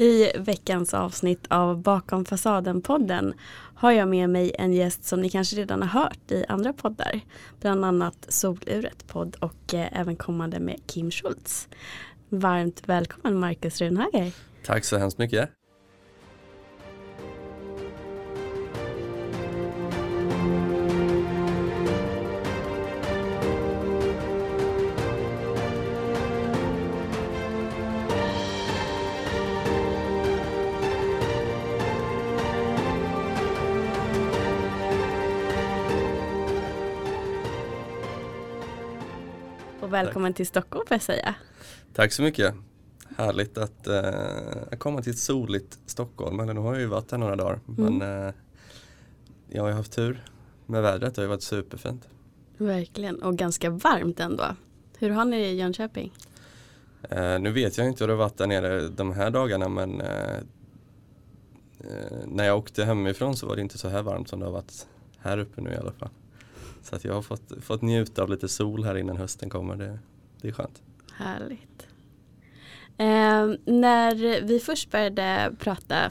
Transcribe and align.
I 0.00 0.32
veckans 0.38 0.94
avsnitt 0.94 1.46
av 1.48 1.82
Bakom 1.82 2.24
fasaden-podden 2.24 3.34
har 3.74 3.92
jag 3.92 4.08
med 4.08 4.30
mig 4.30 4.52
en 4.58 4.72
gäst 4.72 5.04
som 5.04 5.20
ni 5.20 5.30
kanske 5.30 5.56
redan 5.56 5.82
har 5.82 6.00
hört 6.02 6.30
i 6.30 6.44
andra 6.48 6.72
poddar. 6.72 7.20
Bland 7.60 7.84
annat 7.84 8.26
Soluret 8.28 9.06
podd 9.06 9.36
och 9.40 9.74
eh, 9.74 10.00
även 10.00 10.16
kommande 10.16 10.60
med 10.60 10.80
Kim 10.86 11.10
Schultz. 11.10 11.68
Varmt 12.28 12.82
välkommen 12.86 13.38
Marcus 13.38 13.80
Runhager. 13.80 14.32
Tack 14.64 14.84
så 14.84 14.98
hemskt 14.98 15.18
mycket. 15.18 15.50
Välkommen 40.04 40.34
till 40.34 40.46
Stockholm 40.46 40.86
får 40.86 40.94
jag 40.94 41.02
säga. 41.02 41.34
Tack 41.94 42.12
så 42.12 42.22
mycket. 42.22 42.54
Härligt 43.16 43.58
att 43.58 43.86
eh, 43.86 44.78
komma 44.78 45.02
till 45.02 45.12
ett 45.12 45.18
soligt 45.18 45.78
Stockholm. 45.86 46.40
Eller 46.40 46.54
nu 46.54 46.60
har 46.60 46.72
jag 46.72 46.80
ju 46.80 46.86
varit 46.86 47.10
här 47.10 47.18
några 47.18 47.36
dagar. 47.36 47.60
Mm. 47.78 47.98
Men 47.98 48.26
eh, 48.26 48.34
jag 49.48 49.62
har 49.62 49.68
ju 49.68 49.74
haft 49.74 49.92
tur 49.92 50.24
med 50.66 50.82
vädret. 50.82 51.14
Det 51.14 51.20
har 51.20 51.24
ju 51.24 51.28
varit 51.28 51.42
superfint. 51.42 52.08
Verkligen 52.56 53.22
och 53.22 53.36
ganska 53.36 53.70
varmt 53.70 54.20
ändå. 54.20 54.44
Hur 54.98 55.10
har 55.10 55.24
ni 55.24 55.38
det 55.38 55.48
i 55.48 55.56
Jönköping? 55.56 56.12
Eh, 57.02 57.38
nu 57.38 57.52
vet 57.52 57.78
jag 57.78 57.86
inte 57.86 58.04
hur 58.04 58.08
det 58.08 58.14
har 58.14 58.18
varit 58.18 58.38
där 58.38 58.46
nere 58.46 58.88
de 58.88 59.12
här 59.12 59.30
dagarna 59.30 59.68
men 59.68 60.00
eh, 60.00 60.36
eh, 61.80 62.26
när 62.26 62.44
jag 62.44 62.58
åkte 62.58 62.84
hemifrån 62.84 63.36
så 63.36 63.46
var 63.46 63.56
det 63.56 63.62
inte 63.62 63.78
så 63.78 63.88
här 63.88 64.02
varmt 64.02 64.28
som 64.28 64.40
det 64.40 64.46
har 64.46 64.52
varit 64.52 64.86
här 65.18 65.38
uppe 65.38 65.60
nu 65.60 65.70
i 65.70 65.76
alla 65.76 65.92
fall. 65.92 66.10
Så 66.82 66.96
att 66.96 67.04
jag 67.04 67.14
har 67.14 67.22
fått, 67.22 67.52
fått 67.60 67.82
njuta 67.82 68.22
av 68.22 68.30
lite 68.30 68.48
sol 68.48 68.84
här 68.84 68.96
innan 68.96 69.16
hösten 69.16 69.50
kommer. 69.50 69.76
Det, 69.76 69.98
det 70.40 70.48
är 70.48 70.52
skönt. 70.52 70.82
Härligt. 71.12 71.86
Eh, 72.96 73.72
när 73.72 74.40
vi 74.42 74.60
först 74.60 74.90
började 74.90 75.52
prata 75.58 76.10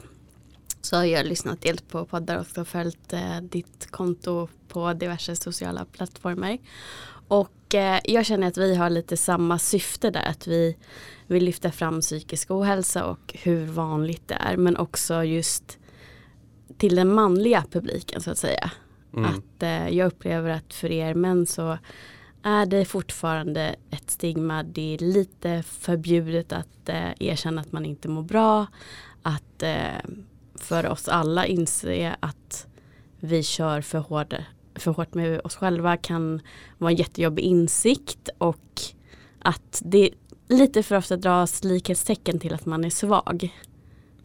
så 0.81 0.95
har 0.95 1.03
jag 1.03 1.26
lyssnat 1.26 1.61
dels 1.61 1.81
på 1.81 2.06
poddar 2.06 2.45
och 2.58 2.67
följt 2.67 3.14
eh, 3.14 3.42
ditt 3.42 3.92
konto 3.92 4.48
på 4.67 4.94
diverse 4.94 5.36
sociala 5.36 5.86
plattformar. 5.86 6.58
Och 7.28 7.76
eh, 7.76 8.00
jag 8.04 8.26
känner 8.26 8.48
att 8.48 8.58
vi 8.58 8.76
har 8.76 8.89
lite 8.89 9.17
samma 9.17 9.59
syfte 9.59 10.09
där. 10.09 10.23
Att 10.23 10.48
vi 10.48 10.78
vill 11.28 11.44
lyfta 11.44 11.72
fram 11.72 12.02
psykisk 12.02 12.52
ohälsa 12.52 13.06
och 13.06 13.36
hur 13.44 13.66
vanligt 13.66 14.28
det 14.28 14.36
är. 14.36 14.58
Men 14.58 14.78
också 14.78 15.23
just 15.23 15.78
till 16.78 16.95
den 16.95 17.14
manliga 17.14 17.64
publiken 17.72 18.22
så 18.22 18.31
att 18.31 18.38
säga. 18.38 18.72
Mm. 19.13 19.25
Att 19.25 19.63
eh, 19.63 19.89
jag 19.89 20.07
upplever 20.07 20.49
att 20.49 20.73
för 20.73 20.91
er 20.91 21.13
män 21.13 21.45
så 21.45 21.77
är 22.43 22.65
det 22.65 22.85
fortfarande 22.85 23.75
ett 23.89 24.09
stigma. 24.09 24.63
Det 24.63 24.93
är 24.93 24.97
lite 24.97 25.63
förbjudet 25.63 26.52
att 26.53 26.89
eh, 26.89 27.11
erkänna 27.19 27.61
att 27.61 27.71
man 27.71 27.85
inte 27.85 28.07
mår 28.07 28.23
bra. 28.23 28.67
Att 29.21 29.63
eh, 29.63 30.09
för 30.55 30.87
oss 30.87 31.07
alla 31.07 31.45
inse 31.45 32.15
att 32.19 32.67
vi 33.19 33.43
kör 33.43 33.81
för, 33.81 33.99
hård, 33.99 34.35
för 34.75 34.91
hårt 34.91 35.13
med 35.13 35.41
oss 35.43 35.55
själva 35.55 35.97
kan 35.97 36.41
vara 36.77 36.91
en 36.91 36.97
jättejobbig 36.97 37.43
insikt 37.43 38.30
och 38.37 38.81
att 39.39 39.81
det 39.85 40.09
lite 40.47 40.83
för 40.83 40.95
ofta 40.95 41.17
dras 41.17 41.63
likhetstecken 41.63 42.39
till 42.39 42.53
att 42.53 42.65
man 42.65 42.85
är 42.85 42.89
svag. 42.89 43.55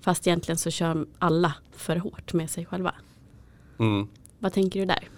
Fast 0.01 0.27
egentligen 0.27 0.59
så 0.59 0.71
kör 0.71 1.07
alla 1.19 1.55
för 1.77 1.97
hårt 1.97 2.33
med 2.33 2.51
sig 2.51 2.67
själva. 2.67 2.95
Mm. 3.79 4.09
Vad 4.45 4.53
tänker 4.53 4.81
du 4.81 4.87
där? 4.87 5.09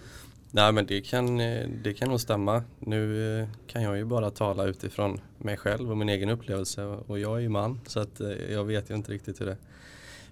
Nej 0.51 0.71
men 0.71 0.85
det 0.85 1.01
kan, 1.01 1.39
eh, 1.39 1.69
det 1.83 1.93
kan 1.93 2.09
nog 2.09 2.21
stämma. 2.21 2.63
Nu 2.79 3.39
eh, 3.39 3.47
kan 3.67 3.83
jag 3.83 3.97
ju 3.97 4.05
bara 4.05 4.31
tala 4.31 4.65
utifrån 4.65 5.21
mig 5.37 5.57
själv 5.57 5.91
och 5.91 5.97
min 5.97 6.09
egen 6.09 6.29
upplevelse 6.29 6.85
och 6.85 7.19
jag 7.19 7.37
är 7.37 7.41
ju 7.41 7.49
man 7.49 7.79
så 7.87 7.99
att 7.99 8.19
eh, 8.19 8.29
jag 8.29 8.63
vet 8.63 8.89
ju 8.89 8.95
inte 8.95 9.11
riktigt 9.11 9.41
hur 9.41 9.45
det, 9.45 9.57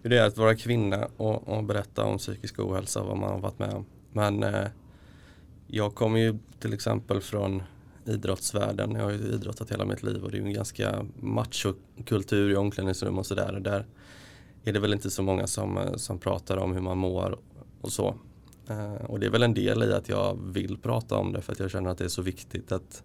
hur 0.02 0.09
det 0.09 0.18
är 0.18 0.28
att 0.28 0.38
vara 0.38 0.56
kvinna 0.56 1.08
och, 1.18 1.47
och 1.47 1.64
berätta 1.64 2.03
om 2.03 2.18
psykisk 2.18 2.59
ohälsa 2.59 3.02
och 3.02 3.08
vad 3.08 3.18
man 3.18 3.30
har 3.30 3.40
varit 3.40 3.59
med 3.59 3.74
om. 3.74 3.86
Men 4.14 4.46
jag 5.68 5.96
kommer 5.96 6.19
ju 6.19 6.38
till 6.59 6.74
exempel 6.74 7.22
från 7.22 7.64
idrottsvärlden. 8.06 8.92
Jag 8.92 9.03
har 9.03 9.12
ju 9.12 9.18
idrottat 9.18 9.72
hela 9.72 9.86
mitt 9.86 10.03
liv 10.03 10.24
och 10.24 10.31
det 10.31 10.38
är 10.38 10.42
ju 10.42 10.48
en 10.48 10.53
ganska 10.53 11.06
machokultur 11.19 12.52
i 12.52 12.56
omklädningsrum 12.56 13.18
och 13.18 13.25
sådär. 13.25 13.59
Där 13.59 13.86
är 14.64 14.74
det 14.74 14.80
väl 14.80 14.94
inte 14.94 15.12
så 15.12 15.24
många 15.24 15.48
som, 15.48 15.80
som 15.96 16.19
pratar 16.19 16.58
om 16.58 16.74
hur 16.74 16.81
man 16.81 16.98
mår 16.98 17.40
och 17.81 17.92
så. 17.92 18.16
Eh, 18.70 19.06
och 19.06 19.20
det 19.20 19.26
är 19.26 19.30
väl 19.30 19.44
en 19.44 19.53
del 19.53 19.84
i 19.84 19.94
att 19.94 20.09
jag 20.09 20.40
vill 20.44 20.78
prata 20.78 21.18
om 21.18 21.34
det 21.34 21.42
för 21.42 21.53
att 21.53 21.59
jag 21.59 21.72
känner 21.72 21.90
att 21.90 21.98
det 21.98 22.03
är 22.03 22.09
så 22.09 22.22
viktigt 22.22 22.72
att 22.72 23.03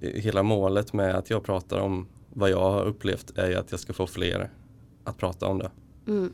hela 0.00 0.42
målet 0.42 0.92
med 0.92 1.14
att 1.14 1.30
jag 1.30 1.44
pratar 1.44 1.78
om 1.78 2.06
vad 2.28 2.50
jag 2.50 2.60
har 2.60 2.84
upplevt 2.84 3.38
är 3.38 3.56
att 3.56 3.70
jag 3.70 3.80
ska 3.80 3.92
få 3.92 4.06
fler 4.06 4.50
att 5.04 5.16
prata 5.16 5.46
om 5.46 5.58
det. 5.58 5.70
Mm. 6.06 6.32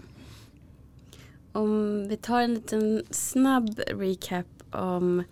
Om 1.53 2.09
vi 2.09 2.17
tar 2.17 2.41
en 2.41 2.55
liten 2.55 3.03
snabb 3.11 3.81
recap 3.87 4.47
om 4.71 5.23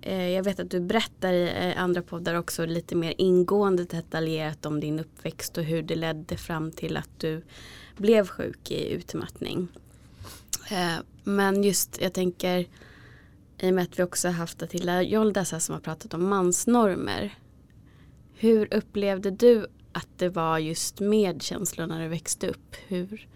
eh, 0.00 0.28
jag 0.28 0.44
vet 0.44 0.60
att 0.60 0.70
du 0.70 0.80
berättar 0.80 1.32
i 1.32 1.52
eh, 1.56 1.82
andra 1.82 2.02
poddar 2.02 2.34
också 2.34 2.66
lite 2.66 2.96
mer 2.96 3.14
ingående 3.18 3.84
detaljerat 3.84 4.66
om 4.66 4.80
din 4.80 5.00
uppväxt 5.00 5.58
och 5.58 5.64
hur 5.64 5.82
det 5.82 5.94
ledde 5.96 6.36
fram 6.36 6.70
till 6.70 6.96
att 6.96 7.10
du 7.18 7.42
blev 7.96 8.26
sjuk 8.26 8.70
i 8.70 8.92
utmattning. 8.92 9.68
Eh, 10.70 10.96
men 11.24 11.62
just 11.62 12.00
jag 12.00 12.12
tänker 12.12 12.68
i 13.58 13.70
och 13.70 13.74
med 13.74 13.84
att 13.84 13.98
vi 13.98 14.02
också 14.02 14.28
har 14.28 14.32
haft 14.32 14.62
Attila 14.62 15.02
Joldas 15.02 15.52
här 15.52 15.58
som 15.58 15.72
har 15.72 15.80
pratat 15.80 16.14
om 16.14 16.28
mansnormer. 16.28 17.34
Hur 18.34 18.74
upplevde 18.74 19.30
du 19.30 19.66
att 19.92 20.08
det 20.16 20.28
var 20.28 20.58
just 20.58 21.00
med 21.00 21.42
känslor 21.42 21.86
när 21.86 22.02
du 22.02 22.08
växte 22.08 22.48
upp? 22.48 22.74
Hur 22.86 23.28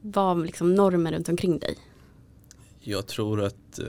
var 0.00 0.34
liksom 0.34 0.74
normer 0.74 1.12
runt 1.12 1.28
omkring 1.28 1.58
dig? 1.58 1.78
Jag 2.80 3.06
tror 3.06 3.42
att 3.42 3.78
eh, 3.78 3.86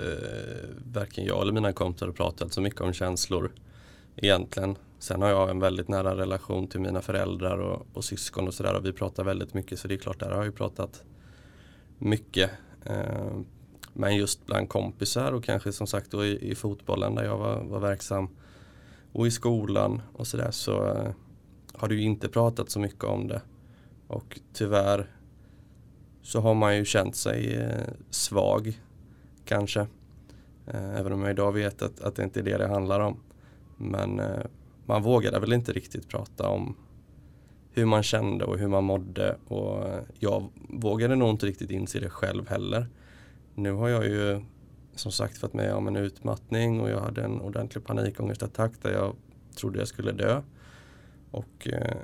varken 0.94 1.26
jag 1.26 1.42
eller 1.42 1.54
mina 1.54 1.74
kompisar 1.74 2.06
har 2.06 2.14
pratat 2.14 2.54
så 2.54 2.62
mycket 2.62 2.82
om 2.82 2.94
känslor 2.94 3.52
egentligen. 4.16 4.78
Sen 5.00 5.22
har 5.22 5.30
jag 5.30 5.50
en 5.50 5.60
väldigt 5.60 5.88
nära 5.88 6.18
relation 6.18 6.68
till 6.68 6.80
mina 6.80 7.02
föräldrar 7.02 7.58
och, 7.58 7.88
och 7.94 8.04
syskon 8.04 8.48
och 8.48 8.54
sådär 8.54 8.76
och 8.76 8.86
vi 8.86 8.94
pratar 8.94 9.24
väldigt 9.24 9.54
mycket 9.54 9.80
så 9.80 9.88
det 9.88 9.94
är 9.94 9.98
klart 9.98 10.20
där 10.20 10.30
har 10.30 10.36
jag 10.36 10.46
ju 10.46 10.52
pratat 10.52 11.04
mycket. 11.98 12.52
Eh, 12.86 13.40
men 13.94 14.16
just 14.16 14.46
bland 14.46 14.70
kompisar 14.70 15.32
och 15.32 15.44
kanske 15.44 15.72
som 15.72 15.88
sagt 15.88 16.12
då 16.12 16.26
i, 16.26 16.52
i 16.52 16.56
fotbollen 16.56 17.16
där 17.16 17.24
jag 17.24 17.38
var, 17.38 17.64
var 17.64 17.80
verksam 17.80 18.30
och 19.12 19.28
i 19.28 19.32
skolan 19.32 20.02
och 20.14 20.28
sådär 20.28 20.52
så 20.52 20.88
eh, 20.88 21.12
har 21.74 21.88
det 21.88 21.96
ju 21.96 22.02
inte 22.02 22.30
pratat 22.30 22.70
så 22.70 22.80
mycket 22.80 23.04
om 23.04 23.28
det. 23.28 23.42
Och 24.08 24.40
tyvärr 24.54 25.10
så 26.22 26.40
har 26.40 26.54
man 26.54 26.78
ju 26.78 26.86
känt 26.86 27.16
sig 27.16 27.56
eh, 27.56 27.94
svag 28.10 28.82
kanske. 29.46 29.80
Eh, 30.68 31.00
även 31.00 31.14
om 31.14 31.22
jag 31.22 31.32
idag 31.32 31.52
vet 31.52 31.82
att, 31.82 32.02
att 32.02 32.16
det 32.16 32.24
inte 32.24 32.40
är 32.40 32.44
det 32.44 32.58
det 32.58 32.68
handlar 32.68 33.00
om. 33.00 33.20
Men 33.78 34.20
eh, 34.20 34.46
man 34.86 35.04
vågade 35.04 35.40
väl 35.40 35.54
inte 35.54 35.72
riktigt 35.72 36.08
prata 36.08 36.48
om 36.48 36.76
hur 37.76 37.86
man 37.86 38.04
kände 38.04 38.46
och 38.46 38.58
hur 38.58 38.68
man 38.68 38.84
mådde 38.84 39.38
och 39.48 39.86
jag 40.20 40.50
vågade 40.70 41.16
nog 41.16 41.30
inte 41.30 41.46
riktigt 41.46 41.72
inse 41.72 42.00
det 42.00 42.10
själv 42.10 42.50
heller. 42.50 42.88
Nu 43.56 43.72
har 43.72 43.90
jag 43.90 44.06
ju 44.06 44.42
som 44.96 45.12
sagt 45.12 45.38
fått 45.38 45.54
med 45.54 45.74
om 45.74 45.88
en 45.88 45.96
utmattning 45.96 46.82
och 46.82 46.90
jag 46.90 47.00
hade 47.00 47.24
en 47.24 47.42
ordentlig 47.42 47.86
panikångestattack 47.86 48.72
där 48.82 48.92
jag 48.92 49.16
trodde 49.56 49.80
jag 49.80 49.88
skulle 49.88 50.12
dö. 50.12 50.42
Och 51.32 51.68
eh, 51.68 51.98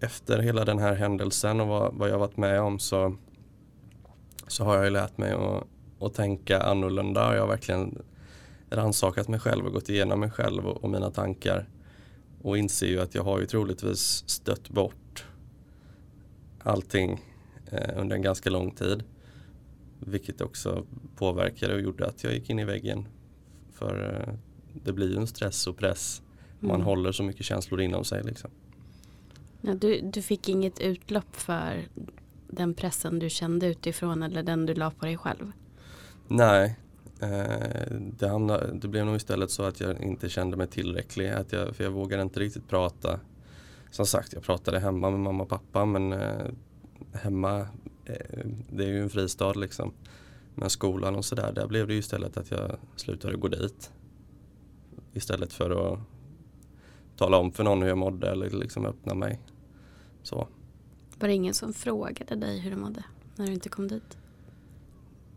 efter 0.00 0.38
hela 0.38 0.64
den 0.64 0.78
här 0.78 0.94
händelsen 0.94 1.60
och 1.60 1.68
vad, 1.68 1.94
vad 1.94 2.10
jag 2.10 2.18
varit 2.18 2.36
med 2.36 2.60
om 2.60 2.78
så, 2.78 3.16
så 4.46 4.64
har 4.64 4.76
jag 4.76 4.84
ju 4.84 4.90
lärt 4.90 5.18
mig 5.18 5.32
att, 5.32 5.64
att 6.00 6.14
tänka 6.14 6.60
annorlunda. 6.60 7.34
Jag 7.34 7.40
har 7.40 7.48
verkligen 7.48 8.02
rannsakat 8.70 9.28
mig 9.28 9.40
själv 9.40 9.66
och 9.66 9.72
gått 9.72 9.88
igenom 9.88 10.20
mig 10.20 10.30
själv 10.30 10.66
och, 10.66 10.84
och 10.84 10.90
mina 10.90 11.10
tankar 11.10 11.68
och 12.42 12.58
inser 12.58 12.86
ju 12.86 13.00
att 13.00 13.14
jag 13.14 13.22
har 13.22 13.40
ju 13.40 13.46
troligtvis 13.46 14.24
stött 14.26 14.68
bort 14.68 14.94
allting 16.62 17.20
eh, 17.70 17.90
under 18.00 18.16
en 18.16 18.22
ganska 18.22 18.50
lång 18.50 18.70
tid. 18.70 19.02
Vilket 20.00 20.40
också 20.40 20.84
påverkade 21.16 21.74
och 21.74 21.80
gjorde 21.80 22.06
att 22.06 22.24
jag 22.24 22.34
gick 22.34 22.50
in 22.50 22.58
i 22.58 22.64
väggen. 22.64 23.08
För 23.72 24.26
eh, 24.28 24.34
det 24.84 24.92
blir 24.92 25.10
ju 25.10 25.16
en 25.16 25.26
stress 25.26 25.66
och 25.66 25.76
press. 25.76 26.22
Man 26.60 26.70
Mm. 26.70 26.86
håller 26.86 27.12
så 27.12 27.22
mycket 27.22 27.46
känslor 27.46 27.80
inom 27.80 28.04
sig. 28.04 28.22
Liksom. 28.24 28.50
Ja, 29.60 29.74
du, 29.74 30.00
du 30.00 30.22
fick 30.22 30.48
inget 30.48 30.80
utlopp 30.80 31.36
för 31.36 31.88
den 32.48 32.74
pressen 32.74 33.18
du 33.18 33.30
kände 33.30 33.66
utifrån 33.66 34.22
eller 34.22 34.42
den 34.42 34.66
du 34.66 34.74
la 34.74 34.90
på 34.90 35.06
dig 35.06 35.16
själv? 35.16 35.52
Nej, 36.28 36.76
eh, 37.20 37.96
det, 38.18 38.28
hamnade, 38.28 38.72
det 38.74 38.88
blev 38.88 39.06
nog 39.06 39.16
istället 39.16 39.50
så 39.50 39.62
att 39.62 39.80
jag 39.80 40.02
inte 40.02 40.28
kände 40.28 40.56
mig 40.56 40.66
tillräcklig. 40.66 41.28
Att 41.28 41.52
jag, 41.52 41.76
för 41.76 41.84
jag 41.84 41.90
vågade 41.90 42.22
inte 42.22 42.40
riktigt 42.40 42.68
prata. 42.68 43.20
Som 43.92 44.06
sagt, 44.06 44.32
jag 44.32 44.42
pratade 44.42 44.78
hemma 44.78 45.10
med 45.10 45.20
mamma 45.20 45.42
och 45.42 45.48
pappa 45.48 45.84
men 45.84 46.12
eh, 46.12 46.46
hemma, 47.12 47.60
eh, 48.04 48.46
det 48.70 48.84
är 48.84 48.88
ju 48.88 49.02
en 49.02 49.10
fristad 49.10 49.52
liksom. 49.52 49.92
Men 50.54 50.70
skolan 50.70 51.16
och 51.16 51.24
sådär, 51.24 51.52
där 51.52 51.66
blev 51.66 51.86
det 51.86 51.92
ju 51.92 51.98
istället 51.98 52.36
att 52.36 52.50
jag 52.50 52.76
slutade 52.96 53.36
gå 53.36 53.48
dit. 53.48 53.92
Istället 55.12 55.52
för 55.52 55.92
att 55.92 55.98
tala 57.16 57.36
om 57.36 57.52
för 57.52 57.64
någon 57.64 57.82
hur 57.82 57.88
jag 57.88 57.98
mådde 57.98 58.30
eller 58.30 58.50
liksom 58.50 58.86
öppna 58.86 59.14
mig. 59.14 59.40
Så. 60.22 60.48
Var 61.18 61.28
det 61.28 61.34
ingen 61.34 61.54
som 61.54 61.72
frågade 61.72 62.36
dig 62.36 62.58
hur 62.58 62.70
du 62.70 62.76
mådde 62.76 63.04
när 63.36 63.46
du 63.46 63.52
inte 63.52 63.68
kom 63.68 63.88
dit? 63.88 64.18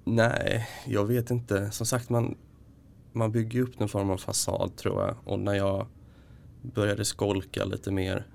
Nej, 0.03 0.67
jag 0.85 1.05
vet 1.05 1.31
inte. 1.31 1.71
Som 1.71 1.85
sagt, 1.85 2.09
man, 2.09 2.37
man 3.11 3.31
bygger 3.31 3.61
upp 3.61 3.79
någon 3.79 3.89
form 3.89 4.09
av 4.09 4.17
fasad 4.17 4.75
tror 4.75 5.01
jag. 5.01 5.15
Och 5.23 5.39
när 5.39 5.53
jag 5.53 5.87
började 6.61 7.05
skolka 7.05 7.65
lite 7.65 7.91
mer 7.91 8.25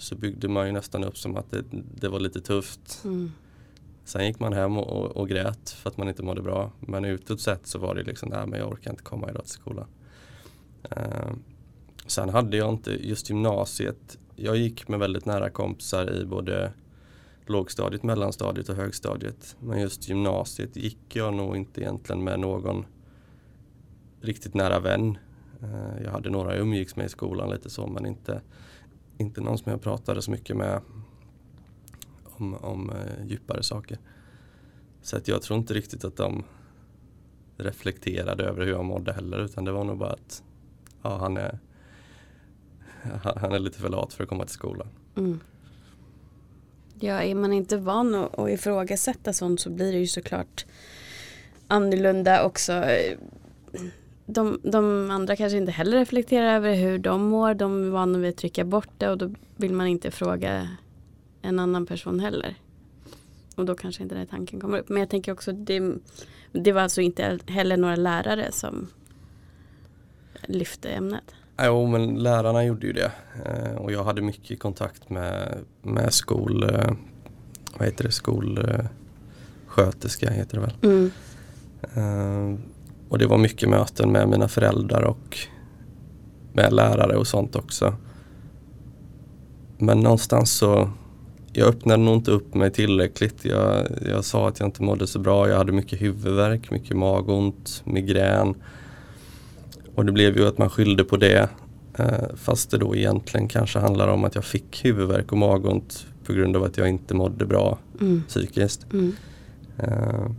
så 0.00 0.14
byggde 0.14 0.48
man 0.48 0.66
ju 0.66 0.72
nästan 0.72 1.04
upp 1.04 1.18
som 1.18 1.36
att 1.36 1.50
det, 1.50 1.64
det 1.94 2.08
var 2.08 2.20
lite 2.20 2.40
tufft. 2.40 3.00
Mm. 3.04 3.32
Sen 4.04 4.26
gick 4.26 4.40
man 4.40 4.52
hem 4.52 4.78
och, 4.78 4.88
och, 4.88 5.16
och, 5.16 5.28
grät 5.28 5.70
för 5.70 5.90
att 5.90 5.96
man 5.96 6.08
inte 6.08 6.22
mådde 6.22 6.42
bra. 6.42 6.72
Men 6.80 7.04
utåt 7.04 7.40
sett 7.40 7.66
så 7.66 7.78
var 7.78 7.94
det 7.94 8.02
liksom, 8.02 8.28
nej 8.28 8.46
men 8.46 8.58
jag 8.58 8.68
orkar 8.68 8.90
inte 8.90 9.02
komma 9.02 9.30
idag 9.30 9.42
till 9.42 9.52
skolan. 9.52 9.86
Uh, 10.96 11.32
sen 12.06 12.28
hade 12.28 12.56
jag 12.56 12.70
inte 12.70 13.08
just 13.08 13.30
gymnasiet. 13.30 14.18
Jag 14.36 14.56
gick 14.56 14.88
med 14.88 14.98
väldigt 14.98 15.26
nära 15.26 15.50
kompisar 15.50 16.12
i 16.12 16.24
både 16.24 16.72
lågstadiet, 17.46 18.02
mellanstadiet 18.02 18.68
och 18.68 18.76
högstadiet. 18.76 19.56
Men 19.60 19.80
just 19.80 20.08
gymnasiet 20.08 20.76
gick 20.76 21.16
jag 21.16 21.34
nog 21.34 21.56
inte 21.56 21.80
egentligen 21.80 22.24
med 22.24 22.40
någon 22.40 22.84
riktigt 24.20 24.54
nära 24.54 24.80
vän. 24.80 25.18
Uh, 25.62 26.02
jag 26.04 26.10
hade 26.10 26.30
några 26.30 26.52
jag 26.52 26.60
umgicks 26.60 26.96
med 26.96 27.06
i 27.06 27.08
skolan 27.08 27.50
lite 27.50 27.70
så 27.70 27.86
men 27.86 28.06
inte, 28.06 28.40
inte 29.20 29.40
någon 29.40 29.58
som 29.58 29.72
jag 29.72 29.82
pratade 29.82 30.22
så 30.22 30.30
mycket 30.30 30.56
med 30.56 30.80
om, 32.24 32.54
om 32.54 32.90
eh, 32.90 33.26
djupare 33.26 33.62
saker. 33.62 33.98
Så 35.02 35.16
att 35.16 35.28
jag 35.28 35.42
tror 35.42 35.58
inte 35.58 35.74
riktigt 35.74 36.04
att 36.04 36.16
de 36.16 36.44
reflekterade 37.56 38.44
över 38.44 38.64
hur 38.64 38.72
jag 38.72 38.84
mådde 38.84 39.12
heller 39.12 39.38
utan 39.38 39.64
det 39.64 39.72
var 39.72 39.84
nog 39.84 39.98
bara 39.98 40.12
att 40.12 40.42
ja, 41.02 41.16
han, 41.16 41.36
är, 41.36 41.58
han 43.36 43.52
är 43.52 43.58
lite 43.58 43.78
för 43.78 43.88
lat 43.88 44.12
för 44.12 44.22
att 44.22 44.28
komma 44.28 44.44
till 44.44 44.54
skolan. 44.54 44.88
Mm. 45.16 45.40
Ja, 47.00 47.22
är 47.22 47.34
man 47.34 47.52
inte 47.52 47.76
van 47.76 48.14
att, 48.14 48.38
att 48.38 48.50
ifrågasätta 48.50 49.32
sånt 49.32 49.60
så 49.60 49.70
blir 49.70 49.92
det 49.92 49.98
ju 49.98 50.06
såklart 50.06 50.66
annorlunda 51.68 52.44
också. 52.44 52.72
Eh, 52.72 53.18
de, 54.30 54.60
de, 54.62 55.10
andra 55.10 55.36
kanske 55.36 55.58
inte 55.58 55.72
heller 55.72 55.96
reflekterar 55.96 56.56
över 56.56 56.74
hur 56.74 56.98
de 56.98 57.22
mår. 57.22 57.54
De 57.54 57.86
är 57.86 57.90
vana 57.90 58.18
vid 58.18 58.30
att 58.30 58.36
trycka 58.36 58.64
bort 58.64 58.90
det 58.98 59.08
och 59.08 59.18
då 59.18 59.30
vill 59.56 59.72
man 59.72 59.86
inte 59.86 60.10
fråga 60.10 60.68
en 61.42 61.58
annan 61.58 61.86
person 61.86 62.20
heller. 62.20 62.54
Och 63.54 63.64
då 63.64 63.74
kanske 63.74 64.02
inte 64.02 64.14
den 64.14 64.26
tanken 64.26 64.60
kommer 64.60 64.78
upp. 64.78 64.88
Men 64.88 65.00
jag 65.00 65.10
tänker 65.10 65.32
också 65.32 65.52
det, 65.52 65.94
det 66.52 66.72
var 66.72 66.82
alltså 66.82 67.00
inte 67.00 67.38
heller 67.46 67.76
några 67.76 67.96
lärare 67.96 68.52
som 68.52 68.88
lyfte 70.46 70.88
ämnet. 70.88 71.34
Jo 71.62 71.86
men 71.86 72.14
lärarna 72.14 72.64
gjorde 72.64 72.86
ju 72.86 72.92
det. 72.92 73.12
Eh, 73.44 73.76
och 73.76 73.92
jag 73.92 74.04
hade 74.04 74.22
mycket 74.22 74.60
kontakt 74.60 75.10
med, 75.10 75.58
med 75.82 76.14
skol, 76.14 76.62
eh, 76.62 76.90
vad 77.78 77.88
heter 77.88 78.04
det, 78.04 78.12
skolsköterska 78.12 80.30
heter 80.30 80.56
det 80.56 80.60
väl. 80.60 80.74
Mm. 80.82 81.10
Och 83.10 83.18
det 83.18 83.26
var 83.26 83.38
mycket 83.38 83.68
möten 83.68 84.12
med 84.12 84.28
mina 84.28 84.48
föräldrar 84.48 85.02
och 85.02 85.38
med 86.52 86.72
lärare 86.72 87.16
och 87.16 87.26
sånt 87.26 87.56
också. 87.56 87.94
Men 89.78 90.00
någonstans 90.00 90.52
så 90.52 90.90
jag 91.52 91.68
öppnade 91.68 92.02
nog 92.02 92.14
inte 92.14 92.30
upp 92.30 92.54
mig 92.54 92.70
tillräckligt. 92.70 93.44
Jag, 93.44 93.86
jag 94.06 94.24
sa 94.24 94.48
att 94.48 94.60
jag 94.60 94.68
inte 94.68 94.82
mådde 94.82 95.06
så 95.06 95.18
bra. 95.18 95.48
Jag 95.48 95.56
hade 95.56 95.72
mycket 95.72 96.02
huvudvärk, 96.02 96.70
mycket 96.70 96.96
magont, 96.96 97.82
migrän. 97.84 98.54
Och 99.94 100.04
det 100.04 100.12
blev 100.12 100.36
ju 100.36 100.46
att 100.46 100.58
man 100.58 100.70
skyllde 100.70 101.04
på 101.04 101.16
det. 101.16 101.48
Eh, 101.98 102.36
fast 102.36 102.70
det 102.70 102.78
då 102.78 102.96
egentligen 102.96 103.48
kanske 103.48 103.78
handlar 103.78 104.08
om 104.08 104.24
att 104.24 104.34
jag 104.34 104.44
fick 104.44 104.84
huvudvärk 104.84 105.32
och 105.32 105.38
magont 105.38 106.06
på 106.24 106.32
grund 106.32 106.56
av 106.56 106.64
att 106.64 106.76
jag 106.76 106.88
inte 106.88 107.14
mådde 107.14 107.46
bra 107.46 107.78
mm. 108.00 108.22
psykiskt. 108.28 108.86
Mm. 108.92 109.12
Eh, 109.78 110.30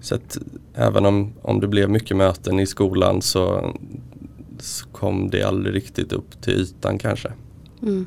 så 0.00 0.14
att 0.14 0.38
även 0.74 1.06
om, 1.06 1.32
om 1.42 1.60
det 1.60 1.68
blev 1.68 1.90
mycket 1.90 2.16
möten 2.16 2.60
i 2.60 2.66
skolan 2.66 3.22
så, 3.22 3.74
så 4.58 4.88
kom 4.88 5.30
det 5.30 5.42
aldrig 5.42 5.74
riktigt 5.74 6.12
upp 6.12 6.42
till 6.42 6.54
ytan 6.54 6.98
kanske. 6.98 7.32
Mm. 7.82 8.06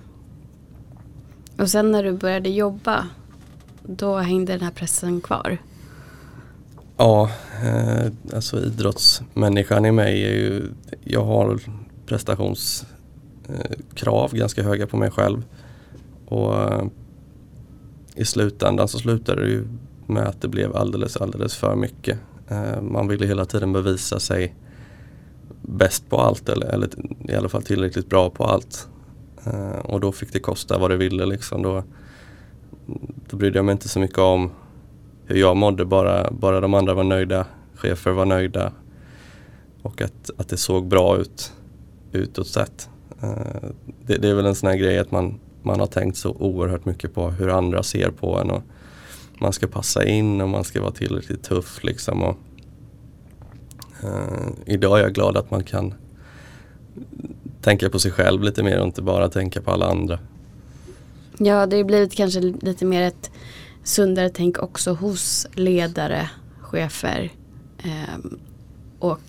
Och 1.57 1.69
sen 1.69 1.91
när 1.91 2.03
du 2.03 2.11
började 2.11 2.49
jobba, 2.49 3.07
då 3.83 4.17
hängde 4.17 4.53
den 4.53 4.61
här 4.61 4.71
pressen 4.71 5.21
kvar? 5.21 5.57
Ja, 6.97 7.29
eh, 7.63 8.11
alltså 8.33 8.59
idrottsmänniskan 8.59 9.85
i 9.85 9.91
mig 9.91 10.23
är 10.23 10.33
ju, 10.33 10.63
jag 11.03 11.25
har 11.25 11.59
prestationskrav 12.05 14.29
eh, 14.33 14.39
ganska 14.39 14.63
höga 14.63 14.87
på 14.87 14.97
mig 14.97 15.11
själv. 15.11 15.43
Och 16.25 16.61
eh, 16.61 16.85
i 18.15 18.25
slutändan 18.25 18.87
så 18.87 18.99
slutade 18.99 19.41
det 19.41 19.49
ju 19.49 19.67
med 20.05 20.27
att 20.27 20.41
det 20.41 20.47
blev 20.47 20.75
alldeles, 20.75 21.17
alldeles 21.17 21.55
för 21.55 21.75
mycket. 21.75 22.19
Eh, 22.47 22.81
man 22.81 23.07
ville 23.07 23.25
hela 23.25 23.45
tiden 23.45 23.73
bevisa 23.73 24.19
sig 24.19 24.55
bäst 25.61 26.09
på 26.09 26.17
allt 26.17 26.49
eller, 26.49 26.67
eller 26.67 26.89
i 27.29 27.35
alla 27.35 27.49
fall 27.49 27.63
tillräckligt 27.63 28.09
bra 28.09 28.29
på 28.29 28.43
allt. 28.43 28.87
Eh, 29.45 29.79
och 29.79 29.99
då 29.99 30.11
fick 30.11 30.33
det 30.33 30.39
kosta 30.39 30.77
vad 30.77 30.91
det 30.91 30.97
ville 30.97 31.25
liksom. 31.25 31.61
Då, 31.61 31.83
då 33.29 33.37
brydde 33.37 33.57
jag 33.57 33.65
mig 33.65 33.71
inte 33.71 33.89
så 33.89 33.99
mycket 33.99 34.17
om 34.17 34.51
hur 35.25 35.35
jag 35.35 35.57
mådde, 35.57 35.85
bara, 35.85 36.31
bara 36.31 36.61
de 36.61 36.73
andra 36.73 36.93
var 36.93 37.03
nöjda, 37.03 37.45
chefer 37.75 38.11
var 38.11 38.25
nöjda 38.25 38.71
och 39.81 40.01
att, 40.01 40.29
att 40.37 40.49
det 40.49 40.57
såg 40.57 40.87
bra 40.87 41.17
ut 41.17 41.53
utåt 42.11 42.47
sett. 42.47 42.89
Eh, 43.21 43.69
det, 44.05 44.17
det, 44.17 44.29
är 44.29 44.33
väl 44.33 44.45
en 44.45 44.55
sån 44.55 44.69
här 44.69 44.77
grej 44.77 44.99
att 44.99 45.11
man, 45.11 45.39
man 45.61 45.79
har 45.79 45.87
tänkt 45.87 46.17
så 46.17 46.31
oerhört 46.31 46.85
mycket 46.85 47.13
på 47.13 47.29
hur 47.29 47.49
andra 47.49 47.83
ser 47.83 48.09
på 48.09 48.39
en 48.39 48.51
och 48.51 48.63
man 49.39 49.53
ska 49.53 49.67
passa 49.67 50.05
in 50.05 50.41
och 50.41 50.49
man 50.49 50.63
ska 50.63 50.81
vara 50.81 50.91
tillräckligt 50.91 51.43
tuff 51.43 51.83
liksom. 51.83 52.23
Och, 52.23 52.37
eh, 54.03 54.47
idag 54.65 54.99
är 54.99 55.03
jag 55.03 55.13
glad 55.13 55.37
att 55.37 55.51
man 55.51 55.63
kan 55.63 55.93
tänka 57.61 57.89
på 57.89 57.99
sig 57.99 58.11
själv 58.11 58.43
lite 58.43 58.63
mer 58.63 58.79
och 58.79 58.85
inte 58.85 59.01
bara 59.01 59.29
tänka 59.29 59.61
på 59.61 59.71
alla 59.71 59.85
andra. 59.85 60.19
Ja, 61.37 61.65
det 61.65 61.77
har 61.77 61.83
blivit 61.83 62.15
kanske 62.15 62.39
lite 62.39 62.85
mer 62.85 63.01
ett 63.01 63.31
sundare 63.83 64.29
tänk 64.29 64.57
också 64.57 64.93
hos 64.93 65.47
ledare, 65.53 66.29
chefer. 66.61 67.31
eh, 67.77 68.19
och 68.99 69.19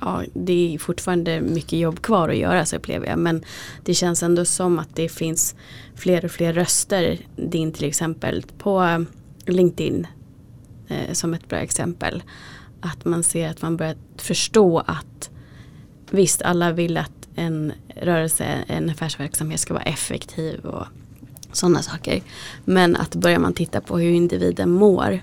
ja, 0.00 0.22
det 0.34 0.74
är 0.74 0.78
fortfarande 0.78 1.40
mycket 1.40 1.78
jobb 1.78 2.02
kvar 2.02 2.28
att 2.28 2.36
göra 2.36 2.66
så 2.66 2.76
upplever 2.76 3.06
jag. 3.06 3.18
Men 3.18 3.44
det 3.84 3.94
känns 3.94 4.22
ändå 4.22 4.44
som 4.44 4.78
att 4.78 4.96
det 4.96 5.08
finns 5.08 5.54
fler 5.94 6.24
och 6.24 6.30
fler 6.30 6.52
röster. 6.52 7.18
Din 7.36 7.72
till 7.72 7.88
exempel 7.88 8.44
på 8.58 8.82
eh, 8.82 9.00
LinkedIn 9.52 10.06
eh, 10.88 11.12
som 11.12 11.34
ett 11.34 11.48
bra 11.48 11.58
exempel. 11.58 12.22
Att 12.80 13.04
man 13.04 13.22
ser 13.22 13.48
att 13.48 13.62
man 13.62 13.76
börjar 13.76 13.96
förstå 14.16 14.78
att 14.78 15.30
visst 16.10 16.42
alla 16.42 16.72
vill 16.72 16.96
att 16.96 17.28
en 17.34 17.72
rörelse, 17.96 18.44
en 18.66 18.90
affärsverksamhet 18.90 19.60
ska 19.60 19.74
vara 19.74 19.82
effektiv 19.82 20.60
och 20.60 20.86
sådana 21.52 21.82
saker. 21.82 22.22
Men 22.64 22.96
att 22.96 23.14
börjar 23.14 23.38
man 23.38 23.52
titta 23.52 23.80
på 23.80 23.98
hur 23.98 24.10
individen 24.10 24.70
mår 24.70 25.20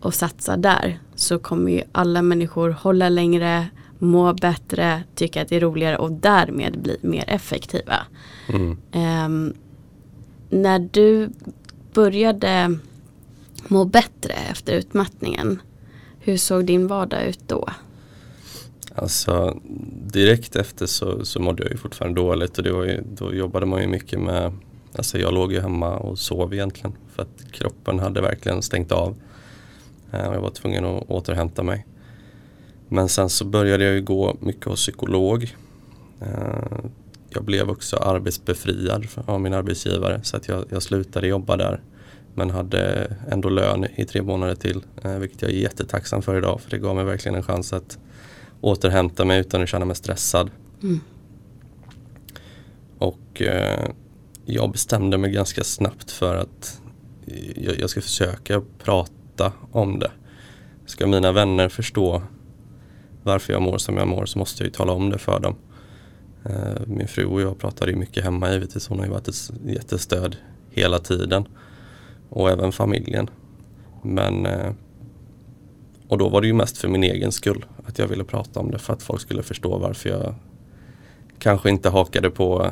och 0.00 0.14
satsa 0.14 0.56
där 0.56 0.98
så 1.14 1.38
kommer 1.38 1.72
ju 1.72 1.82
alla 1.92 2.22
människor 2.22 2.70
hålla 2.70 3.08
längre, 3.08 3.66
må 4.00 4.32
bättre, 4.32 5.02
tycka 5.14 5.42
att 5.42 5.48
det 5.48 5.56
är 5.56 5.60
roligare 5.60 5.96
och 5.96 6.12
därmed 6.12 6.78
bli 6.78 6.96
mer 7.00 7.24
effektiva. 7.26 8.06
Mm. 8.48 8.78
Um, 8.92 9.54
när 10.50 10.78
du 10.78 11.30
började 11.94 12.78
må 13.68 13.84
bättre 13.84 14.32
efter 14.50 14.72
utmattningen, 14.72 15.62
hur 16.18 16.36
såg 16.36 16.64
din 16.64 16.86
vardag 16.86 17.26
ut 17.26 17.40
då? 17.46 17.68
Alltså 18.94 19.60
direkt 20.06 20.56
efter 20.56 20.86
så, 20.86 21.24
så 21.24 21.40
mådde 21.40 21.62
jag 21.62 21.72
ju 21.72 21.78
fortfarande 21.78 22.20
dåligt 22.20 22.58
och 22.58 22.64
det 22.64 22.72
var 22.72 22.84
ju, 22.84 23.02
då 23.14 23.34
jobbade 23.34 23.66
man 23.66 23.80
ju 23.80 23.86
mycket 23.86 24.20
med 24.20 24.52
Alltså 24.96 25.18
jag 25.18 25.34
låg 25.34 25.52
ju 25.52 25.60
hemma 25.60 25.96
och 25.96 26.18
sov 26.18 26.54
egentligen 26.54 26.96
för 27.14 27.22
att 27.22 27.52
kroppen 27.52 27.98
hade 27.98 28.20
verkligen 28.20 28.62
stängt 28.62 28.92
av. 28.92 29.14
Eh, 30.12 30.28
och 30.28 30.34
jag 30.34 30.40
var 30.40 30.50
tvungen 30.50 30.84
att 30.84 31.10
återhämta 31.10 31.62
mig. 31.62 31.86
Men 32.92 33.08
sen 33.08 33.30
så 33.30 33.44
började 33.44 33.84
jag 33.84 33.94
ju 33.94 34.02
gå 34.02 34.36
mycket 34.40 34.64
hos 34.64 34.80
psykolog. 34.80 35.56
Eh, 36.20 36.78
jag 37.28 37.44
blev 37.44 37.70
också 37.70 37.96
arbetsbefriad 37.96 39.06
av 39.26 39.40
min 39.40 39.54
arbetsgivare 39.54 40.20
så 40.22 40.36
att 40.36 40.48
jag, 40.48 40.64
jag 40.70 40.82
slutade 40.82 41.26
jobba 41.26 41.56
där. 41.56 41.80
Men 42.34 42.50
hade 42.50 43.12
ändå 43.28 43.48
lön 43.48 43.86
i 43.96 44.04
tre 44.04 44.22
månader 44.22 44.54
till, 44.54 44.82
eh, 45.02 45.18
vilket 45.18 45.42
jag 45.42 45.50
är 45.50 45.54
jättetacksam 45.54 46.22
för 46.22 46.38
idag 46.38 46.60
för 46.60 46.70
det 46.70 46.78
gav 46.78 46.96
mig 46.96 47.04
verkligen 47.04 47.34
en 47.34 47.42
chans 47.42 47.72
att 47.72 47.98
återhämta 48.60 49.24
mig 49.24 49.40
utan 49.40 49.62
att 49.62 49.68
känna 49.68 49.84
mig 49.84 49.96
stressad. 49.96 50.50
Mm. 50.82 51.00
Och 52.98 53.42
eh, 53.42 53.90
jag 54.44 54.72
bestämde 54.72 55.18
mig 55.18 55.30
ganska 55.30 55.64
snabbt 55.64 56.10
för 56.10 56.36
att 56.36 56.80
jag, 57.54 57.80
jag 57.80 57.90
ska 57.90 58.00
försöka 58.00 58.62
prata 58.78 59.52
om 59.72 59.98
det. 59.98 60.10
Ska 60.86 61.06
mina 61.06 61.32
vänner 61.32 61.68
förstå 61.68 62.22
varför 63.22 63.52
jag 63.52 63.62
mår 63.62 63.78
som 63.78 63.96
jag 63.96 64.08
mår 64.08 64.26
så 64.26 64.38
måste 64.38 64.62
jag 64.62 64.66
ju 64.66 64.72
tala 64.72 64.92
om 64.92 65.10
det 65.10 65.18
för 65.18 65.40
dem. 65.40 65.56
Eh, 66.44 66.86
min 66.86 67.08
fru 67.08 67.24
och 67.24 67.40
jag 67.40 67.58
pratade 67.58 67.96
mycket 67.96 68.24
hemma 68.24 68.52
givetvis. 68.52 68.88
Hon 68.88 68.98
har 68.98 69.06
ju 69.06 69.12
varit 69.12 69.28
ett 69.28 69.50
jättestöd 69.66 70.36
hela 70.70 70.98
tiden. 70.98 71.48
Och 72.28 72.50
även 72.50 72.72
familjen. 72.72 73.30
Men 74.02 74.46
eh, 74.46 74.72
och 76.08 76.18
då 76.18 76.28
var 76.28 76.40
det 76.40 76.46
ju 76.46 76.52
mest 76.52 76.78
för 76.78 76.88
min 76.88 77.02
egen 77.02 77.32
skull 77.32 77.64
att 77.86 77.98
jag 77.98 78.08
ville 78.08 78.24
prata 78.24 78.60
om 78.60 78.70
det 78.70 78.78
för 78.78 78.92
att 78.92 79.02
folk 79.02 79.20
skulle 79.20 79.42
förstå 79.42 79.78
varför 79.78 80.10
jag 80.10 80.34
kanske 81.38 81.70
inte 81.70 81.88
hakade 81.88 82.30
på 82.30 82.70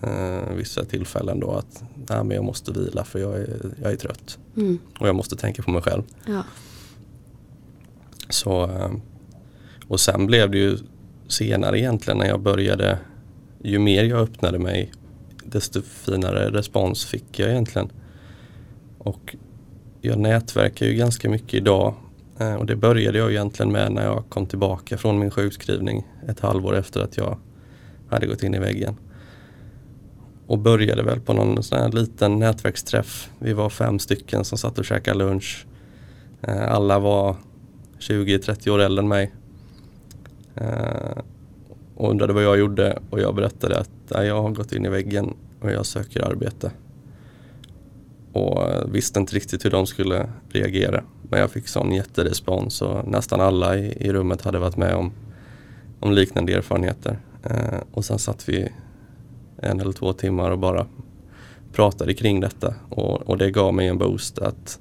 eh, 0.00 0.54
vissa 0.56 0.84
tillfällen 0.84 1.40
då 1.40 1.50
att 1.50 1.84
nej, 1.94 2.24
men 2.24 2.30
jag 2.30 2.44
måste 2.44 2.72
vila 2.72 3.04
för 3.04 3.18
jag 3.18 3.34
är, 3.34 3.74
jag 3.82 3.92
är 3.92 3.96
trött. 3.96 4.38
Mm. 4.56 4.78
Och 4.98 5.08
jag 5.08 5.14
måste 5.14 5.36
tänka 5.36 5.62
på 5.62 5.70
mig 5.70 5.82
själv. 5.82 6.02
Ja. 6.26 6.42
Så, 8.28 8.62
eh, 8.64 8.90
och 9.88 10.00
sen 10.00 10.26
blev 10.26 10.50
det 10.50 10.58
ju 10.58 10.78
senare 11.28 11.78
egentligen 11.78 12.18
när 12.18 12.26
jag 12.26 12.40
började, 12.40 12.98
ju 13.62 13.78
mer 13.78 14.04
jag 14.04 14.20
öppnade 14.20 14.58
mig 14.58 14.92
desto 15.44 15.82
finare 15.82 16.50
respons 16.50 17.04
fick 17.04 17.38
jag 17.38 17.50
egentligen. 17.50 17.92
Och 18.98 19.36
jag 20.00 20.18
nätverkar 20.18 20.86
ju 20.86 20.94
ganska 20.94 21.30
mycket 21.30 21.54
idag 21.54 21.94
eh, 22.38 22.54
och 22.54 22.66
det 22.66 22.76
började 22.76 23.18
jag 23.18 23.30
egentligen 23.30 23.72
med 23.72 23.92
när 23.92 24.04
jag 24.04 24.24
kom 24.28 24.46
tillbaka 24.46 24.98
från 24.98 25.18
min 25.18 25.30
sjukskrivning 25.30 26.06
ett 26.28 26.40
halvår 26.40 26.76
efter 26.76 27.00
att 27.00 27.16
jag 27.16 27.38
hade 28.08 28.26
gått 28.26 28.42
in 28.42 28.54
i 28.54 28.58
väggen. 28.58 28.96
Och 30.46 30.58
började 30.58 31.02
väl 31.02 31.20
på 31.20 31.32
någon 31.32 31.62
sån 31.62 31.78
här 31.78 31.92
liten 31.92 32.38
nätverksträff. 32.38 33.30
Vi 33.38 33.52
var 33.52 33.70
fem 33.70 33.98
stycken 33.98 34.44
som 34.44 34.58
satt 34.58 34.78
och 34.78 34.84
käkade 34.84 35.18
lunch. 35.18 35.66
Eh, 36.42 36.72
alla 36.72 36.98
var 36.98 37.36
20-30 37.98 38.68
år 38.70 38.78
äldre 38.78 39.02
än 39.02 39.08
mig. 39.08 39.32
Eh, 40.56 41.18
och 41.94 42.10
undrade 42.10 42.32
vad 42.32 42.42
jag 42.42 42.58
gjorde 42.58 42.98
och 43.10 43.20
jag 43.20 43.34
berättade 43.34 43.78
att 43.78 43.90
jag 44.26 44.42
har 44.42 44.50
gått 44.50 44.72
in 44.72 44.84
i 44.84 44.88
väggen 44.88 45.34
och 45.60 45.70
jag 45.70 45.86
söker 45.86 46.28
arbete. 46.30 46.70
Och 48.32 48.70
eh, 48.70 48.86
visste 48.88 49.20
inte 49.20 49.36
riktigt 49.36 49.64
hur 49.64 49.70
de 49.70 49.86
skulle 49.86 50.28
reagera. 50.48 51.04
Men 51.22 51.40
jag 51.40 51.50
fick 51.50 51.68
sån 51.68 51.92
jätterespons 51.92 52.82
och 52.82 53.08
nästan 53.08 53.40
alla 53.40 53.76
i, 53.76 54.06
i 54.06 54.12
rummet 54.12 54.42
hade 54.42 54.58
varit 54.58 54.76
med 54.76 54.94
om, 54.94 55.12
om 56.00 56.12
liknande 56.12 56.52
erfarenheter. 56.52 57.18
Eh, 57.42 57.80
och 57.92 58.04
sen 58.04 58.18
satt 58.18 58.48
vi 58.48 58.68
en 59.56 59.80
eller 59.80 59.92
två 59.92 60.12
timmar 60.12 60.50
och 60.50 60.58
bara 60.58 60.86
pratade 61.72 62.14
kring 62.14 62.40
detta 62.40 62.74
och, 62.88 63.22
och 63.22 63.38
det 63.38 63.50
gav 63.50 63.74
mig 63.74 63.88
en 63.88 63.98
boost 63.98 64.38
att 64.38 64.80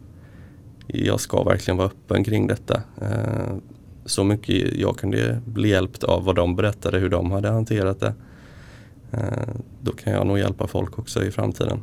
jag 0.88 1.20
ska 1.20 1.44
verkligen 1.44 1.78
vara 1.78 1.88
öppen 1.88 2.24
kring 2.24 2.48
detta. 2.48 2.82
Eh, 3.02 3.56
så 4.06 4.24
mycket 4.24 4.76
jag 4.78 4.98
kunde 4.98 5.42
bli 5.46 5.70
hjälpt 5.70 6.04
av 6.04 6.24
vad 6.24 6.36
de 6.36 6.56
berättade, 6.56 7.00
hur 7.00 7.10
de 7.10 7.32
hade 7.32 7.50
hanterat 7.50 8.00
det. 8.00 8.14
Eh, 9.12 9.54
då 9.82 9.92
kan 9.92 10.14
jag 10.14 10.28
nog 10.28 10.40
hjälpa 10.40 10.68
folk 10.68 11.00
också 11.00 11.24
i 11.24 11.32
framtiden. 11.32 11.80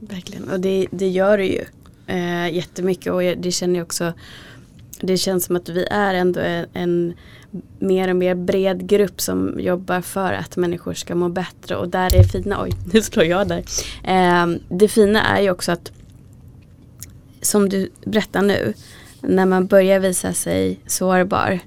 Verkligen, 0.00 0.50
och 0.50 0.60
det, 0.60 0.86
det 0.90 1.08
gör 1.08 1.38
det 1.38 1.46
ju 1.46 1.64
eh, 2.06 2.54
jättemycket 2.54 3.12
och 3.12 3.22
det 3.22 3.52
känner 3.52 3.78
jag 3.78 3.84
också 3.84 4.12
det 5.02 5.16
känns 5.16 5.44
som 5.44 5.56
att 5.56 5.68
vi 5.68 5.84
är 5.84 6.14
ändå 6.14 6.40
en, 6.40 6.66
en 6.72 7.14
mer 7.78 8.08
och 8.08 8.16
mer 8.16 8.34
bred 8.34 8.86
grupp 8.86 9.20
som 9.20 9.60
jobbar 9.60 10.00
för 10.00 10.32
att 10.32 10.56
människor 10.56 10.94
ska 10.94 11.14
må 11.14 11.28
bättre 11.28 11.76
och 11.76 11.88
där 11.88 12.16
är 12.16 12.24
fina, 12.24 12.62
oj 12.62 12.70
nu 12.92 13.02
slår 13.02 13.24
jag 13.24 13.48
där. 13.48 13.64
Eh, 14.04 14.46
det 14.68 14.88
fina 14.88 15.22
är 15.22 15.42
ju 15.42 15.50
också 15.50 15.72
att 15.72 15.92
som 17.42 17.68
du 17.68 17.90
berättar 18.04 18.42
nu, 18.42 18.74
när 19.22 19.46
man 19.46 19.66
börjar 19.66 20.00
visa 20.00 20.32
sig 20.32 20.80
sårbar 20.86 21.60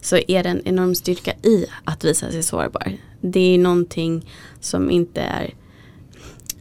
så 0.00 0.16
är 0.16 0.42
det 0.42 0.48
en 0.48 0.62
enorm 0.64 0.94
styrka 0.94 1.32
i 1.42 1.66
att 1.84 2.04
visa 2.04 2.30
sig 2.30 2.42
sårbar. 2.42 2.92
Det 3.20 3.54
är 3.54 3.58
någonting 3.58 4.30
som 4.60 4.90
inte 4.90 5.20
är 5.20 5.54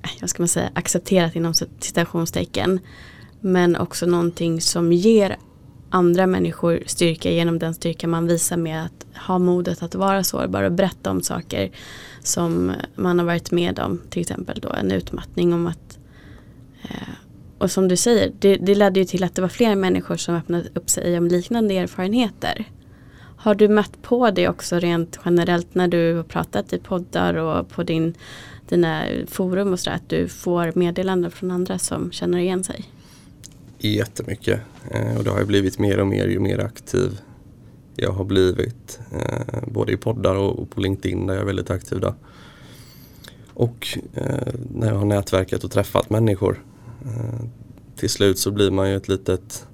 äh, 0.03 0.09
jag 0.19 0.29
ska 0.29 0.41
man 0.41 0.47
säga, 0.47 0.69
accepterat 0.73 1.35
inom 1.35 1.53
citationstecken. 1.79 2.79
Men 3.41 3.75
också 3.75 4.05
någonting 4.05 4.61
som 4.61 4.93
ger 4.93 5.37
andra 5.89 6.27
människor 6.27 6.83
styrka 6.85 7.31
genom 7.31 7.59
den 7.59 7.73
styrka 7.73 8.07
man 8.07 8.27
visar 8.27 8.57
med 8.57 8.85
att 8.85 9.05
ha 9.27 9.39
modet 9.39 9.83
att 9.83 9.95
vara 9.95 10.23
sårbar 10.23 10.63
och 10.63 10.71
berätta 10.71 11.11
om 11.11 11.21
saker 11.21 11.71
som 12.23 12.71
man 12.95 13.19
har 13.19 13.25
varit 13.25 13.51
med 13.51 13.79
om. 13.79 14.01
Till 14.09 14.21
exempel 14.21 14.59
då 14.59 14.69
en 14.69 14.91
utmattning 14.91 15.53
om 15.53 15.67
att 15.67 15.99
eh, 16.81 17.13
och 17.59 17.71
som 17.71 17.87
du 17.87 17.97
säger, 17.97 18.31
det, 18.39 18.55
det 18.55 18.75
ledde 18.75 18.99
ju 18.99 19.05
till 19.05 19.23
att 19.23 19.35
det 19.35 19.41
var 19.41 19.49
fler 19.49 19.75
människor 19.75 20.17
som 20.17 20.35
öppnade 20.35 20.69
upp 20.73 20.89
sig 20.89 21.17
om 21.17 21.27
liknande 21.27 21.77
erfarenheter. 21.77 22.65
Har 23.37 23.55
du 23.55 23.67
mött 23.67 24.01
på 24.01 24.31
det 24.31 24.49
också 24.49 24.79
rent 24.79 25.19
generellt 25.25 25.75
när 25.75 25.87
du 25.87 26.15
har 26.15 26.23
pratat 26.23 26.73
i 26.73 26.79
poddar 26.79 27.33
och 27.33 27.69
på 27.69 27.83
din, 27.83 28.13
dina 28.69 29.03
forum 29.27 29.73
och 29.73 29.79
så 29.79 29.89
att 29.89 30.09
du 30.09 30.27
får 30.27 30.71
meddelanden 30.75 31.31
från 31.31 31.51
andra 31.51 31.79
som 31.79 32.11
känner 32.11 32.39
igen 32.39 32.63
sig? 32.63 32.85
Jättemycket 33.77 34.59
eh, 34.91 35.17
och 35.17 35.23
det 35.23 35.29
har 35.29 35.45
blivit 35.45 35.79
mer 35.79 35.99
och 35.99 36.07
mer 36.07 36.27
ju 36.27 36.39
mer 36.39 36.59
aktiv 36.59 37.19
jag 37.95 38.11
har 38.11 38.23
blivit. 38.23 38.99
Eh, 39.11 39.63
både 39.67 39.91
i 39.91 39.97
poddar 39.97 40.35
och 40.35 40.69
på 40.69 40.79
LinkedIn 40.79 41.27
där 41.27 41.33
jag 41.33 41.41
är 41.41 41.45
väldigt 41.45 41.69
aktiv. 41.69 41.99
Där. 41.99 42.13
Och 43.53 43.97
eh, 44.13 44.53
när 44.75 44.87
jag 44.87 44.95
har 44.95 45.05
nätverkat 45.05 45.63
och 45.63 45.71
träffat 45.71 46.09
människor 46.09 46.63
till 47.95 48.09
slut 48.09 48.39
så 48.39 48.51
blir 48.51 48.71
man 48.71 48.89
ju 48.89 48.95
ett 48.95 49.07
litet 49.07 49.67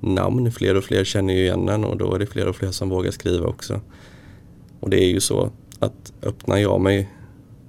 namn. 0.00 0.52
Fler 0.52 0.76
och 0.76 0.84
fler 0.84 1.04
känner 1.04 1.34
ju 1.34 1.40
igen 1.40 1.68
en 1.68 1.84
och 1.84 1.96
då 1.96 2.14
är 2.14 2.18
det 2.18 2.26
fler 2.26 2.48
och 2.48 2.56
fler 2.56 2.70
som 2.70 2.88
vågar 2.88 3.10
skriva 3.10 3.46
också. 3.46 3.80
Och 4.80 4.90
det 4.90 5.04
är 5.04 5.08
ju 5.08 5.20
så 5.20 5.50
att 5.78 6.12
öppnar 6.22 6.56
jag 6.56 6.80
mig 6.80 7.10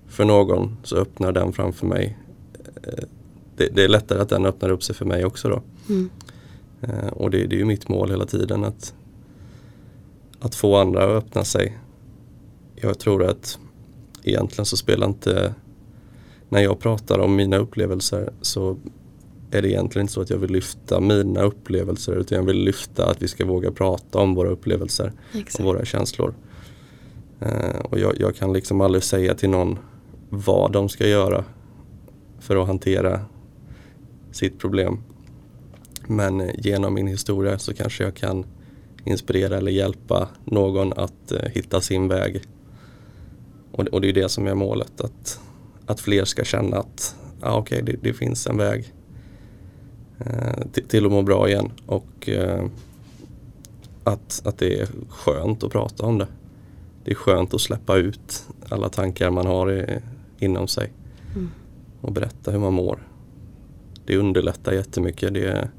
för 0.07 0.25
någon 0.25 0.77
så 0.83 0.95
öppnar 0.95 1.31
den 1.31 1.53
framför 1.53 1.87
mig. 1.87 2.17
Eh, 2.83 3.03
det, 3.55 3.69
det 3.75 3.83
är 3.83 3.87
lättare 3.87 4.21
att 4.21 4.29
den 4.29 4.45
öppnar 4.45 4.69
upp 4.69 4.83
sig 4.83 4.95
för 4.95 5.05
mig 5.05 5.25
också 5.25 5.49
då. 5.49 5.61
Mm. 5.89 6.09
Eh, 6.81 7.07
och 7.07 7.31
det, 7.31 7.37
det 7.37 7.55
är 7.55 7.59
ju 7.59 7.65
mitt 7.65 7.89
mål 7.89 8.09
hela 8.09 8.25
tiden 8.25 8.63
att, 8.63 8.93
att 10.39 10.55
få 10.55 10.77
andra 10.77 11.03
att 11.03 11.23
öppna 11.23 11.43
sig. 11.43 11.77
Jag 12.75 12.99
tror 12.99 13.23
att 13.23 13.59
egentligen 14.23 14.65
så 14.65 14.77
spelar 14.77 15.07
inte 15.07 15.55
när 16.51 16.61
jag 16.61 16.79
pratar 16.79 17.19
om 17.19 17.35
mina 17.35 17.57
upplevelser 17.57 18.33
så 18.41 18.77
är 19.51 19.61
det 19.61 19.69
egentligen 19.69 20.03
inte 20.03 20.13
så 20.13 20.21
att 20.21 20.29
jag 20.29 20.37
vill 20.37 20.51
lyfta 20.51 20.99
mina 20.99 21.41
upplevelser 21.41 22.13
utan 22.13 22.35
jag 22.35 22.45
vill 22.45 22.63
lyfta 22.63 23.05
att 23.05 23.21
vi 23.21 23.27
ska 23.27 23.45
våga 23.45 23.71
prata 23.71 24.19
om 24.19 24.35
våra 24.35 24.49
upplevelser 24.49 25.13
Exakt. 25.33 25.59
och 25.59 25.65
våra 25.65 25.85
känslor. 25.85 26.33
Uh, 27.41 27.79
och 27.83 27.99
jag, 27.99 28.19
jag, 28.19 28.35
kan 28.35 28.53
liksom 28.53 28.81
aldrig 28.81 29.03
säga 29.03 29.33
till 29.35 29.49
någon 29.49 29.79
vad 30.29 30.71
de 30.71 30.89
ska 30.89 31.07
göra 31.07 31.43
för 32.39 32.55
att 32.55 32.67
hantera 32.67 33.21
sitt 34.31 34.59
problem. 34.59 35.03
Men 36.07 36.41
uh, 36.41 36.49
genom 36.57 36.93
min 36.93 37.07
historia 37.07 37.59
så 37.59 37.73
kanske 37.73 38.03
jag 38.03 38.15
kan 38.15 38.45
inspirera 39.05 39.57
eller 39.57 39.71
hjälpa 39.71 40.29
någon 40.45 40.93
att 40.93 41.31
uh, 41.31 41.39
hitta 41.39 41.81
sin 41.81 42.07
väg. 42.07 42.41
Och, 43.71 43.87
och 43.87 44.01
det 44.01 44.09
är 44.09 44.13
det 44.13 44.29
som 44.29 44.47
är 44.47 44.55
målet. 44.55 45.01
att 45.01 45.39
att 45.85 45.99
fler 45.99 46.25
ska 46.25 46.43
känna 46.43 46.77
att 46.77 47.15
ah, 47.41 47.59
okay, 47.59 47.81
det, 47.81 47.95
det 48.01 48.13
finns 48.13 48.47
en 48.47 48.57
väg 48.57 48.93
eh, 50.19 50.67
till, 50.71 50.87
till 50.87 51.05
att 51.05 51.11
må 51.11 51.21
bra 51.21 51.49
igen 51.49 51.71
och 51.85 52.29
eh, 52.29 52.65
att, 54.03 54.41
att 54.45 54.57
det 54.57 54.79
är 54.79 54.87
skönt 55.09 55.63
att 55.63 55.71
prata 55.71 56.05
om 56.05 56.17
det. 56.17 56.27
Det 57.03 57.11
är 57.11 57.15
skönt 57.15 57.53
att 57.53 57.61
släppa 57.61 57.97
ut 57.97 58.47
alla 58.69 58.89
tankar 58.89 59.29
man 59.31 59.45
har 59.45 59.71
i, 59.71 59.99
inom 60.39 60.67
sig 60.67 60.91
mm. 61.35 61.49
och 62.01 62.11
berätta 62.11 62.51
hur 62.51 62.59
man 62.59 62.73
mår. 62.73 63.07
Det 64.05 64.17
underlättar 64.17 64.71
jättemycket. 64.71 65.33
Det, 65.33 65.69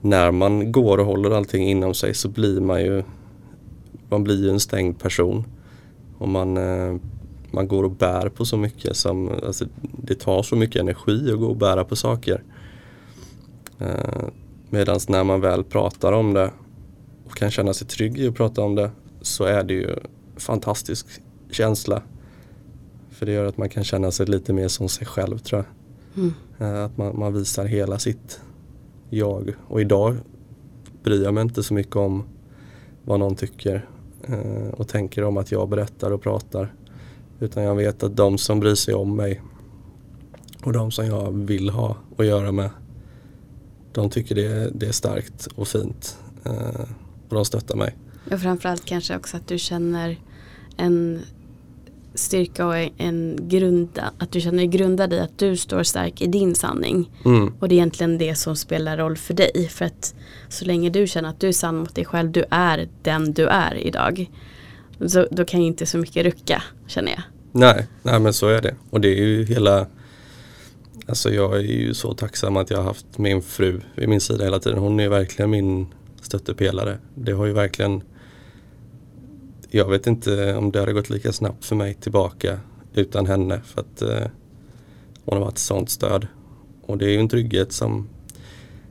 när 0.00 0.30
man 0.30 0.72
går 0.72 0.98
och 0.98 1.06
håller 1.06 1.30
allting 1.30 1.68
inom 1.68 1.94
sig 1.94 2.14
så 2.14 2.28
blir 2.28 2.60
man 2.60 2.82
ju 2.82 3.02
man 4.08 4.24
blir 4.24 4.42
ju 4.42 4.50
en 4.50 4.60
stängd 4.60 4.98
person. 4.98 5.44
Och 6.18 6.28
man 6.28 6.56
eh, 6.56 6.96
man 7.56 7.68
går 7.68 7.84
och 7.84 7.90
bär 7.90 8.28
på 8.28 8.44
så 8.44 8.56
mycket 8.56 8.96
som, 8.96 9.28
alltså, 9.28 9.64
det 10.02 10.14
tar 10.14 10.42
så 10.42 10.56
mycket 10.56 10.80
energi 10.80 11.30
att 11.32 11.38
gå 11.38 11.46
och 11.46 11.56
bära 11.56 11.84
på 11.84 11.96
saker. 11.96 12.42
Eh, 13.78 14.28
Medan 14.70 15.00
när 15.08 15.24
man 15.24 15.40
väl 15.40 15.64
pratar 15.64 16.12
om 16.12 16.34
det 16.34 16.50
och 17.24 17.34
kan 17.34 17.50
känna 17.50 17.74
sig 17.74 17.86
trygg 17.86 18.18
i 18.18 18.28
att 18.28 18.34
prata 18.34 18.62
om 18.62 18.74
det 18.74 18.90
så 19.22 19.44
är 19.44 19.64
det 19.64 19.74
ju 19.74 19.96
fantastisk 20.36 21.06
känsla. 21.50 22.02
För 23.10 23.26
det 23.26 23.32
gör 23.32 23.44
att 23.44 23.58
man 23.58 23.68
kan 23.68 23.84
känna 23.84 24.10
sig 24.10 24.26
lite 24.26 24.52
mer 24.52 24.68
som 24.68 24.88
sig 24.88 25.06
själv 25.06 25.38
tror 25.38 25.64
jag. 25.64 26.22
Mm. 26.22 26.34
Eh, 26.58 26.84
att 26.84 26.96
man, 26.96 27.18
man, 27.18 27.32
visar 27.34 27.64
hela 27.64 27.98
sitt 27.98 28.40
jag. 29.10 29.54
Och 29.68 29.80
idag 29.80 30.16
bryr 31.02 31.24
jag 31.24 31.34
mig 31.34 31.42
inte 31.42 31.62
så 31.62 31.74
mycket 31.74 31.96
om 31.96 32.24
vad 33.04 33.20
någon 33.20 33.36
tycker 33.36 33.88
eh, 34.28 34.68
och 34.72 34.88
tänker 34.88 35.24
om 35.24 35.36
att 35.36 35.52
jag 35.52 35.68
berättar 35.68 36.10
och 36.10 36.22
pratar. 36.22 36.74
Utan 37.40 37.62
jag 37.62 37.74
vet 37.74 38.02
att 38.02 38.16
de 38.16 38.38
som 38.38 38.60
bryr 38.60 38.74
sig 38.74 38.94
om 38.94 39.16
mig 39.16 39.42
Och 40.64 40.72
de 40.72 40.90
som 40.90 41.06
jag 41.06 41.32
vill 41.32 41.70
ha 41.70 41.96
att 42.16 42.26
göra 42.26 42.52
med 42.52 42.70
de 43.96 44.10
tycker 44.10 44.34
det, 44.34 44.70
det 44.74 44.86
är 44.86 44.92
starkt 44.92 45.48
och 45.54 45.68
fint. 45.68 46.18
Eh, 46.44 46.80
och 47.28 47.34
de 47.34 47.44
stöttar 47.44 47.76
mig. 47.76 47.96
Och 48.30 48.40
framförallt 48.40 48.84
kanske 48.84 49.16
också 49.16 49.36
att 49.36 49.48
du 49.48 49.58
känner 49.58 50.16
en 50.76 51.20
styrka 52.14 52.66
och 52.66 52.76
en 52.96 53.38
grunda, 53.42 54.12
att 54.18 54.32
du 54.32 54.40
känner 54.40 54.58
dig 54.58 54.66
grundad 54.66 55.12
i 55.12 55.18
att 55.18 55.38
du 55.38 55.56
står 55.56 55.82
stark 55.82 56.22
i 56.22 56.26
din 56.26 56.54
sanning. 56.54 57.10
Mm. 57.24 57.52
Och 57.60 57.68
det 57.68 57.74
är 57.74 57.76
egentligen 57.76 58.18
det 58.18 58.34
som 58.34 58.56
spelar 58.56 58.96
roll 58.96 59.16
för 59.16 59.34
dig. 59.34 59.68
För 59.70 59.84
att 59.84 60.14
så 60.48 60.64
länge 60.64 60.90
du 60.90 61.06
känner 61.06 61.28
att 61.28 61.40
du 61.40 61.48
är 61.48 61.52
sann 61.52 61.76
mot 61.76 61.94
dig 61.94 62.04
själv, 62.04 62.32
du 62.32 62.44
är 62.50 62.88
den 63.02 63.32
du 63.32 63.46
är 63.46 63.74
idag. 63.74 64.30
Så, 65.06 65.26
då 65.30 65.44
kan 65.44 65.60
ju 65.60 65.66
inte 65.66 65.86
så 65.86 65.98
mycket 65.98 66.24
rucka, 66.26 66.62
känner 66.86 67.10
jag. 67.12 67.22
Nej, 67.52 67.86
nej 68.02 68.20
men 68.20 68.32
så 68.32 68.48
är 68.48 68.62
det. 68.62 68.74
Och 68.90 69.00
det 69.00 69.08
är 69.08 69.22
ju 69.24 69.44
hela 69.44 69.86
Alltså 71.08 71.30
jag 71.30 71.56
är 71.56 71.60
ju 71.60 71.94
så 71.94 72.14
tacksam 72.14 72.56
att 72.56 72.70
jag 72.70 72.78
har 72.78 72.84
haft 72.84 73.18
min 73.18 73.42
fru 73.42 73.80
vid 73.94 74.08
min 74.08 74.20
sida 74.20 74.44
hela 74.44 74.58
tiden. 74.58 74.78
Hon 74.78 75.00
är 75.00 75.08
verkligen 75.08 75.50
min 75.50 75.86
stöttepelare. 76.20 76.98
Det 77.14 77.32
har 77.32 77.46
ju 77.46 77.52
verkligen 77.52 78.02
Jag 79.70 79.90
vet 79.90 80.06
inte 80.06 80.54
om 80.54 80.72
det 80.72 80.80
hade 80.80 80.92
gått 80.92 81.10
lika 81.10 81.32
snabbt 81.32 81.64
för 81.64 81.76
mig 81.76 81.94
tillbaka 81.94 82.60
utan 82.94 83.26
henne 83.26 83.60
för 83.64 83.80
att 83.80 84.02
eh, 84.02 84.28
hon 85.24 85.38
har 85.38 85.44
varit 85.44 85.58
sånt 85.58 85.90
stöd. 85.90 86.26
Och 86.82 86.98
det 86.98 87.04
är 87.04 87.10
ju 87.10 87.18
en 87.20 87.28
trygghet 87.28 87.72
som 87.72 88.08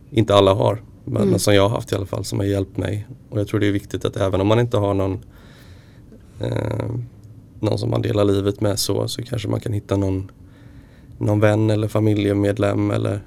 inte 0.09 0.35
alla 0.35 0.53
har. 0.53 0.81
Men, 1.05 1.23
Mm. 1.23 1.39
som 1.39 1.55
jag 1.55 1.61
har 1.69 1.69
haft 1.75 1.91
i 1.91 1.95
alla 1.95 2.05
fall 2.05 2.25
som 2.25 2.39
har 2.39 2.45
hjälpt 2.45 2.77
mig. 2.77 3.07
Och 3.29 3.39
jag 3.39 3.47
tror 3.47 3.59
det 3.59 3.67
är 3.67 3.71
viktigt 3.71 4.05
att 4.05 4.17
även 4.17 4.41
om 4.41 4.47
man 4.47 4.59
inte 4.59 4.77
har 4.77 4.93
någon 4.93 5.23
eh, 6.39 6.89
någon 7.59 7.77
som 7.77 7.89
man 7.89 8.01
delar 8.01 8.25
livet 8.25 8.61
med 8.61 8.79
så, 8.79 9.07
så 9.07 9.23
kanske 9.23 9.47
man 9.47 9.59
kan 9.59 9.73
hitta 9.73 9.97
någon, 9.97 10.31
någon 11.17 11.39
vän 11.39 11.69
eller 11.69 11.87
familjemedlem 11.87 12.91
eller, 12.91 13.21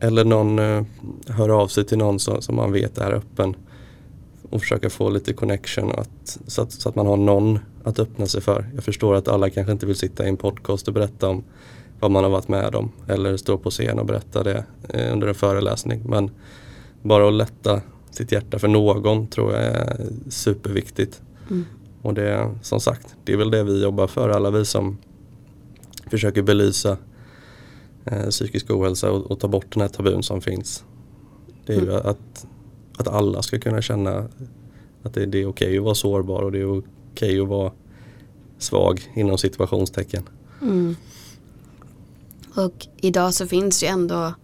eller 0.00 0.24
någon 0.24 0.58
eh, 0.58 0.82
hör 1.26 1.48
av 1.48 1.68
sig 1.68 1.84
till 1.84 1.98
någon 1.98 2.18
som, 2.18 2.42
som 2.42 2.56
man 2.56 2.72
vet 2.72 2.98
är 2.98 3.12
öppen 3.12 3.56
och 4.50 4.60
försöka 4.60 4.90
få 4.90 5.10
lite 5.10 5.32
connection 5.32 5.90
att, 5.90 6.38
så, 6.46 6.62
att, 6.62 6.72
så 6.72 6.88
att 6.88 6.94
man 6.94 7.06
har 7.06 7.16
någon 7.16 7.58
att 7.84 7.98
öppna 7.98 8.26
sig 8.26 8.40
för. 8.40 8.70
Jag 8.74 8.84
förstår 8.84 9.14
att 9.14 9.28
alla 9.28 9.50
kanske 9.50 9.72
inte 9.72 9.86
vill 9.86 9.96
sitta 9.96 10.26
i 10.26 10.28
en 10.28 10.36
podcast 10.36 10.88
och 10.88 10.94
berätta 10.94 11.28
om 11.28 11.44
vad 12.00 12.10
man 12.10 12.24
har 12.24 12.30
varit 12.30 12.48
med 12.48 12.74
om 12.74 12.90
eller 13.06 13.36
stå 13.36 13.58
på 13.58 13.70
scen 13.70 13.98
och 13.98 14.06
berätta 14.06 14.42
det 14.42 14.64
eh, 14.88 15.12
under 15.12 15.28
en 15.28 15.34
föreläsning. 15.34 16.02
Men 16.04 16.30
bara 17.02 17.28
att 17.28 17.34
lätta 17.34 17.80
sitt 18.10 18.32
hjärta 18.32 18.58
för 18.58 18.68
någon 18.68 19.26
tror 19.26 19.52
jag 19.52 19.62
är 19.62 20.06
superviktigt. 20.28 21.22
Mm. 21.50 21.64
Och 22.02 22.14
det 22.14 22.54
som 22.62 22.80
sagt, 22.80 23.16
det 23.24 23.32
är 23.32 23.36
väl 23.36 23.50
det 23.50 23.64
vi 23.64 23.82
jobbar 23.82 24.06
för, 24.06 24.28
alla 24.28 24.50
vi 24.50 24.64
som 24.64 24.98
försöker 26.10 26.42
belysa 26.42 26.96
eh, 28.04 28.28
psykisk 28.28 28.70
ohälsa 28.70 29.10
och, 29.10 29.30
och 29.30 29.40
ta 29.40 29.48
bort 29.48 29.74
den 29.74 29.80
här 29.80 29.88
tabun 29.88 30.22
som 30.22 30.40
finns. 30.40 30.84
Det 31.66 31.72
är 31.72 31.80
ju 31.80 31.90
Mm. 31.90 32.06
att, 32.06 32.46
att 32.98 33.08
alla 33.08 33.42
ska 33.42 33.58
kunna 33.58 33.82
känna 33.82 34.28
att 35.02 35.14
det, 35.14 35.26
det 35.26 35.38
är 35.38 35.46
okej 35.46 35.78
att 35.78 35.84
vara 35.84 35.94
sårbar 35.94 36.42
och 36.42 36.52
det 36.52 36.58
är 36.60 36.78
okej 36.78 37.40
att 37.40 37.48
vara 37.48 37.72
svag 38.58 39.00
inom 39.14 39.38
situationstecken. 39.38 40.22
Mm. 40.62 40.96
Och 42.54 42.86
idag 42.96 43.34
så 43.34 43.46
finns 43.46 43.82
ju 43.82 43.86
ändå 43.86 44.34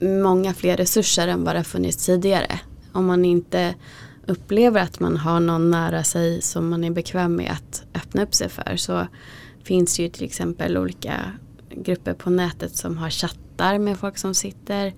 många 0.00 0.54
fler 0.54 0.76
resurser 0.76 1.28
än 1.28 1.44
vad 1.44 1.56
det 1.56 1.64
funnits 1.64 2.06
tidigare. 2.06 2.60
Om 2.92 3.06
man 3.06 3.24
inte 3.24 3.74
upplever 4.26 4.80
att 4.80 5.00
man 5.00 5.16
har 5.16 5.40
någon 5.40 5.70
nära 5.70 6.04
sig 6.04 6.42
som 6.42 6.68
man 6.68 6.84
är 6.84 6.90
bekväm 6.90 7.36
med 7.36 7.50
att 7.50 7.84
öppna 7.94 8.22
upp 8.22 8.34
sig 8.34 8.48
för 8.48 8.76
så 8.76 9.06
finns 9.62 9.96
det 9.96 10.02
ju 10.02 10.08
till 10.08 10.24
exempel 10.24 10.78
olika 10.78 11.32
grupper 11.70 12.14
på 12.14 12.30
nätet 12.30 12.76
som 12.76 12.98
har 12.98 13.10
chattar 13.10 13.78
med 13.78 13.98
folk 13.98 14.18
som 14.18 14.34
sitter 14.34 14.92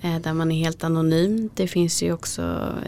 eh, 0.00 0.18
där 0.18 0.32
man 0.32 0.52
är 0.52 0.56
helt 0.56 0.84
anonym. 0.84 1.50
Det 1.54 1.66
finns 1.66 2.02
ju 2.02 2.12
också 2.12 2.42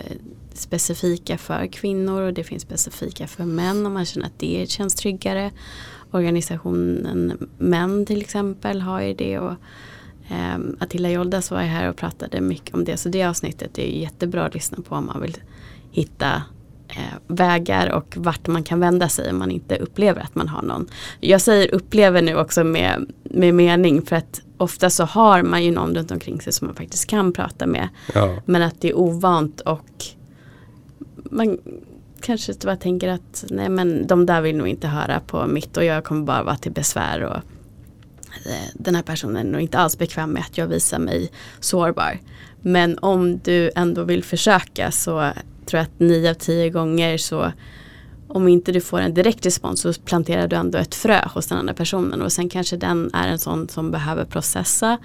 eh, 0.05 0.16
specifika 0.55 1.38
för 1.38 1.66
kvinnor 1.66 2.22
och 2.22 2.33
det 2.33 2.44
finns 2.44 2.62
specifika 2.62 3.26
för 3.26 3.44
män 3.44 3.87
om 3.87 3.92
man 3.92 4.05
känner 4.05 4.26
att 4.26 4.38
det 4.38 4.70
känns 4.70 4.94
tryggare. 4.94 5.50
Organisationen 6.11 7.48
Män 7.59 8.07
till 8.07 8.20
exempel 8.20 8.81
har 8.81 9.00
ju 9.00 9.14
det 9.14 9.38
och 9.38 9.55
eh, 10.28 10.59
Attila 10.78 11.11
Joldas 11.11 11.50
var 11.50 11.62
ju 11.62 11.68
här 11.68 11.88
och 11.88 11.96
pratade 11.96 12.40
mycket 12.40 12.74
om 12.74 12.85
det 12.85 12.96
så 12.96 13.09
det 13.09 13.24
avsnittet 13.24 13.78
är 13.78 13.87
jättebra 13.87 14.44
att 14.44 14.55
lyssna 14.55 14.78
på 14.83 14.94
om 14.94 15.07
man 15.07 15.20
vill 15.22 15.37
hitta 15.92 16.42
eh, 16.88 17.18
vägar 17.26 17.92
och 17.92 18.14
vart 18.16 18.46
man 18.46 18.62
kan 18.62 18.81
vända 18.81 19.09
sig 19.09 19.31
om 19.31 19.38
man 19.38 19.50
inte 19.50 19.76
upplever 19.76 20.20
att 20.20 20.35
man 20.35 20.48
har 20.48 20.62
någon. 20.62 20.87
Jag 21.20 21.40
säger 21.40 21.74
upplever 21.74 22.22
nu 22.22 22.37
också 22.37 22.64
med, 22.64 23.12
med 23.22 23.55
mening 23.55 24.02
för 24.02 24.16
att 24.16 24.42
ofta 24.57 24.90
så 24.90 25.05
har 25.05 25.42
man 25.42 25.64
ju 25.64 25.70
någon 25.70 25.94
runt 25.94 26.11
omkring 26.11 26.40
sig 26.40 26.52
som 26.52 26.66
man 26.66 26.76
faktiskt 26.76 27.07
kan 27.07 27.33
prata 27.33 27.66
med. 27.66 27.88
Ja, 28.14 28.37
Men 28.44 28.62
att 28.62 28.81
det 28.81 28.88
är 28.88 28.98
ovant 28.98 29.61
och 29.61 30.05
man 31.31 31.59
kanske 32.20 32.52
bara 32.64 32.76
tänker 32.76 33.09
att 33.09 33.44
nej 33.50 33.68
men 33.68 34.07
de 34.07 34.26
där 34.26 34.40
vill 34.40 34.57
nog 34.57 34.68
inte 34.68 34.88
höra 34.88 35.20
på 35.20 35.46
mitt 35.46 35.76
och 35.76 35.85
jag 35.85 36.05
kommer 36.05 36.24
bara 36.24 36.42
vara 36.42 36.57
till 36.57 36.72
besvär 36.72 37.22
och 37.22 37.37
eh, 38.46 38.68
den 38.74 38.94
här 38.94 39.02
personen 39.02 39.46
är 39.46 39.50
nog 39.50 39.61
inte 39.61 39.78
alls 39.78 39.98
bekväm 39.98 40.31
med 40.31 40.42
att 40.42 40.59
jag 40.59 40.66
visar 40.66 40.98
mig 40.98 41.31
sårbar. 41.61 42.18
Men 42.61 42.98
om 42.98 43.38
du 43.38 43.70
ändå 43.74 44.05
vill 44.05 44.24
försöka 44.24 44.90
så 44.90 45.33
tror 45.72 45.80
att 45.80 46.00
nio 46.00 46.30
av 46.30 46.35
tio 46.35 46.70
gånger 46.70 47.18
så 47.18 47.52
om 48.28 48.48
inte 48.48 48.72
du 48.72 48.80
får 48.80 49.00
en 49.00 49.14
direkt 49.14 49.46
respons 49.46 49.80
så 49.80 49.92
planterar 49.92 50.48
du 50.48 50.56
ändå 50.56 50.78
ett 50.78 50.94
frö 50.94 51.28
hos 51.35 51.46
den 51.46 51.58
andra 51.58 51.74
personen 51.74 52.22
och 52.22 52.32
sen 52.32 52.48
kanske 52.48 52.76
den 52.76 53.11
är 53.14 53.28
en 53.28 53.38
sån 53.38 53.68
som 53.68 53.90
behöver 53.90 54.24
processa 54.24 54.98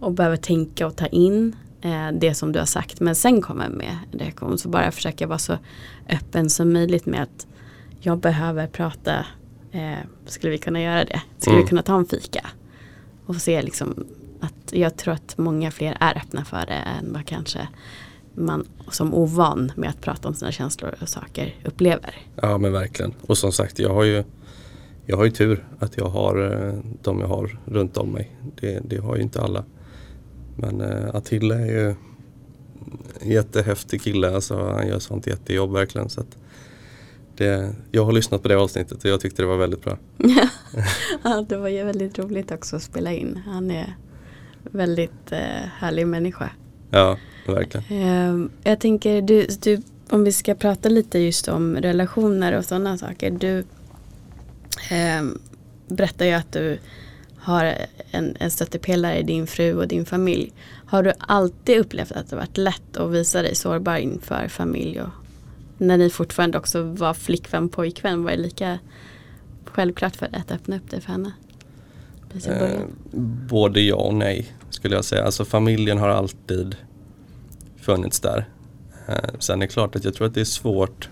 och 0.00 0.12
behöver 0.12 0.36
tänka 0.36 0.86
och 0.86 0.96
ta 0.96 1.06
in 1.06 1.56
eh, 1.80 2.08
det 2.20 2.34
som 2.34 2.52
du 2.52 2.58
har 2.58 2.66
sagt 2.66 3.00
men 3.00 3.14
sen 3.14 3.42
kommer 3.42 3.68
med 3.68 3.96
en 4.12 4.18
reaktion 4.18 4.58
så 4.58 4.68
bara 4.68 4.90
försöka 4.92 5.26
vara 5.26 5.38
så 5.38 5.58
öppen 6.08 6.50
som 6.50 6.72
möjligt 6.72 7.06
med 7.06 7.22
att 7.22 7.46
jag 8.00 8.18
behöver 8.18 8.66
prata 8.66 9.24
eh, 9.72 9.98
skulle 10.26 10.50
vi 10.50 10.58
kunna 10.58 10.82
göra 10.82 11.04
det? 11.04 11.22
Skulle 11.38 11.54
Mm. 11.54 11.64
vi 11.64 11.68
kunna 11.68 11.82
ta 11.82 11.96
en 11.98 12.06
fika? 12.06 12.46
Och 13.26 13.36
se 13.36 13.62
liksom 13.62 14.04
att 14.40 14.72
jag 14.72 14.96
tror 14.96 15.14
att 15.14 15.38
många 15.38 15.70
fler 15.70 15.96
är 16.00 16.16
öppna 16.16 16.44
för 16.44 16.66
det 16.66 16.72
än 16.98 17.12
vad 17.12 17.26
kanske 17.26 17.68
man 18.38 18.66
som 18.90 19.14
ovan 19.14 19.72
med 19.76 19.90
att 19.90 20.00
prata 20.00 20.28
om 20.28 20.34
sina 20.34 20.52
känslor 20.52 20.94
och 21.00 21.08
saker 21.08 21.54
upplever. 21.64 22.14
ja 22.42 22.58
men 22.58 22.72
verkligen. 22.72 23.14
Och 23.26 23.38
som 23.38 23.52
sagt, 23.52 23.78
jag 23.78 23.94
har 23.94 24.04
ju 24.04 24.24
jag 25.06 25.16
har 25.16 25.24
ju 25.24 25.30
tur 25.30 25.64
att 25.78 25.96
jag 25.96 26.08
har 26.08 26.52
eh, 26.52 26.74
de 27.02 27.20
jag 27.20 27.28
har 27.28 27.58
runt 27.64 27.96
om 27.96 28.12
mig. 28.12 28.36
Det, 28.60 28.80
det 28.84 28.96
har 28.96 29.16
ju 29.16 29.22
inte 29.22 29.40
alla. 29.40 29.64
Men 30.56 30.80
eh, 30.80 31.14
Attila 31.14 31.54
är 31.54 31.66
ju 31.66 31.94
en 33.20 33.30
jättehäftig 33.30 34.02
kille. 34.02 34.34
Alltså, 34.34 34.70
han 34.70 34.88
gör 34.88 34.98
sånt 34.98 35.26
jättejobb 35.26 35.72
verkligen. 35.72 36.08
Så 36.08 36.22
det, 37.36 37.74
jag 37.92 38.04
har 38.04 38.12
lyssnat 38.12 38.42
på 38.42 38.48
det 38.48 38.56
avsnittet 38.56 39.04
och 39.04 39.10
jag 39.10 39.20
tyckte 39.20 39.42
det 39.42 39.46
var 39.46 39.56
väldigt 39.56 39.82
bra. 39.82 39.98
ja, 41.22 41.44
det 41.48 41.56
var 41.56 41.68
ju 41.68 41.84
väldigt 41.84 42.18
roligt 42.18 42.50
också 42.50 42.76
att 42.76 42.82
spela 42.82 43.12
in. 43.12 43.42
Han 43.46 43.70
är 43.70 43.96
väldigt 44.62 45.32
eh, 45.32 45.68
härlig 45.78 46.06
människa. 46.06 46.50
Ja, 46.90 47.18
verkligen. 47.52 48.02
Eh, 48.02 48.48
jag 48.64 48.80
tänker, 48.80 49.22
du, 49.22 49.46
du, 49.62 49.82
om 50.10 50.24
vi 50.24 50.32
ska 50.32 50.54
prata 50.54 50.88
lite 50.88 51.18
just 51.18 51.48
om 51.48 51.76
relationer 51.76 52.58
och 52.58 52.64
sådana 52.64 52.98
saker. 52.98 53.30
Du 53.30 53.58
eh, 54.90 55.22
berättar 55.88 56.26
ju 56.26 56.32
att 56.32 56.52
du 56.52 56.78
har 57.36 57.74
en, 58.10 58.36
en 58.40 58.50
stöttepelare 58.50 59.18
i 59.18 59.22
din 59.22 59.46
fru 59.46 59.74
och 59.74 59.88
din 59.88 60.06
familj. 60.06 60.52
Har 60.86 61.02
du 61.02 61.12
alltid 61.18 61.78
upplevt 61.78 62.12
att 62.12 62.30
det 62.30 62.36
varit 62.36 62.56
lätt 62.56 62.96
att 62.96 63.10
visa 63.10 63.42
dig 63.42 63.54
sårbar 63.54 63.96
inför 63.96 64.48
familj 64.48 65.00
och 65.00 65.08
när 65.78 65.96
ni 65.96 66.10
fortfarande 66.10 66.58
också 66.58 66.82
var 66.82 67.14
flickvän 67.14 67.68
pojkvän 67.68 68.24
var 68.24 68.30
det 68.30 68.36
lika 68.36 68.78
självklart 69.64 70.16
för 70.16 70.28
dig 70.28 70.40
att 70.40 70.50
öppna 70.52 70.76
upp 70.76 70.90
dig 70.90 71.00
för 71.00 71.12
henne? 71.12 71.32
Eh, 72.46 72.80
både 73.48 73.80
ja 73.80 73.96
och 73.96 74.14
nej 74.14 74.52
skulle 74.70 74.94
jag 74.94 75.04
säga. 75.04 75.24
Alltså 75.24 75.44
familjen 75.44 75.98
har 75.98 76.08
alltid 76.08 76.76
funnits 77.80 78.20
där. 78.20 78.48
Eh, 79.08 79.30
sen 79.38 79.62
är 79.62 79.66
det 79.66 79.72
klart 79.72 79.96
att 79.96 80.04
jag 80.04 80.14
tror 80.14 80.26
att 80.26 80.34
det 80.34 80.40
är 80.40 80.44
svårt. 80.44 81.08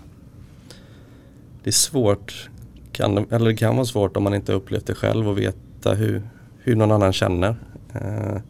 Det 1.63 1.69
är 1.69 1.73
svårt, 1.73 2.49
kan, 2.91 3.17
eller 3.17 3.45
det 3.45 3.55
kan 3.55 3.75
vara 3.75 3.85
svårt 3.85 4.17
om 4.17 4.23
man 4.23 4.33
inte 4.33 4.53
upplevt 4.53 4.85
det 4.85 4.95
själv 4.95 5.29
och 5.29 5.37
veta 5.37 5.93
hur, 5.93 6.29
hur 6.57 6.75
någon 6.75 6.91
annan 6.91 7.13
känner. 7.13 7.55
Eh, 7.93 8.41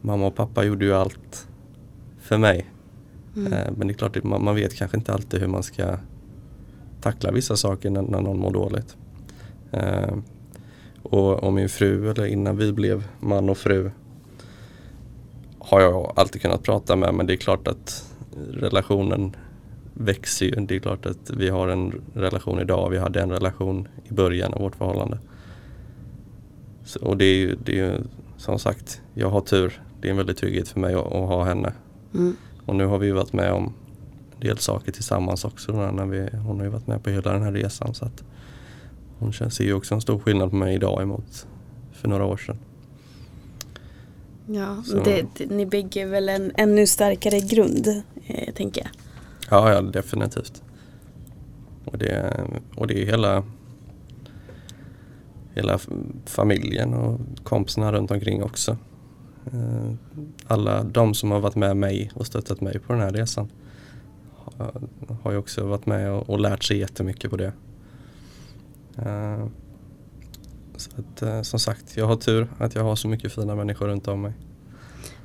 mamma 0.00 0.26
och 0.26 0.34
pappa 0.34 0.64
gjorde 0.64 0.84
ju 0.84 0.94
allt 0.94 1.46
för 2.20 2.38
mig. 2.38 2.66
Mm. 3.36 3.52
Eh, 3.52 3.72
men 3.76 3.86
det 3.86 3.92
är 3.92 3.94
klart 3.94 4.16
att 4.16 4.24
man, 4.24 4.44
man 4.44 4.54
vet 4.54 4.74
kanske 4.74 4.96
inte 4.96 5.12
alltid 5.12 5.40
hur 5.40 5.46
man 5.46 5.62
ska 5.62 5.96
tackla 7.00 7.30
vissa 7.32 7.56
saker 7.56 7.90
när, 7.90 8.02
när 8.02 8.20
någon 8.20 8.38
mår 8.38 8.52
dåligt. 8.52 8.96
Eh, 9.72 10.16
och, 11.02 11.44
och 11.44 11.52
min 11.52 11.68
fru, 11.68 12.10
eller 12.10 12.26
innan 12.26 12.56
vi 12.56 12.72
blev 12.72 13.04
man 13.20 13.48
och 13.48 13.58
fru, 13.58 13.90
har 15.70 15.80
jag 15.80 16.12
alltid 16.16 16.42
kunnat 16.42 16.62
prata 16.62 16.96
med 16.96 17.14
men 17.14 17.26
det 17.26 17.32
är 17.32 17.36
klart 17.36 17.68
att 17.68 18.14
relationen 18.52 19.36
växer 19.94 20.46
ju. 20.46 20.66
Det 20.66 20.76
är 20.76 20.78
klart 20.78 21.06
att 21.06 21.30
vi 21.30 21.48
har 21.48 21.68
en 21.68 22.02
relation 22.14 22.60
idag, 22.60 22.90
vi 22.90 22.98
hade 22.98 23.20
en 23.20 23.30
relation 23.30 23.88
i 24.04 24.12
början 24.12 24.54
av 24.54 24.60
vårt 24.60 24.76
förhållande. 24.76 25.18
Så, 26.84 27.00
och 27.00 27.16
det 27.16 27.24
är 27.24 27.36
ju, 27.36 27.56
det 27.64 27.72
är 27.72 27.76
ju 27.76 27.92
som 28.36 28.58
sagt, 28.58 29.02
jag 29.14 29.30
har 29.30 29.40
tur. 29.40 29.82
Det 30.00 30.08
är 30.08 30.10
en 30.10 30.16
väldig 30.16 30.36
trygghet 30.36 30.68
för 30.68 30.80
mig 30.80 30.94
att, 30.94 31.06
att 31.06 31.28
ha 31.28 31.44
henne. 31.44 31.72
Mm. 32.14 32.36
Och 32.66 32.76
nu 32.76 32.86
har 32.86 32.98
vi 32.98 33.10
varit 33.10 33.32
med 33.32 33.52
om 33.52 33.72
en 34.34 34.40
del 34.40 34.58
saker 34.58 34.92
tillsammans 34.92 35.44
också. 35.44 35.72
När 35.72 36.06
vi, 36.06 36.36
hon 36.36 36.56
har 36.56 36.64
ju 36.64 36.70
varit 36.70 36.86
med 36.86 37.04
på 37.04 37.10
hela 37.10 37.32
den 37.32 37.42
här 37.42 37.52
resan. 37.52 37.94
Så 37.94 38.04
att 38.04 38.24
hon 39.18 39.32
ser 39.32 39.64
ju 39.64 39.74
också 39.74 39.94
en 39.94 40.00
stor 40.00 40.18
skillnad 40.18 40.50
på 40.50 40.56
mig 40.56 40.74
idag 40.74 41.02
emot 41.02 41.46
för 41.92 42.08
några 42.08 42.24
år 42.24 42.36
sedan. 42.36 42.58
Ja, 44.52 44.82
det, 45.04 45.26
det, 45.36 45.50
ni 45.50 45.66
bygger 45.66 46.06
väl 46.06 46.28
en 46.28 46.52
ännu 46.56 46.86
starkare 46.86 47.40
grund, 47.40 48.02
eh, 48.26 48.54
tänker 48.54 48.80
jag. 48.80 48.90
Ja, 49.50 49.72
ja 49.72 49.82
definitivt. 49.82 50.62
Och 51.84 51.98
det, 51.98 52.40
och 52.76 52.86
det 52.86 53.02
är 53.02 53.06
hela, 53.06 53.44
hela 55.54 55.78
familjen 56.26 56.94
och 56.94 57.20
kompisarna 57.42 57.92
runt 57.92 58.10
omkring 58.10 58.42
också. 58.42 58.76
Eh, 59.52 59.92
Alla 60.46 60.82
de 60.84 61.14
som 61.14 61.30
har 61.30 61.40
varit 61.40 61.56
med 61.56 61.76
mig 61.76 62.10
och 62.14 62.26
stöttat 62.26 62.60
mig 62.60 62.78
på 62.78 62.92
den 62.92 63.02
här 63.02 63.12
resan 63.12 63.50
har, 64.34 64.82
har 65.22 65.32
ju 65.32 65.38
också 65.38 65.66
varit 65.66 65.86
med 65.86 66.10
och, 66.12 66.30
och 66.30 66.40
lärt 66.40 66.64
sig 66.64 66.78
jättemycket 66.78 67.30
på 67.30 67.36
det. 67.36 67.52
Eh, 68.96 69.46
Så 70.80 70.90
att, 70.98 71.22
eh, 71.22 71.42
som 71.42 71.60
sagt, 71.60 71.96
jag 71.96 72.06
har 72.06 72.16
tur 72.16 72.48
att 72.58 72.74
jag 72.74 72.82
har 72.82 72.96
så 72.96 73.08
mycket 73.08 73.32
fina 73.32 73.54
människor 73.54 73.88
runt 73.88 74.08
om 74.08 74.22
mig. 74.22 74.32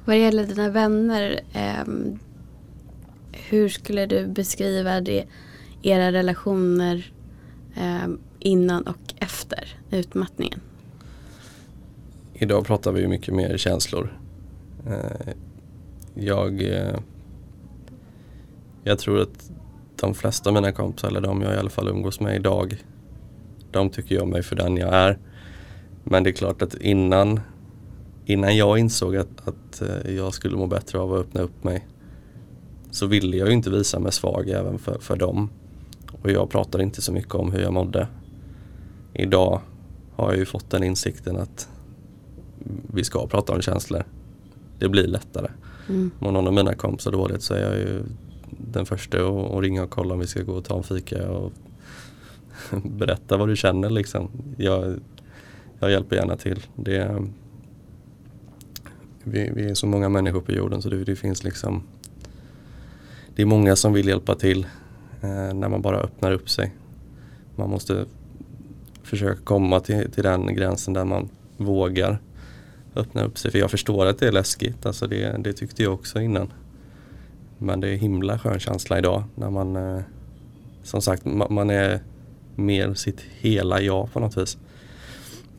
Vad 0.05 0.17
gäller 0.19 0.45
dina 0.45 0.69
vänner, 0.69 1.39
ehm, 1.53 2.19
hur 3.31 3.69
skulle 3.69 4.05
du 4.05 4.27
beskriva 4.27 5.01
det, 5.01 5.25
era 5.81 6.11
relationer 6.11 7.11
ehm, 7.75 8.19
innan 8.39 8.87
och 8.87 9.13
efter 9.17 9.77
utmattningen? 9.91 10.59
Idag 12.33 12.65
pratar 12.65 12.91
vi 12.91 13.01
ju 13.01 13.07
mycket 13.07 13.33
mer 13.33 13.57
känslor. 13.57 14.19
Eh, 14.87 15.33
Jag, 16.17 16.61
eh, 16.61 16.95
jag 18.83 18.99
tror 18.99 19.21
att 19.21 19.51
de 19.95 20.13
flesta 20.13 20.49
av 20.49 20.53
mina 20.53 20.71
kompisar, 20.71 21.07
eller 21.07 21.21
de 21.21 21.41
jag 21.41 21.53
i 21.53 21.57
alla 21.57 21.69
fall 21.69 21.87
umgås 21.87 22.19
med 22.19 22.35
idag, 22.35 22.83
de 23.71 23.89
tycker 23.89 24.15
jag 24.15 24.27
mig 24.27 24.43
för 24.43 24.55
den 24.55 24.77
jag 24.77 24.93
är. 24.93 25.17
Men 26.07 26.23
det 26.23 26.29
är 26.29 26.31
klart 26.31 26.61
att 26.61 26.75
innan, 26.75 27.39
innan 28.25 28.57
jag 28.57 28.79
insåg 28.79 29.15
att, 29.15 29.47
att 29.47 29.81
eh, 29.81 30.15
jag 30.15 30.33
skulle 30.33 30.57
må 30.57 30.67
bättre 30.67 30.99
av 30.99 31.13
att 31.13 31.19
öppna 31.19 31.41
upp 31.41 31.63
mig 31.63 31.87
så 32.91 33.05
ville 33.05 33.37
jag 33.37 33.47
ju 33.47 33.53
inte 33.53 33.69
visa 33.69 33.99
mig 33.99 34.11
svag 34.11 34.49
även 34.49 34.79
för, 34.79 34.99
för 34.99 35.15
dem. 35.15 35.49
Och 36.21 36.31
jag 36.31 36.49
pratade 36.49 36.83
inte 36.83 37.01
så 37.01 37.11
mycket 37.11 37.35
om 37.35 37.51
hur 37.51 37.61
jag 37.61 37.73
mådde. 37.73 38.07
Idag 39.13 39.61
har 40.15 40.29
jag 40.29 40.37
ju 40.37 40.45
fått 40.45 40.69
den 40.69 40.83
insikten 40.83 41.37
att 41.37 41.69
vi 42.93 43.03
ska 43.03 43.27
prata 43.27 43.53
om 43.53 43.61
känslor. 43.61 44.03
Det 44.79 44.89
blir 44.89 45.07
lättare. 45.07 45.51
Mm. 45.89 46.11
Om 46.19 46.33
någon 46.33 46.47
av 46.47 46.53
mina 46.53 46.73
kompisar 46.73 47.11
dåligt 47.11 47.41
så 47.41 47.53
är 47.53 47.61
jag 47.61 47.75
ju 47.75 48.03
den 48.49 48.85
första 48.85 49.17
att 49.17 49.61
ringa 49.61 49.83
och 49.83 49.89
kolla 49.89 50.13
om 50.13 50.19
vi 50.19 50.27
ska 50.27 50.43
gå 50.43 50.53
och 50.53 50.65
ta 50.65 50.77
en 50.77 50.83
fika 50.83 51.31
och 51.31 51.53
berätta 52.83 53.37
vad 53.37 53.47
du 53.47 53.55
känner 53.55 53.89
liksom. 53.89 54.29
Jag, 54.57 54.99
jag 55.79 55.91
hjälper 55.91 56.15
gärna 56.15 56.37
till. 56.37 56.59
Det, 56.75 57.23
vi, 59.23 59.51
vi 59.55 59.69
är 59.69 59.73
så 59.73 59.87
många 59.87 60.09
människor 60.09 60.41
på 60.41 60.51
jorden 60.51 60.81
så 60.81 60.89
det, 60.89 61.03
det 61.03 61.15
finns 61.15 61.43
liksom 61.43 61.83
Det 63.35 63.41
är 63.41 63.45
många 63.45 63.75
som 63.75 63.93
vill 63.93 64.07
hjälpa 64.07 64.35
till 64.35 64.67
eh, 65.21 65.53
när 65.53 65.69
man 65.69 65.81
bara 65.81 65.97
öppnar 65.97 66.31
upp 66.31 66.49
sig. 66.49 66.73
Man 67.55 67.69
måste 67.69 68.05
försöka 69.03 69.41
komma 69.41 69.79
till, 69.79 70.11
till 70.11 70.23
den 70.23 70.55
gränsen 70.55 70.93
där 70.93 71.05
man 71.05 71.29
vågar 71.57 72.19
öppna 72.95 73.23
upp 73.23 73.37
sig. 73.37 73.51
För 73.51 73.59
jag 73.59 73.71
förstår 73.71 74.05
att 74.05 74.19
det 74.19 74.27
är 74.27 74.31
läskigt. 74.31 74.85
Alltså 74.85 75.07
det, 75.07 75.43
det 75.43 75.53
tyckte 75.53 75.83
jag 75.83 75.93
också 75.93 76.21
innan. 76.21 76.53
Men 77.57 77.79
det 77.79 77.89
är 77.89 77.95
himla 77.95 78.39
skön 78.39 78.59
känsla 78.59 78.97
idag 78.97 79.23
när 79.35 79.49
man 79.49 79.75
eh, 79.75 80.01
som 80.83 81.01
sagt 81.01 81.25
man 81.25 81.69
är 81.69 81.99
mer 82.55 82.93
sitt 82.93 83.21
hela 83.39 83.81
jag 83.81 84.13
på 84.13 84.19
något 84.19 84.37
vis. 84.37 84.57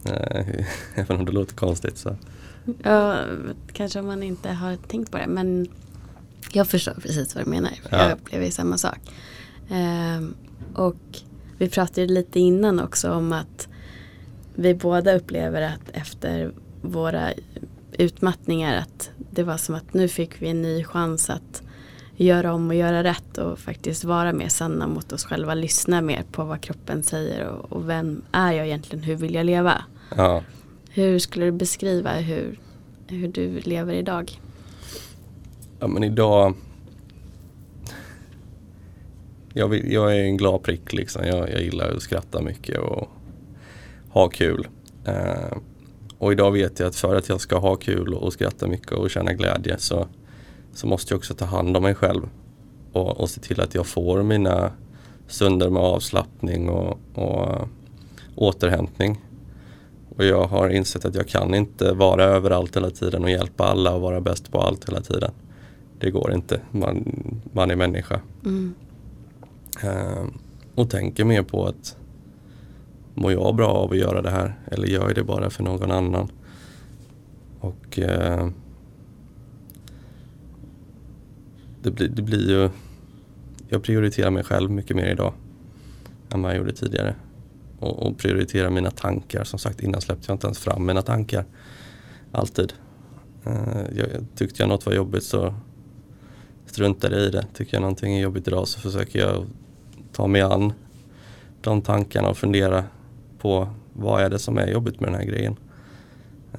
Eh, 0.09 0.65
Även 0.95 1.17
om 1.17 1.25
det 1.25 1.33
låter 1.33 1.55
konstigt 1.55 1.99
så. 1.99 2.17
Ja, 2.83 3.19
kanske 3.73 4.03
man 4.03 4.23
inte 4.23 4.49
har 4.49 4.77
tänkt 4.77 5.11
på 5.11 5.19
det 5.19 5.27
men 5.27 5.69
jag 6.53 6.69
förstår 6.69 6.93
precis 6.93 7.35
vad 7.35 7.45
du 7.45 7.51
menar. 7.51 7.73
Ja. 7.91 8.03
Jag 8.03 8.13
upplever 8.13 8.51
samma 8.51 8.79
sak. 8.79 8.99
Ehm, 9.71 10.35
och 10.75 10.97
vi 11.59 11.69
pratade 11.69 12.07
lite 12.07 12.41
innan 12.41 12.81
också 12.81 13.13
om 13.13 13.33
att 13.33 13.69
vi 14.55 14.75
båda 14.75 15.15
upplever 15.15 15.63
att 15.63 15.91
efter 15.93 16.53
våra 16.83 17.31
utmattningar 17.93 18.77
att 18.77 19.11
det 19.31 19.43
var 19.43 19.57
som 19.57 19.75
att 19.75 19.95
nu 19.95 20.09
fick 20.09 20.43
vi 20.43 20.49
en 20.49 20.63
ny 20.63 20.85
chans 20.85 21.31
att 21.31 21.63
göra 22.17 22.55
om 22.55 22.69
och 22.69 22.75
göra 22.75 23.05
rätt 23.05 23.39
och 23.39 23.59
faktiskt 23.59 24.05
vara 24.05 24.33
mer 24.33 24.49
sanna 24.49 24.87
mot 24.87 25.13
oss 25.13 25.25
själva, 25.25 25.55
lyssna 25.55 26.01
mer 26.01 26.25
på 26.33 26.45
vad 26.45 26.61
kroppen 26.61 27.03
säger 27.03 27.47
och, 27.47 27.73
och 27.73 27.89
vem 27.89 28.23
är 28.33 28.53
jag 28.53 28.67
egentligen, 28.67 29.05
hur 29.05 29.15
vill 29.15 29.35
jag 29.35 29.47
leva? 29.47 29.85
Ja. 30.17 30.43
Hur 30.91 31.19
skulle 31.19 31.45
du 31.45 31.53
beskriva 31.53 32.13
hur, 32.13 32.59
hur 33.09 33.29
du 33.29 33.61
lever 33.61 33.95
idag? 33.95 34.41
Ja 35.81 35.87
men 35.87 36.05
idag 36.05 36.55
jag, 39.57 39.69
vill, 39.69 39.93
jag 39.93 40.17
är 40.17 40.21
en 40.21 40.37
glad 40.37 40.63
prick 40.63 40.93
liksom. 40.93 41.25
Jag, 41.25 41.51
jag 41.51 41.63
gillar 41.63 41.91
att 41.91 42.03
skratta 42.03 42.43
mycket 42.43 42.79
och 42.79 43.09
ha 44.09 44.29
kul. 44.29 44.69
Eh, 45.05 45.59
och 46.19 46.33
idag 46.33 46.53
vet 46.53 46.81
jag 46.81 46.89
att 46.89 46.97
för 46.97 47.17
att 47.17 47.29
jag 47.29 47.41
ska 47.41 47.59
ha 47.59 47.77
kul 47.77 48.15
och 48.15 48.33
skratta 48.33 48.67
mycket 48.67 48.93
och 48.93 49.11
känna 49.11 49.33
glädje 49.33 49.79
så, 49.79 50.09
så 50.75 50.87
måste 50.87 51.13
jag 51.13 51.19
också 51.19 51.35
ta 51.35 51.45
hand 51.45 51.77
om 51.77 51.83
mig 51.83 51.95
själv. 51.95 52.29
Och, 52.93 53.21
och 53.21 53.31
se 53.31 53.41
till 53.41 53.61
att 53.61 53.75
jag 53.75 53.87
får 53.87 54.23
mina 54.23 54.73
stunder 55.27 55.71
med 55.71 55.83
avslappning 55.83 56.69
och, 56.69 56.99
och 57.15 57.69
återhämtning. 58.35 59.21
Och 60.17 60.25
jag 60.25 60.47
har 60.47 60.69
insett 60.69 61.05
att 61.05 61.15
jag 61.15 61.29
kan 61.29 61.55
inte 61.55 61.93
vara 61.93 62.25
överallt 62.25 62.77
hela 62.77 62.91
tiden 62.91 63.25
och 63.25 63.31
hjälpa 63.31 63.65
alla 63.65 63.95
och 63.95 64.01
vara 64.01 64.21
bäst 64.21 64.53
på 64.53 64.61
allt 64.61 64.89
hela 64.89 65.01
tiden. 65.01 65.31
Det 65.99 66.11
går 66.11 66.33
inte. 66.33 66.61
Man, 66.71 67.05
man 67.53 67.71
är 67.71 67.77
människa. 67.77 68.21
Mm. 68.45 68.75
Eh, 69.83 70.25
och 70.75 70.91
tänker 70.91 71.25
mer 71.25 71.43
på 71.43 71.67
att 71.67 71.97
mår 73.15 73.33
jag 73.33 73.57
bra 73.57 73.69
av 73.69 73.91
att 73.91 73.99
göra 73.99 74.23
det 74.23 74.31
här 74.31 74.59
eller 74.67 74.87
gör 74.87 75.07
jag 75.07 75.15
det 75.15 75.25
bara 75.25 75.51
för 75.51 75.63
någon 75.63 75.91
annan? 75.91 76.29
Och 77.61 77.99
eh, 77.99 78.49
det, 81.83 81.91
blir, 81.91 82.09
det 82.09 82.23
blir 82.23 82.51
ju 82.51 82.71
Jag 83.69 83.83
prioriterar 83.83 84.31
mig 84.31 84.45
själv 84.45 84.71
mycket 84.71 84.97
mer 84.97 85.07
idag 85.07 85.33
än 86.31 86.43
vad 86.43 86.51
jag 86.51 86.59
gjorde 86.59 86.73
tidigare. 86.73 87.15
Och, 87.79 88.07
och 88.07 88.19
prioritera 88.19 88.71
mina 88.71 88.91
tankar. 88.91 89.45
Som 89.45 89.59
sagt 89.59 89.81
innan 89.81 90.01
släppte 90.01 90.25
jag 90.29 90.35
inte 90.35 90.47
ens 90.47 90.59
fram 90.59 90.87
mina 90.87 91.03
tankar. 91.03 91.45
Alltid. 92.33 92.73
Eh, 93.45 93.97
jag, 93.97 94.09
tyckte 94.35 94.63
jag 94.63 94.69
något 94.69 94.87
var 94.87 94.93
jobbigt 94.93 95.25
så 95.25 95.55
struntade 96.67 97.17
jag 97.17 97.25
i 97.27 97.31
det. 97.31 97.47
Tycker 97.55 97.75
jag 97.75 97.81
någonting 97.81 98.15
är 98.15 98.23
jobbigt 98.23 98.49
idag 98.49 98.69
så 98.69 98.81
försöker 98.81 99.19
jag 99.19 99.47
ta 100.13 100.27
mig 100.27 100.41
an 100.41 100.73
de 101.61 101.83
tankarna 101.83 102.29
och 102.29 102.37
fundera 102.37 102.85
på 103.39 103.69
vad 103.93 104.23
är 104.23 104.31
det 104.31 104.39
som 104.39 104.59
är 104.59 104.67
jobbigt 104.67 105.01
med 105.01 105.09
den 105.09 105.21
här 105.21 105.27
grejen. 105.27 105.57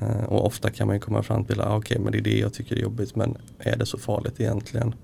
Eh, 0.01 0.23
och 0.23 0.45
ofta 0.45 0.69
kan 0.69 0.87
man 0.87 0.95
ju 0.95 0.99
komma 0.99 1.23
fram 1.23 1.45
till 1.45 1.61
att 1.61 1.67
ah, 1.67 1.77
okej 1.77 1.99
men 1.99 2.11
det 2.11 2.17
är 2.17 2.21
det 2.21 2.37
jag 2.37 2.53
tycker 2.53 2.75
är 2.75 2.79
jobbigt 2.79 3.15
men 3.15 3.37
är 3.59 3.77
det 3.77 3.85
så 3.85 3.97
farligt 3.97 4.39
egentligen? 4.39 4.95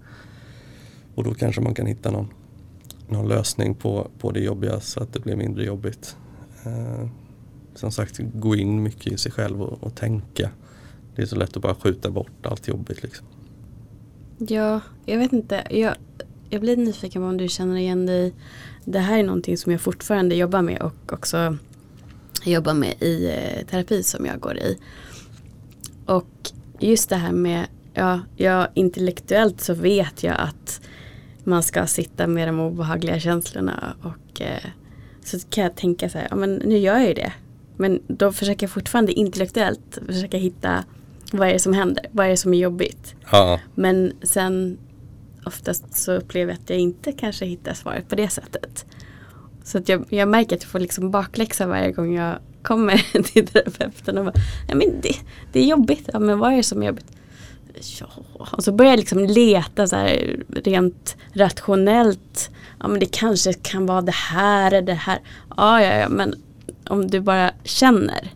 Och 1.16 1.24
då 1.24 1.34
kanske 1.34 1.62
man 1.62 1.74
kan 1.74 1.86
hitta 1.86 2.12
någon, 2.12 2.28
någon 3.14 3.28
lösning 3.28 3.76
på, 3.76 4.12
på 4.20 4.32
det 4.32 4.40
jobbiga 4.40 4.80
så 4.80 5.04
att 5.04 5.14
det 5.14 5.20
blir 5.20 5.36
mindre 5.36 5.66
jobbigt. 5.66 6.18
Eh, 6.66 7.08
som 7.76 7.92
sagt 7.92 8.20
gå 8.34 8.56
in 8.56 8.84
mycket 8.84 9.14
i 9.14 9.18
sig 9.18 9.32
själv 9.32 9.62
och, 9.62 9.84
och 9.84 9.96
tänka. 9.96 10.50
Det 11.16 11.22
är 11.22 11.26
så 11.26 11.36
lätt 11.36 11.56
att 11.58 11.64
bara 11.64 11.76
skjuta 11.76 12.10
bort 12.10 12.46
allt 12.46 12.68
jobbigt 12.68 13.04
liksom. 13.04 13.28
Ja, 14.38 14.82
jag 15.06 15.18
vet 15.18 15.34
inte. 15.34 15.64
Jag, 15.70 15.96
jag 16.50 16.62
blir 16.62 16.78
nyfiken 16.78 17.22
på 17.22 17.28
om 17.28 17.38
du 17.38 17.48
känner 17.48 17.76
igen 17.76 18.06
dig. 18.06 18.34
Det 18.86 19.00
här 19.00 19.20
är 19.20 19.24
någonting 19.24 19.58
som 19.58 19.72
jag 19.72 19.82
fortfarande 19.82 20.36
jobbar 20.36 20.62
med 20.62 20.82
och 20.82 21.14
också 21.14 21.58
jobbar 22.44 22.74
med 22.74 22.94
i 23.00 23.26
eh, 23.26 23.66
terapi 23.66 24.04
som 24.04 24.26
jag 24.26 24.40
går 24.40 24.58
i. 24.58 24.78
Och 26.06 26.52
just 26.80 27.10
det 27.10 27.16
här 27.16 27.32
med, 27.32 27.68
ja, 27.94 28.20
ja, 28.36 28.68
intellektuellt 28.74 29.62
så 29.62 29.74
vet 29.74 30.24
jag 30.24 30.36
att 30.40 30.82
man 31.44 31.64
ska 31.64 31.88
sitta 31.88 32.28
med 32.28 32.48
de 32.48 32.60
obehagliga 32.60 33.20
känslorna 33.20 33.96
och 34.02 34.42
eh, 34.42 34.70
så 35.24 35.40
kan 35.40 35.64
jag 35.64 35.76
tänka 35.76 36.10
så 36.10 36.18
här, 36.18 36.28
ja 36.30 36.36
men 36.36 36.56
nu 36.56 36.78
gör 36.78 36.98
jag 36.98 37.08
ju 37.08 37.14
det. 37.14 37.34
Men 37.78 38.02
då 38.08 38.32
försöker 38.32 38.64
jag 38.64 38.72
fortfarande 38.72 39.12
intellektuellt 39.12 40.00
försöka 40.08 40.38
hitta 40.38 40.84
vad 41.32 41.48
är 41.48 41.54
det 41.54 41.60
som 41.60 41.74
händer, 41.74 42.06
vad 42.12 42.26
är 42.26 42.30
det 42.30 42.38
som 42.38 42.54
är 42.54 42.58
jobbigt. 42.58 43.16
Ja, 43.32 43.60
Men 43.76 44.14
sen 44.22 44.78
oftast 45.46 45.96
så 45.96 46.14
upplever 46.14 46.52
jag 46.52 46.60
att 46.60 46.70
jag 46.70 46.80
inte 46.80 47.12
kanske 47.12 47.46
hittar 47.46 47.74
svaret 47.74 48.10
på 48.10 48.16
det 48.16 48.30
sättet. 48.30 48.86
Så 49.64 49.78
att 49.78 49.90
jag, 49.90 50.06
jag 50.10 50.28
märker 50.28 50.56
att 50.56 50.62
jag 50.62 50.72
får 50.72 50.80
liksom 50.80 51.12
bakläxa 51.12 51.68
varje 51.68 51.92
gång 51.92 52.16
jag 52.16 52.38
kommer 52.62 53.22
till 53.34 53.48
terapeuten 53.48 54.18
och 54.18 54.26
bara, 54.26 54.36
nej 54.68 54.76
men 54.76 55.02
det, 55.02 55.16
det 55.52 55.60
är 55.60 55.66
jobbigt. 55.66 56.10
Ja 56.14 56.20
men 56.20 56.40
vad 56.40 56.54
är 56.54 56.58
det 56.58 56.64
som 56.64 56.84
är 56.84 56.88
jobbigt? 56.88 57.12
Ja, 58.00 58.08
och 58.52 58.64
så 58.64 58.72
börjar 58.72 58.92
jag 58.92 58.98
liksom 59.00 59.20
leta 59.20 59.88
så 59.88 59.96
här 59.96 60.40
rent 60.50 61.16
rationellt. 61.34 62.50
Ja 62.80 62.88
men 62.88 63.00
det 63.00 63.06
kanske 63.06 63.54
kan 63.54 63.86
vara 63.86 64.02
det 64.02 64.12
här 64.16 64.72
eller 64.72 64.88
det 64.88 64.94
här. 64.94 65.20
Ja, 65.58 65.82
ja, 65.82 65.96
ja, 65.96 66.10
men 66.10 66.36
om 66.90 67.08
du 67.08 67.20
bara 67.20 67.52
känner, 67.64 68.34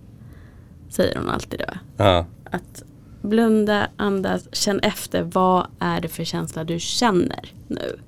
säger 0.89 1.15
hon 1.17 1.29
alltid 1.29 1.59
då. 1.59 1.73
Ja. 1.97 2.25
Att 2.51 2.83
blunda, 3.21 3.87
andas, 3.97 4.47
känn 4.51 4.79
efter 4.79 5.23
vad 5.23 5.67
är 5.79 6.01
det 6.01 6.07
för 6.07 6.23
känsla 6.23 6.63
du 6.63 6.79
känner 6.79 7.51
nu. 7.67 7.99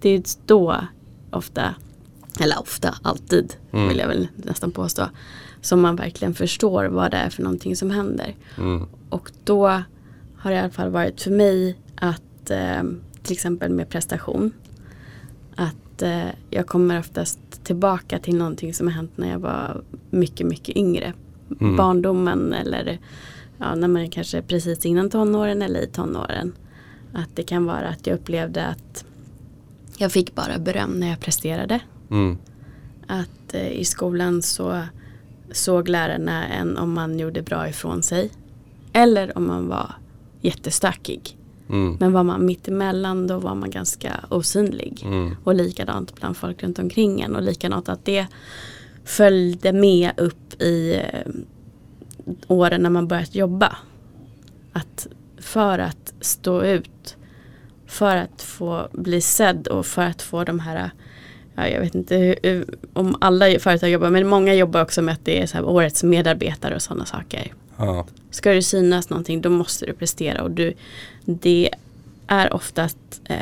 Det 0.00 0.08
är 0.08 0.22
då 0.46 0.76
ofta, 1.30 1.74
eller 2.40 2.60
ofta, 2.60 2.94
alltid 3.02 3.54
Mm. 3.72 3.88
vill 3.88 3.98
jag 3.98 4.08
väl 4.08 4.28
nästan 4.36 4.70
påstå, 4.72 5.08
som 5.60 5.80
man 5.80 5.96
verkligen 5.96 6.34
förstår 6.34 6.84
vad 6.84 7.10
det 7.10 7.16
är 7.16 7.30
för 7.30 7.42
någonting 7.42 7.76
som 7.76 7.90
händer. 7.90 8.34
Mm. 8.58 8.86
Och 9.10 9.30
då 9.44 9.82
har 10.44 10.52
i 10.52 10.58
alla 10.58 10.70
fall 10.70 10.90
varit 10.90 11.20
för 11.20 11.30
mig 11.30 11.76
att 11.94 12.50
eh, 12.50 12.82
till 13.22 13.32
exempel 13.32 13.72
med 13.72 13.88
prestation. 13.88 14.52
Att 15.54 16.02
eh, 16.02 16.28
jag 16.50 16.66
kommer 16.66 16.98
oftast 16.98 17.38
tillbaka 17.64 18.18
till 18.18 18.36
någonting 18.36 18.74
som 18.74 18.86
har 18.86 18.94
hänt 18.94 19.10
när 19.16 19.30
jag 19.30 19.38
var 19.38 19.82
mycket, 20.10 20.46
mycket 20.46 20.76
yngre. 20.76 21.12
Mm. 21.60 21.76
Barndomen 21.76 22.52
eller 22.52 22.98
ja, 23.58 23.74
när 23.74 23.88
man 23.88 24.02
är 24.02 24.10
kanske 24.10 24.42
precis 24.42 24.86
innan 24.86 25.10
tonåren 25.10 25.62
eller 25.62 25.80
i 25.80 25.86
tonåren. 25.86 26.52
Att 27.12 27.28
det 27.34 27.42
kan 27.42 27.64
vara 27.64 27.88
att 27.88 28.06
jag 28.06 28.14
upplevde 28.14 28.66
att 28.66 29.04
jag 29.96 30.12
fick 30.12 30.34
bara 30.34 30.58
beröm 30.58 30.90
när 30.90 31.08
jag 31.08 31.20
presterade. 31.20 31.80
Mm. 32.10 32.38
Att 33.06 33.54
eh, 33.54 33.68
i 33.68 33.84
skolan 33.84 34.42
så 34.42 34.82
såg 35.52 35.88
lärarna 35.88 36.46
en 36.46 36.76
om 36.76 36.92
man 36.92 37.18
gjorde 37.18 37.42
bra 37.42 37.68
ifrån 37.68 38.02
sig. 38.02 38.30
Eller 38.92 39.38
om 39.38 39.46
man 39.46 39.68
var 39.68 39.94
jättestökig. 40.44 41.38
Mm. 41.68 41.96
Men 42.00 42.12
var 42.12 42.22
man 42.22 42.46
mittemellan 42.46 43.26
då 43.26 43.38
var 43.38 43.54
man 43.54 43.70
ganska 43.70 44.20
osynlig. 44.30 45.02
Mm. 45.04 45.36
Och 45.44 45.54
likadant 45.54 46.14
bland 46.14 46.36
folk 46.36 46.62
runt 46.62 46.78
omkring 46.78 47.20
en. 47.20 47.36
Och 47.36 47.42
likadant 47.42 47.88
att 47.88 48.04
det 48.04 48.26
följde 49.04 49.72
med 49.72 50.10
upp 50.16 50.62
i 50.62 50.94
eh, 50.94 51.30
åren 52.48 52.82
när 52.82 52.90
man 52.90 53.08
börjat 53.08 53.34
jobba. 53.34 53.76
Att 54.72 55.06
för 55.38 55.78
att 55.78 56.14
stå 56.20 56.62
ut, 56.62 57.16
för 57.86 58.16
att 58.16 58.42
få 58.42 58.88
bli 58.92 59.20
sedd 59.20 59.66
och 59.66 59.86
för 59.86 60.02
att 60.02 60.22
få 60.22 60.44
de 60.44 60.60
här 60.60 60.90
Ja, 61.56 61.68
jag 61.68 61.80
vet 61.80 61.94
inte 61.94 62.16
hur, 62.16 62.64
om 62.92 63.16
alla 63.20 63.58
företag 63.58 63.90
jobbar 63.90 64.10
men 64.10 64.26
många 64.26 64.54
jobbar 64.54 64.82
också 64.82 65.02
med 65.02 65.14
att 65.14 65.24
det 65.24 65.54
är 65.54 65.64
årets 65.64 66.02
medarbetare 66.02 66.74
och 66.74 66.82
sådana 66.82 67.04
saker. 67.04 67.52
Ja. 67.76 68.06
Ska 68.30 68.52
det 68.52 68.62
synas 68.62 69.10
någonting 69.10 69.40
då 69.40 69.50
måste 69.50 69.86
du 69.86 69.92
prestera 69.92 70.42
och 70.42 70.50
du, 70.50 70.74
det 71.24 71.70
är 72.26 72.52
oftast 72.52 72.98
eh, 73.24 73.36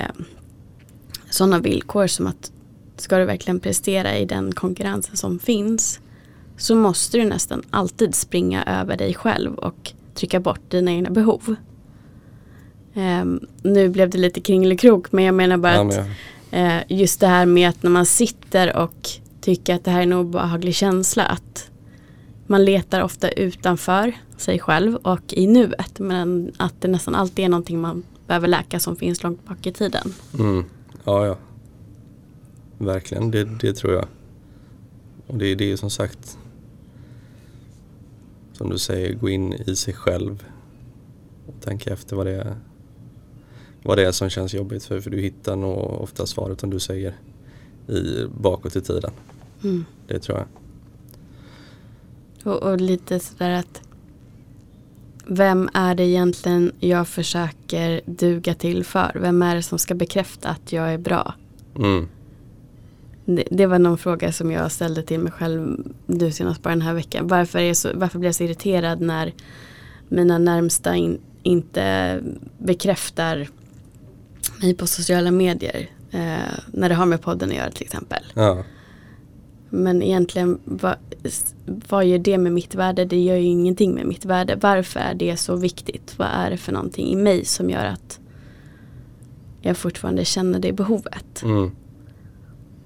sådana 1.31 1.59
villkor 1.59 2.07
som 2.07 2.27
att 2.27 2.53
ska 2.97 3.19
du 3.19 3.25
verkligen 3.25 3.61
prestera 3.61 4.19
i 4.19 4.25
den 4.25 4.53
konkurrensen 4.53 5.17
som 5.17 5.39
finns 5.39 6.01
så 6.57 6.75
måste 6.75 7.19
du 7.19 7.25
nästan 7.25 7.63
alltid 7.71 8.15
springa 8.15 8.65
över 8.65 8.97
dig 8.97 9.15
själv 9.15 9.55
och 9.55 9.93
trycka 10.15 10.41
bort 10.41 10.71
dina 10.71 10.91
egna 10.91 11.11
behov. 11.11 11.55
Ehm, 12.95 13.47
nu 13.63 13.89
blev 13.89 14.11
det 14.11 14.19
lite 14.19 14.41
kringelikrok 14.41 15.13
men 15.13 15.25
jag 15.25 15.35
menar 15.35 15.57
bara 15.57 15.75
Ja, 15.75 15.81
att 15.81 15.87
men 15.87 15.97
jag, 15.97 16.07
Eh, 16.53 16.83
just 16.89 17.21
det 17.21 17.27
här 17.27 17.47
med 17.47 17.69
att 17.69 17.83
när 17.83 17.91
man 17.91 18.07
sitter 18.07 18.77
och 18.77 19.09
tycker 19.41 19.75
att 19.75 19.85
det 19.85 19.91
här 19.91 19.99
är 19.99 20.03
en 20.03 20.13
obehaglig 20.13 20.75
känsla 20.75 21.25
att 21.25 21.71
man 22.53 22.65
letar 22.65 23.03
ofta 23.03 23.31
utanför 23.31 24.13
sig 24.37 24.59
själv 24.59 24.97
och 24.97 25.33
i 25.33 25.47
nuet 25.47 25.99
men 25.99 26.53
att 26.57 26.75
det 26.81 26.89
nästan 26.89 27.15
alltid 27.15 27.45
är 27.45 27.49
någonting 27.49 27.81
man 27.81 28.03
behöver 28.27 28.49
läka 28.49 28.81
som 28.81 28.97
finns 28.97 29.23
långt 29.23 29.45
bak 29.45 29.67
i 29.67 29.73
tiden. 29.73 30.15
mm. 30.39 30.65
Ja, 31.05 31.27
ja. 31.27 31.37
Verkligen, 32.79 33.31
det, 33.31 33.45
det 33.45 33.73
tror 33.73 33.93
jag. 33.93 34.07
Och 35.27 35.39
det, 35.39 35.55
det 35.55 35.65
är 35.65 35.69
ju 35.69 35.77
som 35.77 35.91
sagt 35.91 36.39
som 38.53 38.71
du 38.71 38.79
säger, 38.79 39.15
gå 39.15 39.29
in 39.29 39.53
i 39.53 39.77
sig 39.77 39.95
själv 39.95 40.47
och 41.47 41.55
tänka 41.61 41.93
efter 41.93 42.17
vad 42.17 42.27
det 42.27 42.33
är 42.33 42.57
vad 43.83 43.99
det 43.99 44.07
är 44.07 44.13
som 44.13 44.31
känns 44.31 44.55
jobbigt 44.55 44.85
för, 44.85 45.01
för 45.01 45.11
du 45.11 45.21
hittar 45.21 45.57
nog 45.57 45.79
ofta 45.79 46.27
svaret 46.27 46.61
som 46.61 46.71
du 46.71 46.81
säger 46.81 47.15
i, 47.89 48.27
bakåt 48.41 48.77
i 48.77 48.81
tiden. 48.81 49.11
Mm. 49.65 49.85
Det 50.07 50.19
tror 50.19 50.39
jag. 50.39 50.47
Och, 52.45 52.63
och 52.63 52.81
lite 52.81 53.21
sådär 53.21 53.51
att 53.51 53.83
vem 55.27 55.69
är 55.75 55.95
det 55.95 56.03
egentligen 56.03 56.73
jag 56.81 57.09
försöker 57.09 58.01
duga 58.05 58.55
till 58.55 58.85
för? 58.85 59.19
Vem 59.21 59.43
är 59.43 59.55
det 59.55 59.63
som 59.63 59.79
ska 59.79 59.95
bekräfta 59.95 60.49
att 60.49 60.73
jag 60.73 60.93
är 60.93 60.99
bra? 60.99 61.35
Mm. 61.79 62.09
Det, 63.25 63.45
det 63.51 63.67
var 63.67 63.79
någon 63.79 63.99
fråga 63.99 64.33
som 64.33 64.51
jag 64.51 64.73
ställde 64.73 65.03
till 65.03 65.21
mig 65.21 65.33
själv 65.33 65.87
nu 66.07 66.33
senast 66.33 66.63
bara 66.63 66.71
den 66.71 66.83
här 66.83 66.95
veckan. 66.95 67.27
Varför, 67.29 67.59
är 67.59 67.63
jag 67.63 67.77
så, 67.77 67.91
varför 67.95 68.19
blir 68.19 68.29
jag 68.29 68.35
så 68.35 68.45
irriterad 68.45 69.01
när 69.01 69.33
mina 70.09 70.39
närmsta 70.39 70.97
in, 70.97 71.21
inte 71.43 72.19
bekräftar 72.59 73.49
mig 74.61 74.75
på 74.75 74.87
sociala 74.87 75.31
medier? 75.31 75.91
Eh, 76.11 76.59
när 76.73 76.89
det 76.89 76.95
har 76.95 77.07
med 77.07 77.23
podden 77.23 77.49
att 77.49 77.57
göra 77.57 77.71
till 77.71 77.83
exempel. 77.83 78.23
Ja. 78.35 78.65
Men 79.75 80.03
egentligen 80.03 80.59
vad, 80.65 80.97
vad 81.89 82.07
gör 82.07 82.19
det 82.19 82.39
med 82.39 82.53
mitt 82.53 82.75
värde? 82.75 83.05
Det 83.05 83.21
gör 83.21 83.37
ju 83.37 83.45
ingenting 83.45 83.95
med 83.95 84.07
mitt 84.07 84.25
värde. 84.25 84.57
Varför 84.57 85.01
är 85.01 85.15
det 85.15 85.37
så 85.37 85.57
viktigt? 85.57 86.15
Vad 86.19 86.29
är 86.33 86.51
det 86.51 86.57
för 86.57 86.73
någonting 86.73 87.07
i 87.09 87.17
mig 87.17 87.45
som 87.45 87.71
gör 87.71 87.85
att 87.85 88.21
jag 89.61 89.77
fortfarande 89.77 90.25
känner 90.25 90.59
det 90.59 90.73
behovet? 90.73 91.43
Mm. 91.43 91.71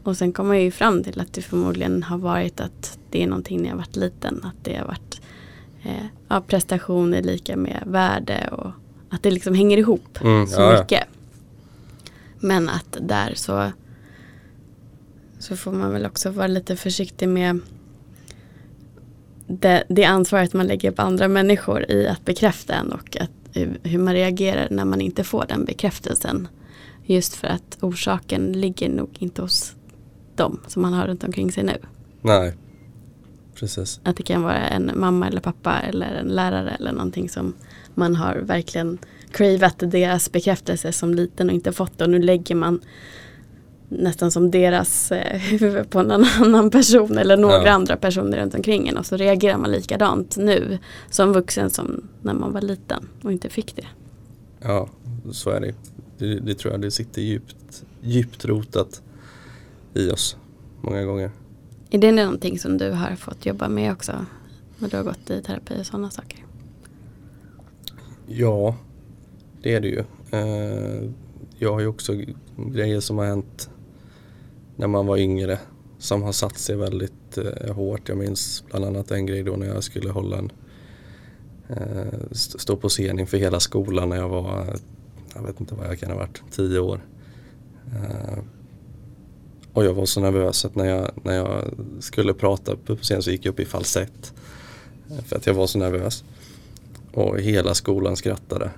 Och 0.02 0.16
sen 0.16 0.32
kommer 0.32 0.54
jag 0.54 0.62
ju 0.64 0.70
fram 0.70 1.02
till 1.04 1.20
att 1.20 1.32
det 1.32 1.42
förmodligen 1.42 2.02
har 2.02 2.18
varit 2.18 2.60
att 2.60 2.98
det 3.10 3.22
är 3.22 3.26
någonting 3.26 3.62
när 3.62 3.68
jag 3.68 3.76
varit 3.76 3.96
liten. 3.96 4.40
Att 4.44 4.64
det 4.64 4.76
har 4.76 4.86
varit 4.86 5.20
eh, 5.82 6.06
ja, 6.28 6.40
prestation 6.46 7.14
är 7.14 7.22
lika 7.22 7.56
med 7.56 7.82
värde 7.86 8.48
och 8.52 8.70
att 9.10 9.22
det 9.22 9.30
liksom 9.30 9.54
hänger 9.54 9.78
ihop 9.78 10.18
Mm. 10.20 10.46
så 10.46 10.60
Ja, 10.60 10.72
ja. 10.72 10.80
mycket. 10.80 11.04
Men 12.40 12.68
att 12.68 12.96
där 13.00 13.32
så 13.34 13.70
så 15.38 15.56
får 15.56 15.72
man 15.72 15.92
väl 15.92 16.06
också 16.06 16.30
vara 16.30 16.46
lite 16.46 16.76
försiktig 16.76 17.28
med 17.28 17.60
det, 19.46 19.84
det 19.88 20.04
ansvaret 20.04 20.52
man 20.52 20.66
lägger 20.66 20.90
på 20.90 21.02
andra 21.02 21.28
människor 21.28 21.90
i 21.90 22.08
att 22.08 22.24
bekräfta 22.24 22.74
en 22.74 22.92
och 22.92 23.16
att, 23.20 23.30
hur- 23.82 23.98
man 23.98 24.14
reagerar 24.14 24.68
när 24.70 24.84
man 24.84 25.00
inte 25.00 25.24
får 25.24 25.44
den 25.48 25.64
bekräftelsen. 25.64 26.48
Just 27.04 27.34
för 27.34 27.48
att 27.48 27.78
orsaken 27.80 28.52
ligger 28.52 28.88
nog 28.88 29.08
inte 29.18 29.42
hos 29.42 29.74
dem 30.34 30.60
som 30.66 30.82
man 30.82 30.92
har 30.92 31.06
runt 31.06 31.24
omkring 31.24 31.52
sig 31.52 31.64
nu. 31.64 31.76
Nej. 32.22 32.54
Precis. 33.54 34.00
Att 34.02 34.16
det 34.16 34.22
kan 34.22 34.42
vara 34.42 34.66
en 34.68 34.90
mamma 34.94 35.28
eller 35.28 35.40
pappa 35.40 35.80
eller 35.80 36.14
en 36.14 36.28
lärare 36.28 36.70
eller 36.70 36.92
någonting 36.92 37.28
som 37.28 37.54
man 37.94 38.16
har 38.16 38.34
verkligen 38.36 38.98
cravat 39.30 39.74
deras 39.78 40.32
bekräftelse 40.32 40.92
som 40.92 41.14
liten 41.14 41.48
och 41.48 41.54
inte 41.54 41.72
fått 41.72 41.98
det 41.98 42.04
och 42.04 42.10
nu 42.10 42.18
lägger 42.18 42.54
man 42.54 42.80
nästan 43.88 44.30
som 44.30 44.50
deras 44.50 45.12
eh, 45.12 45.38
huvud 45.60 45.90
på 45.90 45.98
en 45.98 46.10
annan 46.10 46.70
person 46.70 47.18
eller 47.18 47.36
några 47.36 47.64
Ja. 47.66 47.70
andra 47.70 47.96
personer 47.96 48.38
runt 48.38 48.54
omkring 48.54 48.88
en 48.88 48.96
och 48.96 49.06
så 49.06 49.16
reagerar 49.16 49.58
man 49.58 49.70
likadant 49.72 50.36
nu 50.36 50.78
som 51.10 51.32
vuxen 51.32 51.70
som 51.70 52.02
när 52.22 52.34
man 52.34 52.52
var 52.52 52.60
liten 52.60 53.08
och 53.22 53.32
inte 53.32 53.48
fick 53.48 53.76
det. 53.76 53.86
Ja, 54.60 54.88
så 55.32 55.50
är 55.50 55.60
det. 55.60 55.74
det. 56.18 56.40
Det 56.40 56.54
tror 56.54 56.72
jag 56.72 56.80
det 56.80 56.90
sitter 56.90 57.22
djupt, 57.22 57.84
djupt 58.02 58.44
rotat 58.44 59.02
i 59.94 60.10
oss 60.10 60.36
många 60.80 61.04
gånger. 61.04 61.30
Är 61.90 61.98
det 61.98 62.12
någonting 62.12 62.58
som 62.58 62.78
du 62.78 62.90
har 62.90 63.16
fått 63.16 63.46
jobba 63.46 63.68
med 63.68 63.92
också? 63.92 64.12
När 64.78 64.88
du 64.88 64.96
har 64.96 65.04
gått 65.04 65.30
i 65.30 65.42
terapi 65.42 65.80
och 65.80 65.86
sådana 65.86 66.10
saker? 66.10 66.44
Ja, 68.26 68.76
det 69.62 69.74
är 69.74 69.80
det 69.80 69.88
ju. 69.88 69.98
Eh, 70.30 71.10
Jag 71.58 71.72
har 71.72 71.80
ju 71.80 71.86
också 71.86 72.12
grejer 72.56 73.00
som 73.00 73.18
har 73.18 73.26
hänt 73.26 73.70
när 74.76 74.86
man 74.86 75.06
var 75.06 75.16
yngre 75.16 75.58
som 75.98 76.22
har 76.22 76.32
satt 76.32 76.58
sig 76.58 76.76
väldigt 76.76 77.38
eh, 77.38 77.74
hårt. 77.74 78.08
Jag 78.08 78.18
minns 78.18 78.64
bland 78.70 78.84
annat 78.84 79.10
en 79.10 79.26
grej 79.26 79.42
då 79.42 79.56
när 79.56 79.66
jag 79.66 79.84
skulle 79.84 80.10
hålla 80.10 80.38
en 80.38 80.52
eh, 81.68 82.30
stå 82.32 82.76
på 82.76 82.88
scen 82.88 83.18
inför 83.18 83.38
hela 83.38 83.60
skolan 83.60 84.08
när 84.08 84.16
jag 84.16 84.28
var, 84.28 84.76
jag 85.34 85.42
vet 85.42 85.60
inte 85.60 85.74
vad 85.74 85.86
jag 85.86 85.98
kan 85.98 86.10
ha 86.10 86.18
varit, 86.18 86.42
tio 86.50 86.78
år. 86.78 87.00
Eh, 87.94 88.38
och 89.72 89.84
jag 89.84 89.94
var 89.94 90.06
så 90.06 90.20
nervös 90.20 90.64
att 90.64 90.74
när 90.74 90.84
jag, 90.84 91.10
när 91.22 91.34
jag 91.34 91.64
skulle 92.00 92.34
prata 92.34 92.76
på 92.76 92.96
scen 92.96 93.22
så 93.22 93.30
gick 93.30 93.44
jag 93.44 93.52
upp 93.52 93.60
i 93.60 93.64
falsett. 93.64 94.34
Eh, 95.10 95.24
för 95.24 95.36
att 95.36 95.46
jag 95.46 95.54
var 95.54 95.66
så 95.66 95.78
nervös. 95.78 96.24
Och 97.12 97.40
hela 97.40 97.74
skolan 97.74 98.16
skrattade. 98.16 98.70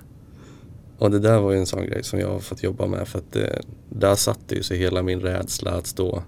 Och 0.99 1.11
det 1.11 1.19
där 1.19 1.39
var 1.39 1.51
ju 1.51 1.57
en 1.57 1.65
sån 1.65 1.85
grej 1.85 2.03
som 2.03 2.19
jag 2.19 2.31
har 2.31 2.39
fått 2.39 2.63
jobba 2.63 2.87
med 2.87 3.07
för 3.07 3.19
att 3.19 3.31
det, 3.31 3.61
där 3.89 4.15
satte 4.15 4.55
ju 4.55 4.63
sig 4.63 4.77
hela 4.77 5.03
min 5.03 5.19
rädsla 5.19 5.71
att 5.71 5.87
stå 5.87 6.23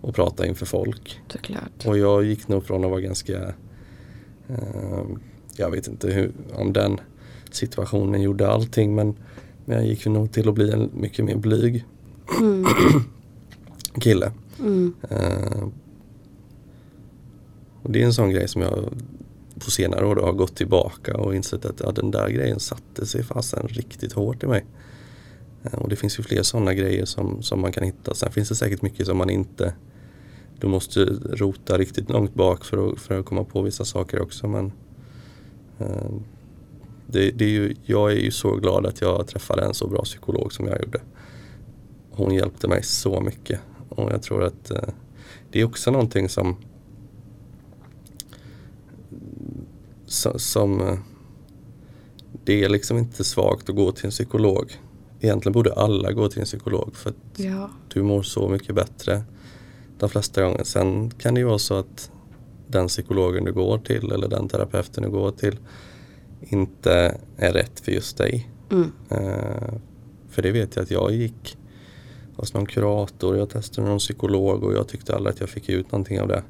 och 0.00 0.14
prata 0.14 0.46
inför 0.46 0.66
folk. 0.66 1.20
Såklart. 1.32 1.86
Och 1.86 1.98
jag 1.98 2.24
gick 2.24 2.48
nog 2.48 2.64
från 2.64 2.84
att 2.84 2.90
vara 2.90 3.00
ganska, 3.00 3.54
eh, 4.48 5.04
jag 5.56 5.70
vet 5.70 5.88
inte 5.88 6.10
hur, 6.10 6.32
om 6.54 6.72
den 6.72 7.00
situationen 7.50 8.22
gjorde 8.22 8.48
allting 8.48 8.94
men, 8.94 9.14
men 9.64 9.76
jag 9.76 9.86
gick 9.86 10.06
nog 10.06 10.32
till 10.32 10.48
att 10.48 10.54
bli 10.54 10.72
en 10.72 10.90
mycket 10.94 11.24
mer 11.24 11.36
blyg 11.36 11.84
Mm. 12.38 12.66
kille. 14.00 14.32
Mm. 14.58 14.94
Eh, 15.10 15.68
och 17.82 17.92
det 17.92 18.02
är 18.02 18.06
en 18.06 18.14
sån 18.14 18.30
grej 18.30 18.48
som 18.48 18.62
jag 18.62 18.84
på 19.64 19.70
senare 19.70 20.06
år 20.06 20.14
då 20.14 20.22
har 20.22 20.32
gått 20.32 20.56
tillbaka 20.56 21.16
och 21.16 21.34
insett 21.34 21.64
att 21.64 21.80
ja, 21.80 21.92
den 21.92 22.10
där 22.10 22.28
grejen 22.28 22.60
satte 22.60 23.06
sig 23.06 23.22
fasen 23.22 23.68
riktigt 23.68 24.12
hårt 24.12 24.42
i 24.42 24.46
mig. 24.46 24.64
Eh, 25.62 25.78
och 25.78 25.88
det 25.88 25.96
finns 25.96 26.18
ju 26.18 26.22
fler 26.22 26.42
sådana 26.42 26.74
grejer 26.74 27.04
som, 27.04 27.42
som 27.42 27.60
man 27.60 27.72
kan 27.72 27.84
hitta. 27.84 28.14
Sen 28.14 28.32
finns 28.32 28.48
det 28.48 28.54
säkert 28.54 28.82
mycket 28.82 29.06
som 29.06 29.16
man 29.16 29.30
inte 29.30 29.74
du 30.60 30.66
måste 30.66 31.04
rota 31.30 31.78
riktigt 31.78 32.10
långt 32.10 32.34
bak 32.34 32.64
för 32.64 32.90
att, 32.90 32.98
för 32.98 33.20
att 33.20 33.26
komma 33.26 33.44
på 33.44 33.62
vissa 33.62 33.84
saker 33.84 34.20
också. 34.20 34.48
Men 34.48 34.72
eh, 35.78 36.10
det, 37.06 37.30
det 37.30 37.44
är 37.44 37.48
ju, 37.48 37.74
jag 37.84 38.12
är 38.12 38.16
ju 38.16 38.30
så 38.30 38.56
glad 38.56 38.86
att 38.86 39.00
jag 39.00 39.26
träffade 39.26 39.62
en 39.62 39.74
så 39.74 39.88
bra 39.88 40.02
psykolog 40.02 40.52
som 40.52 40.66
jag 40.66 40.80
gjorde. 40.80 41.00
Hon 42.10 42.34
hjälpte 42.34 42.68
mig 42.68 42.82
så 42.82 43.20
mycket 43.20 43.60
och 43.88 44.12
jag 44.12 44.22
tror 44.22 44.44
att 44.44 44.70
eh, 44.70 44.88
det 45.50 45.60
är 45.60 45.64
också 45.64 45.90
någonting 45.90 46.28
som 46.28 46.56
som, 50.10 50.38
som 50.38 50.80
eh, 50.80 50.94
det 52.44 52.64
är 52.64 52.68
liksom 52.68 52.98
inte 52.98 53.24
svagt 53.24 53.68
att 53.70 53.76
gå 53.76 53.92
till 53.92 54.04
en 54.04 54.10
psykolog. 54.10 54.72
Egentligen 55.20 55.52
borde 55.52 55.72
alla 55.72 56.12
gå 56.12 56.28
till 56.28 56.38
en 56.40 56.44
psykolog 56.44 56.96
för 56.96 57.10
att 57.10 57.16
Ja. 57.36 57.70
du 57.88 58.02
mår 58.02 58.22
så 58.22 58.48
mycket 58.48 58.74
bättre 58.74 59.22
de 59.98 60.08
flesta 60.08 60.42
gånger. 60.42 60.64
Sen 60.64 61.10
kan 61.10 61.34
det 61.34 61.40
ju 61.40 61.46
vara 61.46 61.58
så 61.58 61.74
att 61.74 62.10
den 62.66 62.88
psykologen 62.88 63.44
du 63.44 63.52
går 63.52 63.78
till 63.78 64.12
eller 64.12 64.28
den 64.28 64.48
terapeuten 64.48 65.02
du 65.02 65.10
går 65.10 65.30
till 65.30 65.58
inte 66.40 67.18
är 67.36 67.52
rätt 67.52 67.80
för 67.80 67.92
just 67.92 68.16
dig. 68.16 68.50
Mm. 68.70 68.92
Eh, 69.10 69.72
för 70.28 70.42
det 70.42 70.50
vet 70.50 70.76
jag 70.76 70.82
att 70.82 70.90
jag 70.90 71.12
gick 71.12 71.58
hos 72.36 72.54
någon 72.54 72.66
kurator, 72.66 73.36
jag 73.36 73.50
testade 73.50 73.88
någon 73.88 73.98
psykolog 73.98 74.64
och 74.64 74.72
jag 74.74 74.88
tyckte 74.88 75.16
aldrig 75.16 75.34
att 75.34 75.40
jag 75.40 75.48
fick 75.48 75.68
ut 75.68 75.92
någonting 75.92 76.20
av 76.20 76.28
det. 76.28 76.42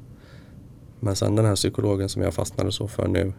Men 0.99 1.15
sen 1.15 1.35
den 1.35 1.45
här 1.45 1.55
psykologen 1.55 2.09
som 2.09 2.21
jag 2.21 2.33
fastnade 2.33 2.71
så 2.71 2.87
för 2.87 3.07
nu 3.07 3.33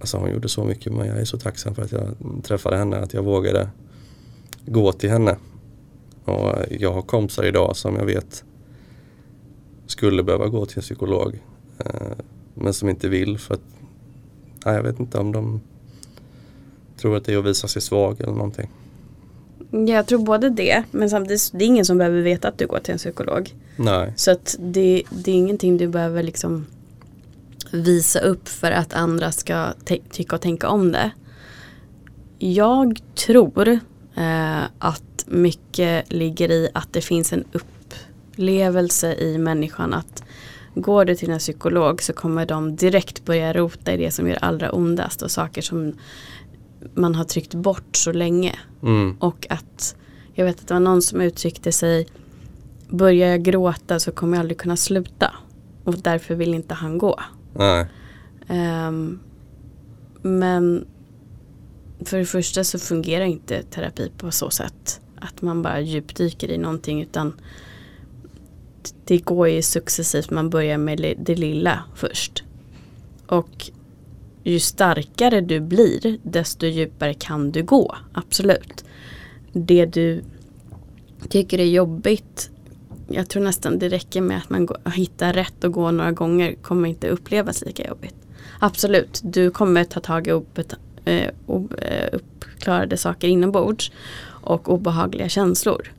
Alltså 0.00 0.16
hon 0.16 0.30
gjorde 0.30 0.48
så 0.48 0.64
mycket 0.64 0.92
men 0.92 1.06
jag 1.06 1.18
är 1.18 1.24
så 1.24 1.38
tacksam 1.38 1.74
för 1.74 1.82
att 1.82 1.92
jag 1.92 2.14
träffade 2.42 2.76
henne, 2.76 2.96
att 2.96 3.14
jag 3.14 3.22
vågade 3.22 3.68
gå 4.66 4.92
till 4.92 5.10
henne. 5.10 5.36
Och 6.24 6.54
jag 6.70 6.92
har 6.92 7.02
kompisar 7.02 7.44
idag 7.44 7.76
som 7.76 7.96
jag 7.96 8.04
vet 8.04 8.44
skulle 9.86 10.22
behöva 10.22 10.46
gå 10.46 10.66
till 10.66 10.78
en 10.78 10.82
psykolog. 10.82 11.38
Eh, 11.78 12.12
men 12.54 12.74
som 12.74 12.88
inte 12.88 13.08
vill 13.08 13.38
för 13.38 13.54
att 13.54 13.60
nej, 14.66 14.74
jag 14.74 14.82
vet 14.82 15.00
inte 15.00 15.18
om 15.18 15.32
de 15.32 15.60
tror 16.96 17.16
att 17.16 17.24
det 17.24 17.34
är 17.34 17.38
att 17.38 17.44
visa 17.44 17.68
sig 17.68 17.82
svag 17.82 18.20
eller 18.20 18.32
någonting. 18.32 18.70
Jag 19.70 20.06
tror 20.06 20.18
både 20.18 20.50
det, 20.50 20.84
men 20.90 21.10
samtidigt 21.10 21.50
det 21.52 21.64
är 21.64 21.66
ingen 21.66 21.84
som 21.84 21.98
behöver 21.98 22.22
veta 22.22 22.48
att 22.48 22.58
du 22.58 22.66
går 22.66 22.78
till 22.78 22.92
en 22.92 22.98
psykolog. 22.98 23.54
Nej. 23.76 24.12
Så 24.16 24.30
att 24.30 24.56
det, 24.58 25.02
det 25.10 25.30
är 25.30 25.34
ingenting 25.34 25.76
du 25.76 25.88
behöver 25.88 26.22
liksom 26.22 26.66
visa 27.70 28.18
upp 28.18 28.48
för 28.48 28.70
att 28.70 28.92
andra 28.92 29.32
ska 29.32 29.72
tycka 30.10 30.36
och 30.36 30.42
tänka 30.42 30.68
om 30.68 30.92
det. 30.92 31.10
Jag 32.38 33.00
tror 33.14 33.68
eh, 34.14 34.62
att 34.78 35.24
mycket 35.26 36.12
ligger 36.12 36.50
i 36.50 36.68
att 36.74 36.92
det 36.92 37.00
finns 37.00 37.32
en 37.32 37.44
upplevelse 37.52 39.14
i 39.14 39.38
människan 39.38 39.94
att 39.94 40.22
går 40.74 41.04
du 41.04 41.14
till 41.14 41.30
en 41.30 41.38
psykolog 41.38 42.02
så 42.02 42.12
kommer 42.12 42.46
de 42.46 42.76
direkt 42.76 43.24
börja 43.24 43.52
rota 43.52 43.92
i 43.92 43.96
det 43.96 44.10
som 44.10 44.28
gör 44.28 44.38
allra 44.44 44.72
ondast 44.72 45.22
och 45.22 45.30
saker 45.30 45.62
som 45.62 45.92
man 46.94 47.14
har 47.14 47.24
tryckt 47.24 47.54
bort 47.54 47.96
så 47.96 48.12
länge. 48.12 48.58
Mm. 48.82 49.16
Och 49.20 49.46
att 49.50 49.96
jag 50.34 50.44
vet 50.44 50.60
att 50.60 50.68
det 50.68 50.74
var 50.74 50.80
någon 50.80 51.02
som 51.02 51.20
uttryckte 51.20 51.72
sig 51.72 52.06
Börjar 52.90 53.28
jag 53.28 53.42
gråta 53.42 54.00
så 54.00 54.12
kommer 54.12 54.36
jag 54.36 54.40
aldrig 54.40 54.58
kunna 54.58 54.76
sluta. 54.76 55.34
Och 55.84 55.94
därför 55.94 56.34
vill 56.34 56.54
inte 56.54 56.74
han 56.74 56.98
gå. 56.98 57.20
Nej. 57.52 57.86
Um, 58.48 59.20
men 60.22 60.86
för 62.04 62.18
det 62.18 62.24
första 62.24 62.64
så 62.64 62.78
fungerar 62.78 63.24
inte 63.24 63.62
terapi 63.62 64.10
på 64.18 64.30
så 64.30 64.50
sätt. 64.50 65.00
Att 65.20 65.42
man 65.42 65.62
bara 65.62 65.80
djupdyker 65.80 66.50
i 66.50 66.58
någonting 66.58 67.02
utan 67.02 67.32
det 69.04 69.18
går 69.18 69.48
ju 69.48 69.62
successivt. 69.62 70.30
Man 70.30 70.50
börjar 70.50 70.78
med 70.78 71.14
det 71.18 71.34
lilla 71.34 71.84
först. 71.94 72.44
Och 73.26 73.70
ju 74.42 74.60
starkare 74.60 75.40
du 75.40 75.60
blir 75.60 76.18
desto 76.22 76.66
djupare 76.66 77.14
kan 77.14 77.52
du 77.52 77.62
gå. 77.62 77.96
Absolut. 78.12 78.84
Det 79.52 79.86
du 79.86 80.22
tycker 81.28 81.58
är 81.58 81.64
jobbigt 81.64 82.50
jag 83.08 83.28
tror 83.28 83.42
nästan 83.42 83.78
det 83.78 83.88
räcker 83.88 84.20
med 84.20 84.38
att 84.38 84.50
man 84.50 84.66
går, 84.66 84.90
hittar 84.94 85.32
rätt 85.32 85.64
och 85.64 85.72
går 85.72 85.92
några 85.92 86.12
gånger 86.12 86.54
kommer 86.54 86.88
inte 86.88 87.08
upplevas 87.08 87.64
lika 87.64 87.88
jobbigt. 87.88 88.14
Absolut, 88.60 89.20
du 89.24 89.50
kommer 89.50 89.84
ta 89.84 90.00
tag 90.00 90.26
i 90.26 90.30
uppet, 90.30 90.74
eh, 91.04 91.30
eh, 91.78 92.08
uppklarade 92.12 92.96
saker 92.96 93.28
inombords 93.28 93.92
och 94.26 94.72
obehagliga 94.72 95.28
känslor. 95.28 95.92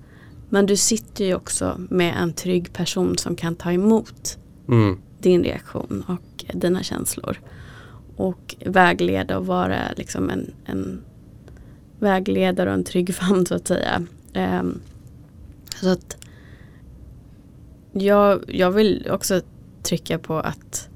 Men 0.49 0.65
du 0.65 0.77
sitter 0.77 1.25
ju 1.25 1.35
också 1.35 1.81
med 1.89 2.15
en 2.17 2.33
trygg 2.33 2.73
person 2.73 3.17
som 3.17 3.35
kan 3.35 3.55
ta 3.55 3.71
emot 3.71 4.37
Mm. 4.67 4.97
din 5.19 5.43
reaktion 5.43 6.03
och 6.07 6.45
dina 6.53 6.83
känslor. 6.83 7.39
Och 8.15 8.55
vägleda 8.65 9.37
och 9.37 9.45
vara 9.45 9.79
liksom 9.97 10.29
en, 10.29 10.51
en 10.65 11.01
vägledare 11.99 12.69
och 12.69 12.73
en 12.73 12.83
trygg 12.83 13.15
famn 13.15 13.45
så 13.45 13.55
att 13.55 13.67
säga. 13.67 14.05
Ehm, 14.33 14.79
så 15.81 15.89
att 15.89 16.17
jag, 18.01 18.43
jag 18.47 18.71
vill 18.71 19.07
också 19.11 19.41
trycka 19.83 20.19
på 20.19 20.39
att 20.39 20.89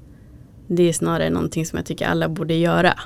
det 0.66 0.88
är 0.88 0.92
snarare 0.92 1.30
någonting 1.30 1.66
som 1.66 1.76
jag 1.76 1.86
tycker 1.86 2.06
alla 2.06 2.28
borde 2.28 2.54
göra. 2.54 3.00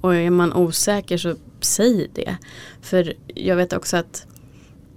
Och 0.00 0.14
är 0.14 0.30
man 0.30 0.52
osäker 0.52 1.18
så 1.18 1.34
säg 1.60 2.10
det. 2.14 2.36
För 2.80 3.14
jag 3.26 3.56
vet 3.56 3.72
också 3.72 3.96
att 3.96 4.26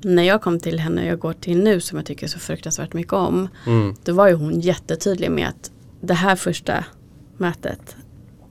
när 0.01 0.23
jag 0.23 0.41
kom 0.41 0.59
till 0.59 0.79
henne 0.79 1.01
och 1.01 1.07
jag 1.07 1.19
går 1.19 1.33
till 1.33 1.63
nu 1.63 1.81
som 1.81 1.97
jag 1.97 2.05
tycker 2.05 2.27
så 2.27 2.39
fruktansvärt 2.39 2.93
mycket 2.93 3.13
om. 3.13 3.47
Mm. 3.67 3.95
Då 4.03 4.13
var 4.13 4.27
ju 4.27 4.33
hon 4.33 4.59
jättetydlig 4.59 5.31
med 5.31 5.47
att 5.47 5.71
det 6.01 6.13
här 6.13 6.35
första 6.35 6.85
mötet 7.37 7.95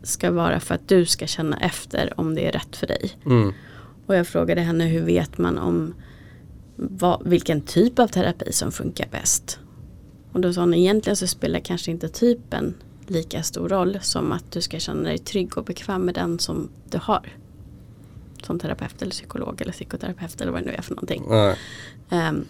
ska 0.02 0.30
vara 0.30 0.60
för 0.60 0.74
att 0.74 0.88
du 0.88 1.06
ska 1.06 1.26
känna 1.26 1.56
efter 1.60 2.20
om 2.20 2.34
det 2.34 2.48
är 2.48 2.52
rätt 2.52 2.76
för 2.76 2.86
dig. 2.86 3.10
Mm. 3.26 3.52
Och 4.06 4.16
jag 4.16 4.26
frågade 4.26 4.60
henne 4.60 4.84
hur 4.84 5.02
vet 5.02 5.38
man 5.38 5.58
om 5.58 5.94
vad, 6.90 7.28
vilken 7.28 7.60
typ 7.60 7.98
av 7.98 8.08
terapi 8.08 8.52
som 8.52 8.72
funkar 8.72 9.08
bäst. 9.10 9.58
Och 10.32 10.40
då 10.40 10.52
sa 10.52 10.60
hon 10.60 10.74
egentligen 10.74 11.16
så 11.16 11.26
spelar 11.26 11.60
kanske 11.60 11.90
inte 11.90 12.08
typen 12.08 12.74
lika 13.06 13.42
stor 13.42 13.68
roll 13.68 13.98
som 14.02 14.32
att 14.32 14.52
du 14.52 14.60
ska 14.60 14.78
känna 14.78 15.02
dig 15.02 15.18
trygg 15.18 15.58
och 15.58 15.64
bekväm 15.64 16.02
med 16.02 16.14
den 16.14 16.38
som 16.38 16.68
du 16.90 16.98
har. 17.02 17.36
Som 18.42 18.58
terapeut 18.58 19.02
eller 19.02 19.10
psykolog 19.10 19.60
eller 19.60 19.72
psykoterapeut 19.72 20.40
eller 20.40 20.52
vad 20.52 20.62
det 20.62 20.66
nu 20.66 20.72
är 20.72 20.82
för 20.82 20.94
någonting. 20.94 21.24
Ehm, 22.10 22.44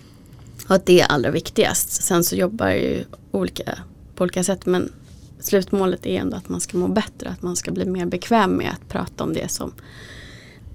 och 0.69 0.75
att 0.75 0.87
det 0.87 1.01
är 1.01 1.07
allra 1.07 1.31
viktigast. 1.31 2.03
Sen 2.03 2.25
så 2.25 2.37
jobbar 2.37 2.69
jag 2.69 2.79
ju 2.79 3.05
olika, 3.31 3.79
på 4.15 4.25
olika 4.25 4.45
sätt 4.45 4.67
men 4.67 4.93
slutmålet 5.41 6.07
är 6.07 6.21
ändå 6.21 6.37
att 6.37 6.49
man 6.49 6.61
ska 6.61 6.79
må 6.79 6.89
bättre. 6.89 7.29
Att 7.29 7.43
man 7.43 7.57
ska 7.57 7.71
bli 7.71 7.85
mer 7.85 8.07
bekväm 8.07 8.51
med 8.51 8.71
att 8.71 8.89
prata 8.89 9.25
om 9.25 9.33
det 9.33 9.51
som 9.51 9.73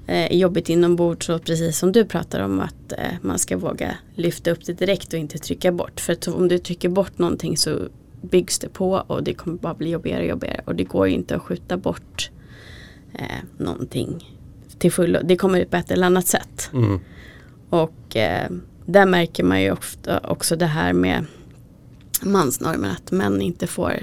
eh, 0.07 0.33
jobbigt 0.37 0.69
inombords 0.69 1.29
och 1.29 1.43
precis 1.43 1.77
som 1.77 1.91
du 1.91 2.05
pratar 2.05 2.39
om 2.39 2.59
att 2.59 2.91
eh, 2.91 3.11
man 3.21 3.39
ska 3.39 3.57
våga 3.57 3.97
lyfta 4.15 4.51
upp 4.51 4.65
det 4.65 4.73
direkt 4.73 5.13
och 5.13 5.19
inte 5.19 5.37
trycka 5.37 5.71
bort. 5.71 5.99
För 5.99 6.13
att 6.13 6.27
om 6.27 6.47
du 6.47 6.57
trycker 6.57 6.89
bort 6.89 7.17
någonting 7.17 7.57
så 7.57 7.79
byggs 8.21 8.59
det 8.59 8.69
på 8.69 9.03
och 9.07 9.23
det 9.23 9.33
kommer 9.33 9.57
bara 9.57 9.73
bli 9.73 9.89
jobbigare 9.89 10.21
och 10.21 10.29
jobbigare. 10.29 10.61
Och 10.65 10.75
det 10.75 10.83
går 10.83 11.07
ju 11.07 11.13
inte 11.13 11.35
att 11.35 11.41
skjuta 11.41 11.77
bort 11.77 12.29
eh, 13.13 13.43
någonting 13.57 14.37
till 14.79 14.91
fullo. 14.91 15.19
Det 15.23 15.37
kommer 15.37 15.59
ut 15.59 15.71
på 15.71 15.77
ett 15.77 15.91
eller 15.91 16.05
annat 16.05 16.27
sätt. 16.27 16.69
Mm. 16.73 16.99
Och 17.69 18.15
eh, 18.15 18.49
där 18.85 19.05
märker 19.05 19.43
man 19.43 19.61
ju 19.61 19.71
ofta 19.71 20.19
också 20.19 20.55
det 20.55 20.65
här 20.65 20.93
med 20.93 21.25
mansnormen 22.21 22.91
att 22.91 23.11
män 23.11 23.41
inte 23.41 23.67
får 23.67 23.93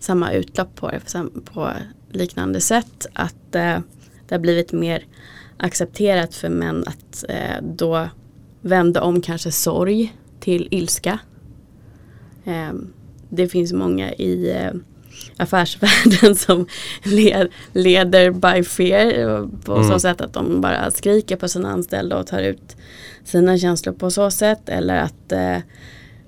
samma 0.00 0.32
utlopp 0.32 0.74
på 0.74 0.90
det 0.90 1.24
på 1.44 1.72
liknande 2.10 2.60
sätt. 2.60 3.06
Att 3.12 3.54
eh, 3.54 3.78
det 4.28 4.34
har 4.34 4.40
blivit 4.40 4.72
mer 4.72 5.04
accepterat 5.56 6.34
för 6.34 6.48
män 6.48 6.84
att 6.86 7.24
eh, 7.28 7.62
då 7.62 8.08
vända 8.60 9.02
om 9.02 9.20
kanske 9.20 9.52
sorg 9.52 10.16
till 10.40 10.68
ilska. 10.70 11.18
Eh, 12.44 12.72
det 13.28 13.48
finns 13.48 13.72
många 13.72 14.12
i 14.12 14.50
eh, 14.50 14.70
affärsvärlden 15.36 16.36
som 16.46 16.66
led, 17.04 17.48
leder 17.72 18.30
by 18.30 18.64
fear 18.64 19.48
på 19.64 19.74
Mm. 19.74 19.90
så 19.90 19.98
sätt 19.98 20.20
att 20.20 20.32
de 20.32 20.60
bara 20.60 20.90
skriker 20.90 21.36
på 21.36 21.48
sina 21.48 21.70
anställda 21.70 22.18
och 22.18 22.26
tar 22.26 22.42
ut 22.42 22.76
sina 23.24 23.58
känslor 23.58 23.92
på 23.92 24.10
så 24.10 24.30
sätt 24.30 24.68
eller 24.68 24.96
att 24.96 25.32
eh, 25.32 25.56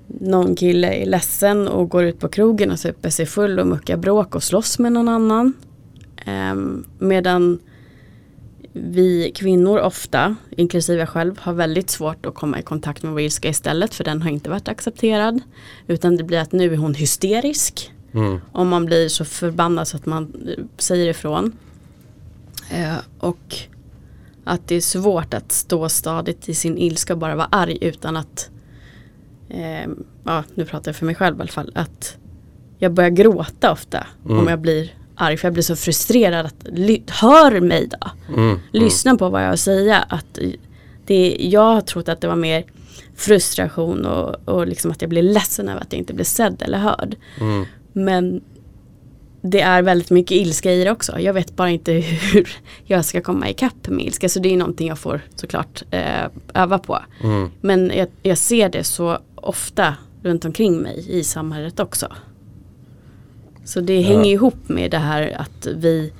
någon 0.07 0.55
kille 0.55 0.93
är 0.93 1.05
ledsen 1.05 1.67
och 1.67 1.89
går 1.89 2.03
ut 2.03 2.19
på 2.19 2.27
krogen 2.27 2.71
och 2.71 2.79
super 2.79 3.09
sig 3.09 3.25
full 3.25 3.59
och 3.59 3.67
muckar 3.67 3.97
bråk 3.97 4.35
och 4.35 4.43
slåss 4.43 4.79
med 4.79 4.91
någon 4.91 5.09
annan. 5.09 5.53
Um, 6.27 6.85
medan 6.99 7.59
vi 8.73 9.31
kvinnor 9.35 9.79
ofta, 9.79 10.35
inklusive 10.49 10.99
jag 10.99 11.09
själv, 11.09 11.39
har 11.39 11.53
väldigt 11.53 11.89
svårt 11.89 12.25
att 12.25 12.33
komma 12.33 12.59
i 12.59 12.63
kontakt 12.63 13.03
med 13.03 13.11
vår 13.11 13.21
ilska 13.21 13.49
istället 13.49 13.93
för 13.93 14.03
den 14.03 14.21
har 14.21 14.29
inte 14.29 14.49
varit 14.49 14.67
accepterad. 14.67 15.41
Utan 15.87 16.17
det 16.17 16.23
blir 16.23 16.39
att 16.39 16.51
nu 16.51 16.73
är 16.73 16.77
hon 16.77 16.93
hysterisk. 16.93 17.91
Mm. 18.13 18.39
Om 18.51 18.67
man 18.67 18.85
blir 18.85 19.09
så 19.09 19.25
förbannad 19.25 19.87
så 19.87 19.97
att 19.97 20.05
man 20.05 20.33
eh, 20.47 20.63
säger 20.77 21.07
ifrån. 21.09 21.51
Eh, 22.69 22.95
och 23.19 23.57
att 24.43 24.67
det 24.67 24.75
är 24.75 24.81
svårt 24.81 25.33
att 25.33 25.51
stå 25.51 25.89
stadigt 25.89 26.49
i 26.49 26.53
sin 26.53 26.77
ilska 26.77 27.13
och 27.13 27.19
bara 27.19 27.35
vara 27.35 27.47
arg 27.51 27.77
utan 27.81 28.17
att 28.17 28.49
eh, 29.49 29.89
ja, 30.23 30.43
nu 30.53 30.65
pratar 30.65 30.89
jag 30.89 30.95
för 30.95 31.05
mig 31.05 31.15
själv 31.15 31.37
i 31.37 31.41
alla 31.41 31.51
fall, 31.51 31.71
att 31.75 32.17
jag 32.77 32.93
börjar 32.93 33.09
gråta 33.09 33.71
ofta 33.71 34.07
mm. 34.25 34.39
om 34.39 34.47
jag 34.47 34.59
blir 34.59 35.00
arg 35.21 35.37
för 35.37 35.47
jag 35.47 35.53
blir 35.53 35.63
så 35.63 35.75
frustrerad 35.75 36.45
att 36.45 36.67
hör 37.09 37.59
mig 37.59 37.87
då. 37.87 38.11
Mm. 38.27 38.49
mm. 38.49 38.59
Lyssna 38.71 39.15
på 39.15 39.29
vad 39.29 39.41
jag 39.41 39.47
har 39.47 39.53
att 39.53 39.59
säga. 39.59 39.97
Att 40.09 40.39
det, 41.05 41.37
jag 41.39 41.73
har 41.73 41.81
trott 41.81 42.09
att 42.09 42.21
det 42.21 42.27
var 42.27 42.35
mer 42.35 42.63
frustration 43.15 44.05
och, 44.05 44.49
och 44.49 44.67
liksom 44.67 44.91
att 44.91 45.01
jag 45.01 45.09
blir 45.09 45.23
ledsen 45.23 45.69
över 45.69 45.81
att 45.81 45.93
jag 45.93 45.99
inte 45.99 46.13
blir 46.13 46.25
sedd 46.25 46.61
eller 46.61 46.77
hörd. 46.77 47.15
Mm. 47.39 47.65
Men 47.93 48.41
det 49.41 49.61
är 49.61 49.81
väldigt 49.81 50.09
mycket 50.09 50.37
ilska 50.37 50.71
i 50.71 50.83
det 50.83 50.91
också. 50.91 51.19
Jag 51.19 51.33
vet 51.33 51.55
bara 51.55 51.69
inte 51.69 51.91
hur 52.33 52.57
jag 52.85 53.05
ska 53.05 53.21
komma 53.21 53.49
ikapp 53.49 53.87
med 53.87 54.05
ilska. 54.05 54.29
Så 54.29 54.39
det 54.39 54.53
är 54.53 54.57
någonting 54.57 54.87
jag 54.87 54.99
får 54.99 55.21
såklart 55.35 55.83
eh, 55.91 56.25
öva 56.53 56.79
på. 56.79 56.99
Mm. 57.23 57.51
Men 57.61 57.91
jag, 57.95 58.07
jag, 58.21 58.37
ser 58.37 58.69
det 58.69 58.83
så 58.83 59.17
ofta 59.35 59.95
runt 60.23 60.45
omkring 60.45 60.77
mig 60.77 61.05
i 61.07 61.23
samhället 61.23 61.79
också. 61.79 62.07
Så 63.63 63.81
det 63.81 64.01
ja. 64.01 64.07
hänger 64.07 64.31
ihop 64.31 64.69
med 64.69 64.91
det 64.91 64.97
här 64.97 65.35
att 65.37 65.67
vi 65.75 66.13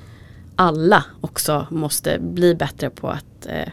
alla 0.56 1.06
också 1.22 1.68
måste 1.70 2.20
bli 2.20 2.56
bättre 2.56 2.90
på 2.90 3.10
att 3.10 3.46
eh, 3.46 3.70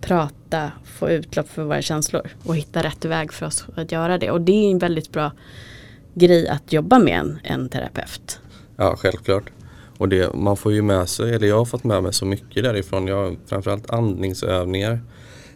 prata, 0.00 0.72
få 0.84 1.10
utlopp 1.10 1.48
för 1.48 1.64
våra 1.64 1.82
känslor 1.82 2.28
och 2.44 2.56
hitta 2.56 2.82
rätt 2.82 3.04
väg 3.04 3.32
för 3.32 3.46
oss 3.46 3.66
att 3.74 3.92
göra 3.92 4.18
det. 4.18 4.30
Och 4.30 4.40
det 4.40 4.52
är 4.52 4.70
en 4.70 4.78
väldigt 4.78 5.12
bra 5.12 5.32
grej 6.14 6.48
att 6.48 6.72
jobba 6.72 6.98
med 6.98 7.18
en, 7.18 7.38
en 7.42 7.68
terapeut. 7.68 8.40
Ja, 8.76 8.96
självklart. 8.96 9.50
Och 9.98 10.08
det, 10.08 10.34
man 10.34 10.56
får 10.56 10.72
ju 10.72 10.82
med 10.82 11.08
sig, 11.08 11.34
eller 11.34 11.48
jag 11.48 11.58
har 11.58 11.64
fått 11.64 11.84
med 11.84 12.02
mig 12.02 12.12
så 12.12 12.26
mycket 12.26 12.64
därifrån. 12.64 13.06
Jag, 13.06 13.36
framförallt 13.46 13.90
andningsövningar. 13.90 15.00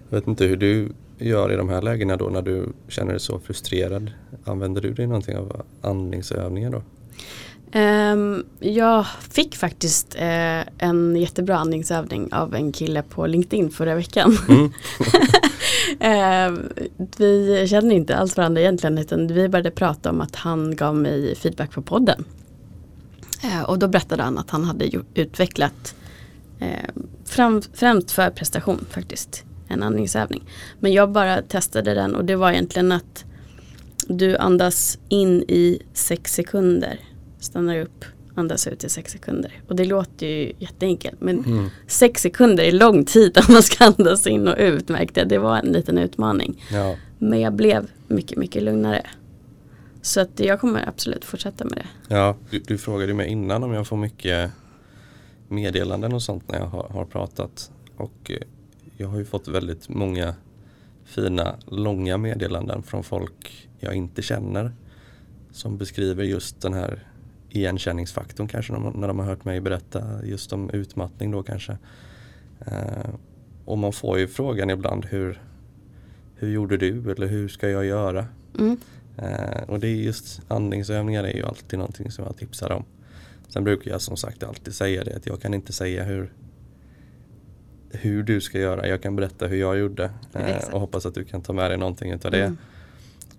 Jag 0.08 0.18
vet 0.18 0.26
inte 0.26 0.44
hur 0.44 0.56
du 0.56 0.92
gör 1.18 1.52
i 1.52 1.56
de 1.56 1.68
här 1.68 1.82
lägena 1.82 2.16
då 2.16 2.28
när 2.28 2.42
du 2.42 2.68
känner 2.88 3.10
dig 3.10 3.20
så 3.20 3.38
frustrerad. 3.38 4.10
Använder 4.44 4.80
du 4.82 4.92
dig 4.92 5.06
någonting 5.06 5.36
av 5.36 5.62
andningsövningar 5.82 6.70
då? 6.70 6.82
Um, 7.74 8.44
jag 8.60 9.06
fick 9.30 9.56
faktiskt 9.56 10.14
uh, 10.14 10.62
en 10.78 11.16
jättebra 11.16 11.56
andningsövning 11.58 12.32
av 12.32 12.54
en 12.54 12.72
kille 12.72 13.02
på 13.02 13.26
LinkedIn 13.26 13.70
förra 13.70 13.94
veckan. 13.94 14.38
Mm. 14.48 14.64
uh, 16.54 16.60
vi 17.16 17.66
känner 17.68 17.94
inte 17.94 18.16
alls 18.16 18.36
varandra 18.36 18.60
egentligen 18.60 18.98
utan 18.98 19.26
vi 19.26 19.48
började 19.48 19.70
prata 19.70 20.10
om 20.10 20.20
att 20.20 20.36
han 20.36 20.76
gav 20.76 20.96
mig 20.96 21.34
feedback 21.34 21.72
på 21.72 21.82
podden. 21.82 22.24
Uh, 23.44 23.62
och 23.62 23.78
då 23.78 23.88
berättade 23.88 24.22
han 24.22 24.38
att 24.38 24.50
han 24.50 24.64
hade 24.64 24.90
utvecklat 25.14 25.94
fram, 27.24 27.62
främst 27.74 28.10
för 28.10 28.30
prestation 28.30 28.84
faktiskt 28.90 29.44
en 29.68 29.82
andningsövning. 29.82 30.44
Men 30.80 30.92
jag 30.92 31.12
bara 31.12 31.42
testade 31.42 31.94
den 31.94 32.14
och 32.14 32.24
det 32.24 32.36
var 32.36 32.50
egentligen 32.50 32.92
att 32.92 33.24
du 34.08 34.36
andas 34.36 34.98
in 35.08 35.42
i 35.48 35.82
sex 35.92 36.34
sekunder 36.34 37.00
stannar 37.40 37.80
upp, 37.80 38.04
andas 38.34 38.66
ut 38.66 38.84
i 38.84 38.88
sex 38.88 39.12
sekunder. 39.12 39.62
Och 39.68 39.76
det 39.76 39.84
låter 39.84 40.26
ju 40.26 40.52
jätteenkelt 40.58 41.20
men 41.20 41.44
mm. 41.44 41.68
sex 41.86 42.22
sekunder 42.22 42.64
är 42.64 42.72
lång 42.72 43.04
tid 43.04 43.38
om 43.38 43.52
man 43.52 43.62
ska 43.62 43.84
andas 43.84 44.26
in 44.26 44.48
och 44.48 44.56
ut 44.58 44.88
märkte 44.88 45.20
jag. 45.20 45.28
Det 45.28 45.38
var 45.38 45.58
en 45.58 45.72
liten 45.72 45.98
utmaning. 45.98 46.62
Ja. 46.72 46.96
Men 47.18 47.40
jag 47.40 47.52
blev 47.52 47.90
mycket, 48.08 48.38
mycket 48.38 48.62
lugnare. 48.62 49.06
Så 50.02 50.20
att 50.20 50.40
jag 50.40 50.60
kommer 50.60 50.88
absolut 50.88 51.24
fortsätta 51.24 51.64
med 51.64 51.72
det. 51.72 52.14
Ja, 52.14 52.36
du, 52.50 52.58
du 52.58 52.78
frågade 52.78 53.14
mig 53.14 53.28
innan 53.28 53.62
om 53.62 53.72
jag 53.72 53.86
får 53.86 53.96
mycket 53.96 54.50
meddelanden 55.48 56.12
och 56.12 56.22
sånt 56.22 56.48
när 56.48 56.58
jag 56.58 56.66
har, 56.66 56.88
har 56.88 57.04
pratat. 57.04 57.70
Och 57.96 58.30
eh, 58.30 58.36
jag 58.96 59.08
har 59.08 59.18
ju 59.18 59.24
fått 59.24 59.48
väldigt 59.48 59.88
många 59.88 60.34
fina 61.04 61.56
långa 61.66 62.18
meddelanden 62.18 62.82
från 62.82 63.04
folk 63.04 63.68
jag 63.78 63.94
inte 63.94 64.22
känner. 64.22 64.72
Som 65.52 65.78
beskriver 65.78 66.24
just 66.24 66.60
den 66.60 66.74
här 66.74 67.09
igenkänningsfaktorn 67.50 68.48
kanske 68.48 68.72
när 68.72 69.08
de 69.08 69.18
har 69.18 69.26
hört 69.26 69.44
mig 69.44 69.60
berätta 69.60 70.04
just 70.24 70.52
om 70.52 70.70
utmattning 70.70 71.30
då 71.30 71.42
kanske. 71.42 71.78
Eh, 72.66 73.10
och 73.64 73.78
man 73.78 73.92
får 73.92 74.18
ju 74.18 74.28
frågan 74.28 74.70
ibland 74.70 75.04
hur, 75.04 75.42
hur 76.34 76.50
gjorde 76.50 76.76
du 76.76 77.10
eller 77.10 77.26
hur 77.26 77.48
ska 77.48 77.68
jag 77.68 77.84
göra? 77.84 78.26
Mm. 78.58 78.76
Eh, 79.16 79.62
och 79.68 79.80
det 79.80 79.88
är 79.88 79.94
just 79.94 80.42
andningsövningar 80.48 81.24
är 81.24 81.36
ju 81.36 81.44
alltid 81.44 81.78
någonting 81.78 82.10
som 82.10 82.24
jag 82.24 82.36
tipsar 82.36 82.72
om. 82.72 82.84
Sen 83.48 83.64
brukar 83.64 83.90
jag 83.90 84.00
som 84.00 84.16
sagt 84.16 84.42
alltid 84.42 84.74
säga 84.74 85.04
det 85.04 85.16
att 85.16 85.26
jag 85.26 85.42
kan 85.42 85.54
inte 85.54 85.72
säga 85.72 86.04
hur, 86.04 86.32
hur 87.90 88.22
du 88.22 88.40
ska 88.40 88.58
göra. 88.58 88.88
Jag 88.88 89.02
kan 89.02 89.16
berätta 89.16 89.46
hur 89.46 89.56
jag 89.56 89.78
gjorde 89.78 90.10
eh, 90.32 90.68
och 90.72 90.80
hoppas 90.80 91.06
att 91.06 91.14
du 91.14 91.24
kan 91.24 91.42
ta 91.42 91.52
med 91.52 91.70
dig 91.70 91.78
någonting 91.78 92.12
av 92.12 92.30
det. 92.30 92.44
Mm. 92.44 92.58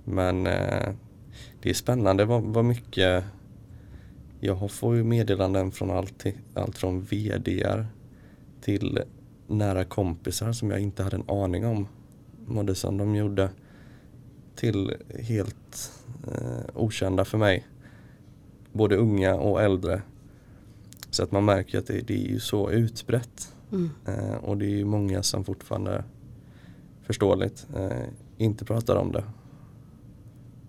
Men 0.04 0.48
eh, 0.48 0.94
det 1.62 1.70
är 1.70 1.74
spännande 1.74 2.26
vad, 2.26 2.44
vad 2.44 2.66
mycket 2.66 3.24
jag 4.44 4.72
får 4.72 4.96
ju 4.96 5.04
meddelanden 5.04 5.72
från 5.72 5.92
allt, 5.92 6.26
allt 6.54 6.78
från 6.78 7.02
VDR 7.02 7.86
till 8.62 9.00
nära 9.48 9.84
kompisar 9.84 10.54
som 10.54 10.72
jag 10.72 10.80
inte 10.80 11.04
hade 11.04 11.16
en 11.16 11.30
aning 11.30 11.66
om 11.66 11.88
mådde 12.46 12.76
som 12.76 12.98
de 12.98 13.16
gjorde 13.16 13.50
till 14.56 14.94
helt 15.20 15.92
eh, 16.28 16.66
okända 16.74 17.26
för 17.26 17.38
mig. 17.38 17.68
Både 18.72 18.96
unga 18.96 19.36
och 19.36 19.62
äldre. 19.62 20.02
Så 21.10 21.24
att 21.24 21.32
man 21.32 21.46
märker 21.46 21.80
att 21.80 21.88
det, 21.88 22.02
det 22.02 22.14
är 22.14 22.30
ju 22.30 22.40
så 22.40 22.72
utbrett. 22.72 23.56
Mm. 23.72 23.90
Eh, 24.06 24.36
och 24.36 24.58
det 24.58 24.66
är 24.66 24.70
ju 24.78 24.86
många 24.86 25.24
som 25.24 25.44
fortfarande 25.44 26.04
förståeligt 27.04 27.68
eh, 27.76 28.08
inte 28.38 28.66
pratar 28.66 28.96
om 28.96 29.12
det. 29.12 29.24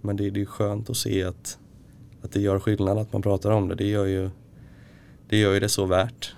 Men 0.01 0.17
det, 0.17 0.31
det 0.31 0.41
är 0.41 0.45
skönt 0.45 0.91
att 0.91 0.97
se 0.97 1.25
att 1.25 1.59
att 2.23 2.33
det 2.33 2.41
gör 2.41 2.59
skillnad 2.59 2.99
att 2.99 3.13
man 3.13 3.23
pratar 3.23 3.51
om 3.51 3.69
det. 3.69 3.75
Det 3.75 3.89
gör 3.89 4.07
ju 4.07 4.31
det, 5.29 5.39
gör 5.39 5.55
ju 5.55 5.61
det 5.61 5.69
så 5.69 5.87
värt. 5.87 6.35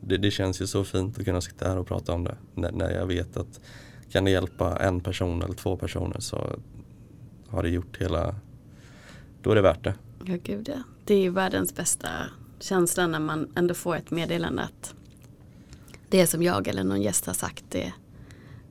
Det, 0.00 0.16
det 0.16 0.30
känns 0.30 0.62
ju 0.62 0.66
så 0.66 0.84
fint 0.84 1.18
att 1.18 1.24
kunna 1.24 1.40
sitta 1.40 1.68
här 1.68 1.78
och 1.78 1.86
prata 1.86 2.12
om 2.12 2.24
det 2.24 2.36
när, 2.54 2.72
när 2.72 2.90
jag 2.90 3.06
vet 3.06 3.36
att 3.36 3.60
kan 4.10 4.24
det 4.24 4.30
hjälpa 4.30 4.76
en 4.76 5.00
person 5.00 5.42
eller 5.42 5.54
två 5.54 5.76
personer 5.76 6.20
så 6.20 6.56
har 7.48 7.62
det 7.62 7.68
gjort 7.68 7.96
hela, 8.00 8.34
då 9.42 9.50
är 9.50 9.54
det 9.54 9.62
värt 9.62 9.84
det. 9.84 9.94
Ja, 10.24 10.36
gud 10.42 10.68
ja. 10.68 10.82
Det 11.04 11.14
är 11.14 11.20
ju 11.20 11.30
världens 11.30 11.76
bästa 11.76 12.08
känsla 12.60 13.06
när 13.06 13.18
man 13.18 13.52
ändå 13.54 13.74
får 13.74 13.96
ett 13.96 14.10
meddelande 14.10 14.62
att 14.62 14.94
det 16.08 16.26
som 16.26 16.42
jag 16.42 16.68
eller 16.68 16.84
någon 16.84 17.02
gäst 17.02 17.26
har 17.26 17.34
sagt 17.34 17.64
det, 17.68 17.92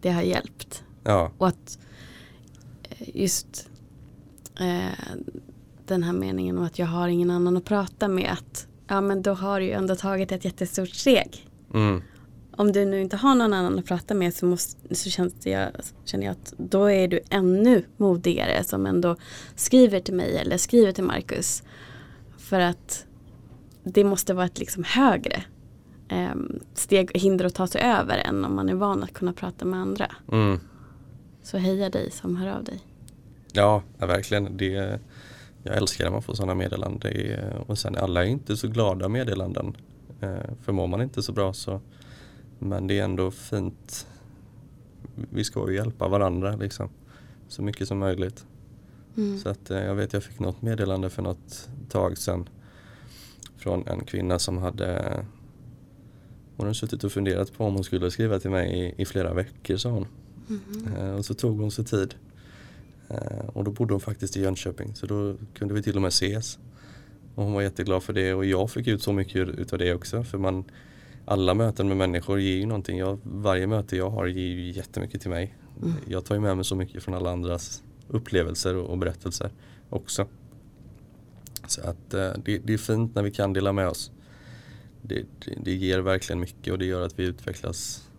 det 0.02 0.12
har 0.12 0.22
hjälpt. 0.22 0.84
Ja. 1.04 1.32
Och 1.38 1.48
att 1.48 1.80
eh, 2.84 3.10
just 3.14 3.70
eh, 4.60 5.16
den 5.92 6.04
här 6.04 6.14
meningen 6.14 6.58
om 6.58 6.64
att 6.64 6.80
jag 6.80 6.88
har 6.88 7.08
ingen 7.08 7.32
annan 7.32 7.58
att 7.58 7.66
prata 7.66 8.08
med. 8.08 8.32
Att, 8.32 8.68
ja 8.88 9.02
men 9.02 9.22
då 9.22 9.34
har 9.34 9.60
du 9.60 9.66
ju 9.66 9.72
ändå 9.72 9.96
tagit 9.96 10.32
ett 10.32 10.46
jättestort 10.46 10.90
steg. 10.90 11.48
Mm. 11.74 12.02
Om 12.56 12.72
du 12.72 12.86
nu 12.86 13.02
inte 13.02 13.18
har 13.18 13.36
någon 13.36 13.54
annan 13.54 13.80
att 13.80 13.86
prata 13.86 14.14
med 14.14 14.34
så, 14.34 14.46
måste, 14.46 14.96
så 14.96 15.10
känns 15.10 15.46
jag, 15.46 15.70
känner 16.06 16.26
jag 16.26 16.32
att 16.32 16.54
då 16.58 16.86
är 16.86 17.08
du 17.08 17.20
ännu 17.30 17.84
modigare 17.98 18.64
som 18.64 18.86
ändå 18.86 19.16
skriver 19.56 20.00
till 20.00 20.14
mig 20.14 20.38
eller 20.38 20.58
skriver 20.58 20.92
till 20.92 21.04
Marcus. 21.04 21.64
För 22.38 22.60
att 22.60 23.06
det 23.84 24.04
måste 24.04 24.34
vara 24.34 24.46
ett 24.46 24.60
liksom 24.60 24.84
högre 24.84 25.44
eh, 26.10 26.36
steg, 26.74 27.12
hinder 27.18 27.46
att 27.46 27.56
ta 27.56 27.68
sig 27.68 27.82
över 27.82 28.18
än 28.18 28.46
om 28.46 28.56
man 28.56 28.70
är 28.70 28.74
van 28.74 29.04
att 29.04 29.14
kunna 29.14 29.34
prata 29.34 29.66
med 29.66 29.80
andra. 29.80 30.12
Mm. 30.32 30.60
Så 31.44 31.58
heja 31.58 31.90
dig 31.90 32.12
som 32.12 32.36
hör 32.36 32.52
av 32.52 32.64
dig. 32.64 32.80
Ja, 33.54 33.84
verkligen. 33.98 34.58
Det, 34.58 35.00
jag 35.64 35.78
älskar 35.78 36.04
när 36.04 36.12
man 36.12 36.22
får 36.22 36.34
sådana 36.34 36.56
meddelanden. 36.56 37.14
Och 37.68 37.78
sen 37.78 37.96
alla 37.98 38.26
är 38.26 38.28
inte 38.28 38.58
så 38.58 38.68
glada 38.68 39.10
meddelanden. 39.10 39.78
Eh, 40.20 40.54
förmår 40.62 40.88
man 40.88 41.02
inte 41.02 41.24
så 41.24 41.32
bra 41.32 41.54
så. 41.54 41.82
Men 42.60 42.88
det 42.88 43.00
är 43.00 43.04
ändå 43.04 43.32
fint. 43.32 44.08
Vi 45.16 45.44
ska 45.44 45.70
ju 45.70 45.76
hjälpa 45.76 46.08
varandra 46.08 46.56
liksom. 46.56 46.90
Så 47.48 47.62
mycket 47.62 47.88
som 47.88 48.00
möjligt. 48.00 48.46
Mm. 49.18 49.40
Så 49.40 49.50
att 49.50 49.72
eh, 49.72 49.84
jag 49.84 49.96
vet 49.96 50.14
jag 50.14 50.24
fick 50.24 50.40
något 50.40 50.62
meddelande 50.62 51.10
för 51.10 51.22
något 51.22 51.70
tag 51.90 52.18
sedan. 52.18 52.50
Från 53.58 53.88
en 53.88 54.06
kvinna 54.06 54.40
som 54.40 54.58
hade 54.58 55.26
Hon 56.58 56.66
hade 56.66 56.76
suttit 56.76 57.04
och 57.04 57.12
funderat 57.12 57.54
på 57.54 57.66
om 57.66 57.74
hon 57.74 57.84
skulle 57.84 58.12
skriva 58.12 58.40
till 58.40 58.52
mig 58.52 58.80
i, 58.80 59.02
i 59.02 59.06
flera 59.06 59.34
veckor 59.34 59.78
sa 59.78 59.90
hon. 59.90 60.08
Mm. 60.50 61.16
Och 61.16 61.26
så 61.26 61.34
tog 61.34 61.60
hon 61.60 61.72
sig 61.72 61.86
tid 61.86 62.16
och 63.54 63.64
då 63.64 63.72
bodde 63.72 63.94
hon 63.94 64.02
faktiskt 64.02 64.38
i 64.38 64.42
Jönköping 64.42 64.96
så 64.96 65.06
då 65.06 65.36
kunde 65.54 65.74
vi 65.74 65.84
till 65.84 65.96
och 65.96 66.02
med 66.02 66.10
ses. 66.10 66.60
Och 67.36 67.44
hon 67.44 67.54
var 67.54 67.62
jätteglad 67.62 68.04
för 68.04 68.14
det 68.14 68.34
och 68.34 68.46
jag 68.46 68.72
fick 68.72 68.88
ut 68.88 69.04
så 69.04 69.14
mycket 69.14 69.48
utav 69.48 69.80
det 69.80 69.94
också 69.94 70.24
för 70.24 70.38
man 70.38 70.64
alla 71.26 71.54
möten 71.54 71.88
med 71.88 71.98
människor 71.98 72.40
ger 72.40 72.58
ju 72.58 72.66
någonting. 72.66 72.98
Jag, 72.98 73.20
varje 73.24 73.68
möte 73.68 73.98
jag 73.98 74.10
har 74.10 74.28
ger 74.28 74.48
ju 74.48 74.72
jättemycket 74.72 75.22
till 75.22 75.30
mig. 75.30 75.56
Mm. 75.82 75.94
Jag 76.08 76.26
tar 76.26 76.36
ju 76.36 76.42
med 76.42 76.56
mig 76.56 76.66
så 76.66 76.76
mycket 76.76 77.04
från 77.04 77.16
alla 77.16 77.32
andras 77.32 77.84
upplevelser 78.08 78.76
och, 78.76 78.90
och 78.90 78.98
berättelser 78.98 79.52
också. 79.90 80.28
Så 81.68 81.82
att 81.82 82.14
eh, 82.14 82.32
det, 82.46 82.58
det, 82.58 82.74
är 82.74 82.78
fint 82.78 83.16
när 83.16 83.24
vi 83.24 83.32
kan 83.32 83.54
dela 83.54 83.74
med 83.74 83.88
oss. 83.88 84.12
Det, 85.02 85.26
det, 85.46 85.58
det, 85.64 85.74
ger 85.74 86.00
verkligen 86.00 86.40
mycket 86.40 86.74
och 86.74 86.80
det 86.80 86.86
gör 86.86 87.02
att 87.02 87.20
vi 87.20 87.24
utvecklas 87.24 88.10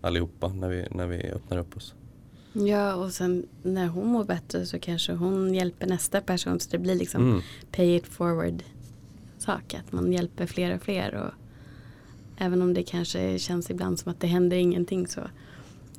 allihopa 0.00 0.48
när 0.48 0.68
vi, 0.68 0.86
när 0.90 1.06
vi 1.06 1.30
öppnar 1.30 1.58
upp 1.58 1.76
oss. 1.76 1.94
Ja 2.64 2.94
och 2.94 3.12
sen 3.12 3.46
när 3.62 3.86
hon 3.86 4.06
mår 4.06 4.24
bättre 4.24 4.66
så 4.66 4.78
kanske 4.78 5.12
hon 5.12 5.54
hjälper 5.54 5.86
nästa 5.86 6.20
person 6.20 6.60
så 6.60 6.70
det 6.70 6.78
blir 6.78 6.94
liksom 6.94 7.28
mm. 7.28 7.42
pay 7.72 7.96
it 7.96 8.06
forward 8.06 8.62
sak. 9.38 9.74
Att 9.74 9.92
man 9.92 10.12
hjälper 10.12 10.46
fler 10.46 10.74
och 10.74 10.82
fler. 10.82 11.14
Och 11.14 11.30
även 12.36 12.62
om 12.62 12.74
det 12.74 12.82
kanske 12.82 13.38
känns 13.38 13.70
ibland 13.70 13.98
som 13.98 14.12
att 14.12 14.20
det 14.20 14.26
händer 14.26 14.56
ingenting 14.56 15.06
så 15.06 15.20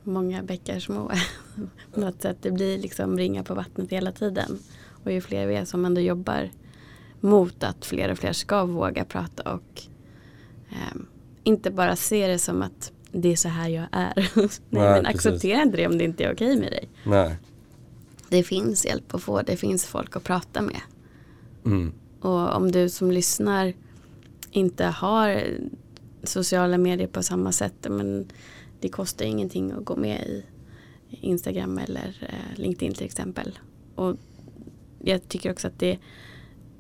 många 0.04 0.44
bäckar 0.44 0.80
små. 0.80 1.12
på 1.94 2.00
något 2.00 2.22
sätt. 2.22 2.38
Det 2.42 2.52
blir 2.52 2.78
liksom 2.78 3.18
ringa 3.18 3.44
på 3.44 3.54
vattnet 3.54 3.92
hela 3.92 4.12
tiden. 4.12 4.60
Och 5.04 5.12
ju 5.12 5.22
fler 5.22 5.48
vi 5.48 5.56
är 5.56 5.66
som 5.66 5.86
ändå 5.86 6.02
jobbar 6.02 6.50
mot 7.20 7.64
att 7.64 7.86
fler 7.86 8.12
och 8.12 8.18
fler 8.18 8.34
ska 8.34 8.66
våga 8.66 9.06
prata 9.06 9.54
och 9.54 9.82
eh, 10.70 11.02
inte 11.44 11.72
bara 11.72 11.96
se 11.96 12.28
det 12.28 12.40
som 12.40 12.62
att 12.62 12.92
det 13.22 13.32
är 13.32 13.36
så 13.36 13.50
här 13.50 13.70
jag 13.70 13.88
är. 13.92 14.14
Nej, 14.36 14.50
Nej 14.70 14.92
men 14.92 15.06
acceptera 15.06 15.62
inte 15.62 15.78
det 15.78 15.88
om 15.88 15.98
det 15.98 16.04
inte 16.04 16.24
är 16.24 16.34
okej 16.34 16.58
med 16.58 16.72
dig. 16.72 16.90
Nej. 17.06 17.36
Det 18.30 18.44
finns 18.44 18.86
hjälp 18.86 19.16
att 19.16 19.24
få, 19.24 19.42
det 19.42 19.58
finns 19.58 19.86
folk 19.86 20.16
att 20.16 20.24
prata 20.24 20.62
med. 20.62 20.82
Mm. 21.66 21.94
Och 22.22 22.56
om 22.56 22.72
du 22.72 22.90
som 22.90 23.12
lyssnar 23.12 23.74
inte 24.52 24.86
har 24.86 25.44
sociala 26.24 26.78
medier 26.78 27.08
på 27.08 27.24
samma 27.24 27.52
sätt. 27.52 27.88
Men 27.90 28.28
det 28.80 28.90
kostar 28.90 29.26
ingenting 29.26 29.72
att 29.72 29.86
gå 29.86 29.96
med 29.96 30.22
i 30.28 30.44
Instagram 31.10 31.78
eller 31.78 32.28
eh, 32.30 32.60
LinkedIn 32.60 32.94
till 32.94 33.06
exempel. 33.06 33.60
Och 33.96 34.16
jag 35.04 35.28
tycker 35.28 35.52
också 35.52 35.68
att 35.68 35.80
det 35.80 36.00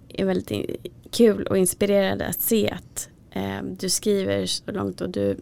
är 0.09 0.25
väldigt 0.25 0.75
kul 1.11 1.47
och 1.47 1.57
inspirerande 1.57 2.27
att 2.27 2.41
se 2.41 2.69
att 2.69 3.09
eh, 3.31 3.63
du 3.79 3.89
skriver 3.89 4.45
så 4.45 4.71
långt 4.71 5.01
och 5.01 5.09
du 5.09 5.37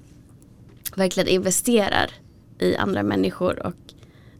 verkligen 0.96 1.30
investerar 1.30 2.12
i 2.60 2.76
andra 2.76 3.04
människor 3.04 3.66
och 3.66 3.76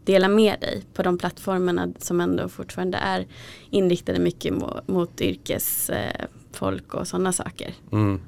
delar 0.04 0.28
med 0.28 0.60
dig 0.60 0.82
på 0.94 1.02
de 1.02 1.18
plattformarna 1.18 1.88
som 1.98 2.20
ändå 2.20 2.48
fortfarande 2.48 2.98
är 2.98 3.26
inriktade 3.70 4.18
mycket 4.18 4.54
mot, 4.54 4.88
mot 4.88 5.20
yrkesfolk 5.20 6.94
och 6.94 7.08
sådana 7.08 7.32
saker. 7.32 7.74
Mm. 7.92 8.20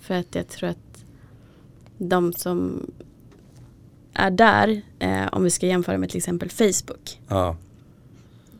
För 0.00 0.14
att 0.14 0.34
jag 0.34 0.48
tror 0.48 0.68
att 0.68 1.04
de 1.98 2.32
som 2.32 2.86
är 4.12 4.30
där, 4.30 4.82
eh, 4.98 5.26
om 5.32 5.44
vi 5.44 5.50
ska 5.50 5.66
jämföra 5.66 5.98
med 5.98 6.10
till 6.10 6.18
exempel 6.18 6.50
Facebook. 6.50 7.20
Ja. 7.28 7.56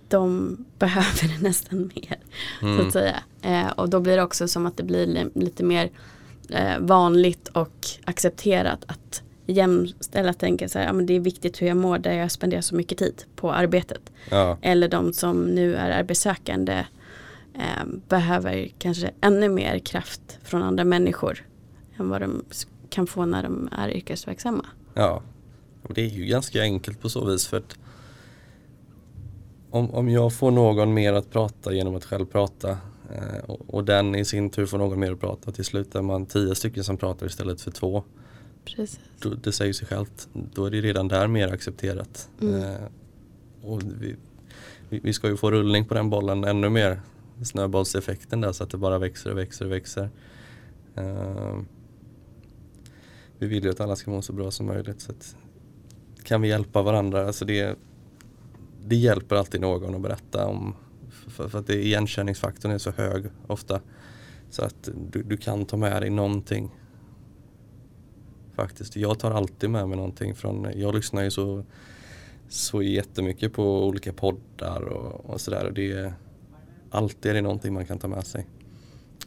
De 0.09 0.57
behöver 0.79 1.29
det 1.37 1.43
nästan 1.43 1.91
mer. 1.95 2.19
Mm. 2.63 2.79
Så 2.79 2.87
att 2.87 2.93
säga. 2.93 3.23
Eh, 3.43 3.69
och 3.69 3.89
då 3.89 4.01
blir 4.01 4.17
det 4.17 4.23
också 4.23 4.49
som 4.49 4.67
att 4.67 4.77
det 4.77 4.83
blir 4.83 5.31
lite 5.35 5.65
mer 5.65 5.91
eh, 6.51 6.79
vanligt 6.79 7.49
och 7.49 7.87
accepterat 8.05 8.85
att 8.87 9.23
jämställa 9.47 10.33
tänka 10.33 10.69
så 10.69 10.79
här, 10.79 10.87
ja, 10.87 10.93
men 10.93 11.07
det 11.07 11.15
är 11.15 11.21
viktigt 11.21 11.63
hur 11.63 11.67
jag 11.67 11.77
mår 11.77 11.99
där 11.99 12.13
jag 12.13 12.31
spenderar 12.31 12.61
så 12.61 12.75
mycket 12.75 12.99
tid 12.99 13.25
på 13.37 13.53
arbetet. 13.53 14.13
Ja. 14.31 14.59
Eller 14.63 14.89
de 14.89 15.13
som 15.13 15.45
nu 15.45 15.75
är 15.75 15.91
arbetssökande 15.91 16.85
eh, 17.55 17.85
behöver 18.09 18.69
kanske 18.79 19.11
ännu 19.21 19.49
mer 19.49 19.79
kraft 19.79 20.39
från 20.43 20.63
andra 20.63 20.85
människor 20.85 21.45
än 21.97 22.09
vad 22.09 22.21
de 22.21 22.45
kan 22.91 23.07
få 23.07 23.25
när 23.25 23.43
de 23.43 23.69
är 23.73 23.89
yrkesverksamma. 23.89 24.67
Ja, 24.95 25.23
det 25.89 26.01
är 26.01 26.09
ju 26.09 26.25
ganska 26.25 26.63
enkelt 26.63 27.01
på 27.01 27.09
så 27.09 27.25
vis 27.25 27.47
för 27.47 27.57
att 27.57 27.79
om, 29.71 29.91
om 29.91 30.09
jag 30.09 30.33
får 30.33 30.51
någon 30.51 30.95
mer 30.95 31.13
att 31.13 31.31
prata 31.31 31.73
genom 31.73 31.97
att 31.97 32.05
själv 32.05 32.27
prata 32.27 32.79
och, 33.47 33.75
och, 33.75 33.85
den 33.85 34.15
i 34.15 34.25
sin 34.25 34.51
tur 34.51 34.67
får 34.67 34.79
någon 34.79 35.01
mer 35.01 35.13
att 35.13 35.21
prata 35.21 35.53
till 35.53 35.65
slut 35.65 35.95
är 35.95 36.03
man 36.03 36.27
tio 36.27 36.55
stycken 36.55 36.85
som 36.85 36.97
pratar 36.97 37.27
istället 37.27 37.61
för 37.61 37.71
två. 37.71 38.05
Precis. 38.65 39.01
Då, 39.21 39.31
det 39.31 39.53
säger 39.53 39.73
sig 39.73 39.87
självt. 39.87 40.29
Då 40.33 40.65
är 40.65 40.71
det 40.71 40.81
redan 40.81 41.09
där 41.09 41.27
mer 41.27 41.49
accepterat. 41.53 42.31
Mm. 42.41 42.55
Eh, 42.55 42.81
och 43.63 43.83
vi, 44.01 44.17
vi, 44.89 45.01
vi, 45.01 45.13
ska 45.13 45.29
ju 45.29 45.37
få 45.37 45.51
rullning 45.51 45.85
på 45.85 45.95
den 45.95 46.11
bollen 46.11 46.45
ännu 46.45 46.69
mer. 46.69 47.01
Snöbollseffekten 47.45 48.41
där 48.41 48.53
så 48.53 48.65
att 48.65 48.71
det 48.71 48.79
bara 48.79 48.99
växer 48.99 49.31
och 49.31 49.39
växer 49.39 49.65
och 49.65 49.73
växer. 49.73 50.11
Eh, 50.95 51.59
vi 53.39 53.47
vill 53.47 53.65
ju 53.65 53.71
att 53.71 53.81
alla 53.81 53.97
ska 53.97 54.11
må 54.11 54.23
så 54.23 54.33
bra 54.33 54.51
som 54.51 54.67
möjligt. 54.67 55.01
Så 55.01 55.13
att, 55.13 55.37
kan 56.23 56.43
vi 56.43 56.49
hjälpa 56.49 56.83
varandra? 56.83 57.27
Alltså 57.27 57.45
det, 57.45 57.79
det 58.85 58.97
hjälper 58.97 59.37
alltid 59.37 59.61
någon 59.61 59.95
att 59.95 60.01
berätta 60.01 60.47
om. 60.47 60.75
För, 61.27 61.49
för 61.49 61.59
att 61.59 61.67
det, 61.67 61.85
igenkänningsfaktorn 61.85 62.73
är 62.73 62.79
så 62.79 62.91
hög 62.91 63.25
ofta. 63.47 63.81
Så 64.51 64.65
att 64.65 64.89
du, 65.11 65.23
du 65.23 65.37
kan 65.37 65.65
ta 65.65 65.77
med 65.77 66.03
dig 66.03 66.11
någonting. 66.11 66.71
Faktiskt. 68.55 68.97
Jag 68.97 69.19
tar 69.19 69.31
alltid 69.31 69.71
med 69.71 69.89
mig 69.89 69.97
någonting 69.97 70.35
från, 70.35 70.67
jag 70.75 70.95
lyssnar 70.95 71.23
ju 71.23 71.31
så, 71.31 71.65
så 72.49 72.83
jättemycket 72.83 73.53
på 73.53 73.87
olika 73.87 74.13
poddar 74.13 74.83
och, 74.83 75.31
och 75.31 75.41
sådär. 75.41 75.73
Det 75.75 76.13
alltid 76.91 77.31
är 77.31 77.35
det 77.35 77.43
någonting 77.43 77.75
man 77.75 77.87
kan 77.87 77.99
ta 77.99 78.09
med 78.09 78.27
sig. 78.27 78.47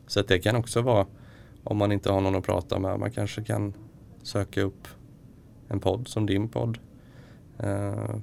Så 0.07 0.19
att 0.19 0.27
det 0.27 0.39
kan 0.39 0.55
också 0.55 0.81
vara 0.81 1.07
om 1.63 1.77
man 1.77 1.91
inte 1.91 2.11
har 2.11 2.21
någon 2.21 2.35
att 2.35 2.45
prata 2.45 2.79
med. 2.79 2.99
Man 2.99 3.11
kanske 3.11 3.43
kan 3.43 3.73
söka 4.23 4.61
upp 4.61 4.87
en 5.67 5.79
podd 5.79 6.07
som 6.07 6.25
din 6.25 6.49
podd 6.49 6.79
Uh, 7.63 8.15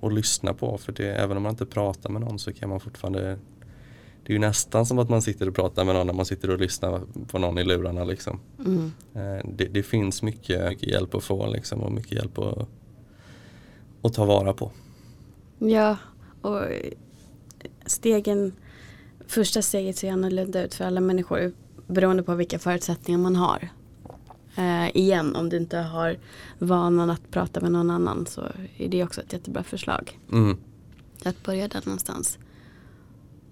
och 0.00 0.12
lyssna 0.12 0.54
på. 0.54 0.78
För 0.78 0.92
det, 0.92 1.14
även 1.14 1.36
om 1.36 1.42
man 1.42 1.50
inte 1.50 1.66
pratar 1.66 2.10
med 2.10 2.20
någon 2.20 2.38
så 2.38 2.52
kan 2.52 2.68
man 2.68 2.80
fortfarande 2.80 3.38
det 4.26 4.32
är 4.32 4.34
ju 4.34 4.38
nästan 4.38 4.86
som 4.86 4.98
att 4.98 5.08
man 5.08 5.22
sitter 5.22 5.48
och 5.48 5.54
pratar 5.54 5.84
med 5.84 5.94
någon 5.94 6.06
när 6.06 6.14
man 6.14 6.26
sitter 6.26 6.50
och 6.50 6.60
lyssnar 6.60 7.02
på 7.26 7.38
någon 7.38 7.58
i 7.58 7.64
lurarna. 7.64 8.04
Liksom. 8.04 8.40
Mm. 8.58 8.92
Eh, 9.14 9.50
det, 9.56 9.64
det, 9.64 9.82
finns 9.82 10.22
mycket, 10.22 10.68
mycket 10.68 10.88
hjälp 10.88 11.14
att 11.14 11.24
få 11.24 11.46
liksom, 11.46 11.80
och 11.80 11.92
mycket 11.92 12.12
hjälp 12.12 12.38
att, 12.38 12.68
att 14.02 14.12
ta 14.12 14.24
vara 14.24 14.52
på. 14.52 14.72
Ja, 15.58 15.96
och 16.40 16.62
stegen, 17.86 18.52
första 19.26 19.62
steget 19.62 19.96
ser 19.96 20.12
annorlunda 20.12 20.62
ut 20.64 20.74
för 20.74 20.84
alla 20.84 21.00
människor 21.00 21.52
beroende 21.86 22.22
på 22.22 22.34
vilka 22.34 22.58
förutsättningar 22.58 23.18
man 23.18 23.36
har. 23.36 23.68
Eh, 24.56 24.96
igen, 24.96 25.36
om 25.36 25.48
du 25.48 25.56
inte 25.56 25.78
har 25.78 26.18
vanan 26.58 27.10
att 27.10 27.30
prata 27.30 27.60
med 27.60 27.72
någon 27.72 27.90
annan 27.90 28.26
så 28.26 28.40
är 28.76 28.88
det 28.88 29.04
också 29.04 29.20
ett 29.20 29.32
jättebra 29.32 29.62
förslag. 29.62 30.20
Mm. 30.32 30.56
Att 31.24 31.42
börja 31.42 31.68
där 31.68 31.82
någonstans. 31.84 32.38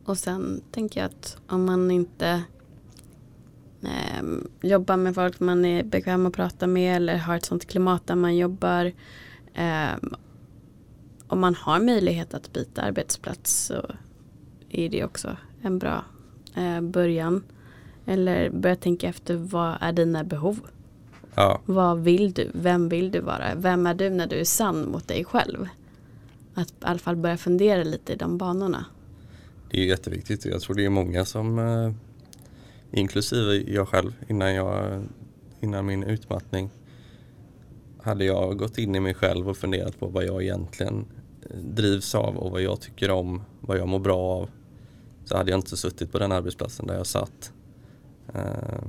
Och 0.05 0.19
sen 0.19 0.61
tänker 0.71 1.01
jag 1.01 1.07
att 1.07 1.39
om 1.47 1.65
man 1.65 1.91
inte 1.91 2.43
eh, 3.83 4.25
jobbar 4.61 4.97
med 4.97 5.15
folk 5.15 5.41
man 5.41 5.65
är 5.65 5.83
bekväm 5.83 6.27
att 6.27 6.33
prata 6.33 6.67
med 6.67 6.97
eller 6.97 7.17
har 7.17 7.37
ett 7.37 7.45
sånt 7.45 7.67
klimat 7.67 8.07
där 8.07 8.15
man 8.15 8.37
jobbar. 8.37 8.93
Eh, 9.55 9.97
om 11.27 11.41
man 11.41 11.55
har 11.55 11.81
möjlighet 11.81 12.35
att 12.35 12.53
byta 12.53 12.83
arbetsplats 12.83 13.65
så 13.67 13.91
är 14.71 14.89
det 14.89 15.05
också 15.05 15.37
en 15.63 15.79
bra 15.79 16.05
eh, 16.55 16.81
början. 16.81 17.45
Eller 18.07 18.51
börja 18.51 18.77
tänka 18.77 19.09
efter 19.09 19.37
vad 19.37 19.77
är 19.81 19.93
dina 19.93 20.25
behov? 20.25 20.61
Ja. 21.35 21.61
Vad 21.67 22.01
vill 22.01 22.33
du? 22.33 22.51
Vem 22.55 22.89
vill 22.89 23.11
du 23.11 23.21
vara? 23.21 23.55
Vem 23.55 23.87
är 23.87 23.95
du 23.95 24.11
när 24.11 24.27
du 24.27 24.37
är 24.37 24.45
sann 24.45 24.89
mot 24.91 25.09
dig 25.09 25.25
själv? 25.25 25.69
Att 26.55 26.69
i 26.69 26.73
alla 26.81 26.99
fall 26.99 27.17
börja 27.17 27.37
fundera 27.37 27.85
lite 27.85 28.13
i 28.13 28.17
de 28.17 28.39
banorna. 28.39 28.85
Det 29.71 29.81
är 29.81 29.85
jätteviktigt. 29.85 30.45
Jag 30.45 30.61
tror 30.61 30.77
det 30.77 30.85
är 30.85 30.91
många 30.91 31.25
som 31.25 31.59
eh, 31.59 31.93
inklusive 32.91 33.73
jag 33.73 33.89
själv 33.89 34.13
innan, 34.29 34.55
jag, 34.55 35.03
innan 35.61 35.87
min 35.87 36.03
utmattning 36.03 36.71
hade 38.03 38.25
jag 38.25 38.59
gått 38.59 38.79
in 38.79 38.95
i 38.95 39.01
mig 39.01 39.15
själv 39.15 39.49
och 39.49 39.57
funderat 39.57 40.01
på 40.01 40.07
vad 40.07 40.25
jag 40.25 40.43
egentligen 40.43 41.05
eh, 41.51 41.57
drivs 41.57 42.15
av 42.15 42.37
och 42.37 42.51
vad 42.51 42.63
jag 42.63 42.81
tycker 42.81 43.11
om, 43.11 43.43
vad 43.61 43.79
jag 43.79 43.89
mår 43.89 43.99
bra 43.99 44.19
av 44.19 44.51
så 45.25 45.37
hade 45.37 45.51
jag 45.51 45.59
inte 45.59 45.77
suttit 45.77 46.13
på 46.13 46.19
den 46.19 46.33
arbetsplatsen 46.33 46.87
där 46.87 46.95
jag 46.95 47.07
satt. 47.07 47.53
Eh, 48.35 48.85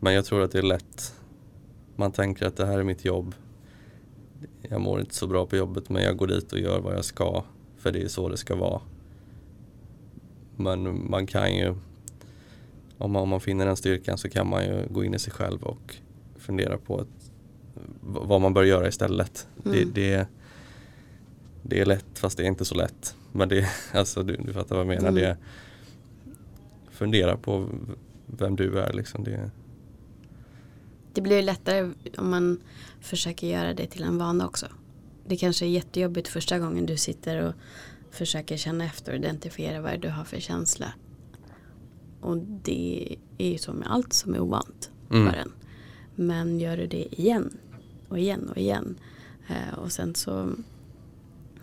men 0.00 0.14
jag 0.14 0.24
tror 0.24 0.42
att 0.42 0.52
det 0.52 0.58
är 0.58 0.62
lätt 0.62 1.14
man 1.96 2.12
tänker 2.12 2.46
att 2.46 2.56
det 2.56 2.66
här 2.66 2.78
är 2.78 2.84
mitt 2.84 3.04
jobb. 3.04 3.34
Jag 4.62 4.80
mår 4.80 5.00
inte 5.00 5.14
så 5.14 5.26
bra 5.26 5.46
på 5.46 5.56
jobbet 5.56 5.88
men 5.88 6.02
jag 6.02 6.16
går 6.16 6.26
dit 6.26 6.52
och 6.52 6.58
gör 6.58 6.80
vad 6.80 6.94
jag 6.94 7.04
ska 7.04 7.44
för 7.84 7.92
det 7.92 8.02
är 8.02 8.08
så 8.08 8.28
det 8.28 8.36
ska 8.36 8.54
vara. 8.54 8.80
Men 10.56 11.10
man 11.10 11.26
kan 11.26 11.56
ju, 11.56 11.74
om 12.98 13.12
man, 13.12 13.22
om 13.22 13.28
man 13.28 13.40
finner 13.40 13.66
den 13.66 13.76
styrkan 13.76 14.18
så 14.18 14.28
kan 14.28 14.48
man 14.48 14.64
ju 14.64 14.86
gå 14.90 15.04
in 15.04 15.14
i 15.14 15.18
sig 15.18 15.32
själv 15.32 15.62
och 15.62 15.96
fundera 16.36 16.78
på 16.78 17.00
ett, 17.00 17.30
vad 18.00 18.40
man 18.40 18.54
bör 18.54 18.62
göra 18.62 18.88
istället. 18.88 19.48
Mm. 19.64 19.76
Det, 19.76 20.00
det, 20.00 20.28
det 21.62 21.80
är 21.80 21.86
lätt 21.86 22.18
fast 22.18 22.36
det 22.36 22.42
är 22.42 22.48
inte 22.48 22.64
så 22.64 22.74
lätt. 22.74 23.16
Men 23.32 23.48
det, 23.48 23.68
alltså 23.92 24.22
du, 24.22 24.36
du 24.36 24.52
fattar 24.52 24.76
vad 24.76 24.86
jag 24.86 25.02
menar. 25.02 25.08
Mm. 25.08 25.14
Det, 25.22 25.36
fundera 26.90 27.36
på 27.36 27.68
vem 28.26 28.56
du 28.56 28.78
är 28.78 28.92
liksom. 28.92 29.24
Det, 29.24 29.50
Det 31.14 31.20
blir 31.20 31.36
ju 31.36 31.42
lättare 31.42 31.90
om 32.18 32.30
man 32.30 32.60
försöker 33.00 33.46
göra 33.46 33.74
det 33.74 33.86
till 33.86 34.02
en 34.02 34.18
vana 34.18 34.46
också. 34.46 34.66
Det 35.26 35.36
kanske 35.36 35.64
är 35.64 35.68
jättejobbigt 35.68 36.28
första 36.28 36.58
gången 36.58 36.86
du 36.86 36.96
sitter 36.96 37.42
och 37.42 37.54
försöker 38.10 38.56
känna 38.56 38.84
efter 38.84 39.12
och 39.12 39.18
identifiera 39.18 39.80
vad 39.80 40.00
du 40.00 40.08
har 40.08 40.24
för 40.24 40.40
känsla. 40.40 40.92
Och 42.20 42.36
det 42.38 43.16
är 43.38 43.48
ju 43.50 43.58
så 43.58 43.72
med 43.72 43.90
allt 43.90 44.12
som 44.12 44.34
är 44.34 44.40
ovant 44.40 44.90
Mm. 45.10 45.26
för 45.32 45.38
en. 45.38 45.52
Men 46.14 46.60
gör 46.60 46.76
du 46.76 46.86
det 46.86 47.20
igen 47.20 47.56
och 48.08 48.18
igen 48.18 48.48
och 48.48 48.58
igen. 48.58 48.98
Eh, 49.48 49.78
och 49.78 49.92
sen 49.92 50.14
så 50.14 50.50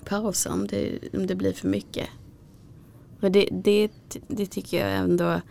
pausa 0.06 0.54
om 0.54 0.68
det, 0.68 1.00
om 1.14 1.28
det 1.28 1.36
blir 1.36 1.54
för 1.54 1.68
mycket. 1.68 2.08
Och 3.22 3.32
det, 3.32 3.50
det, 3.52 3.92
det 4.28 4.46
tycker 4.46 4.88
jag 4.88 4.98
ändå 4.98 5.42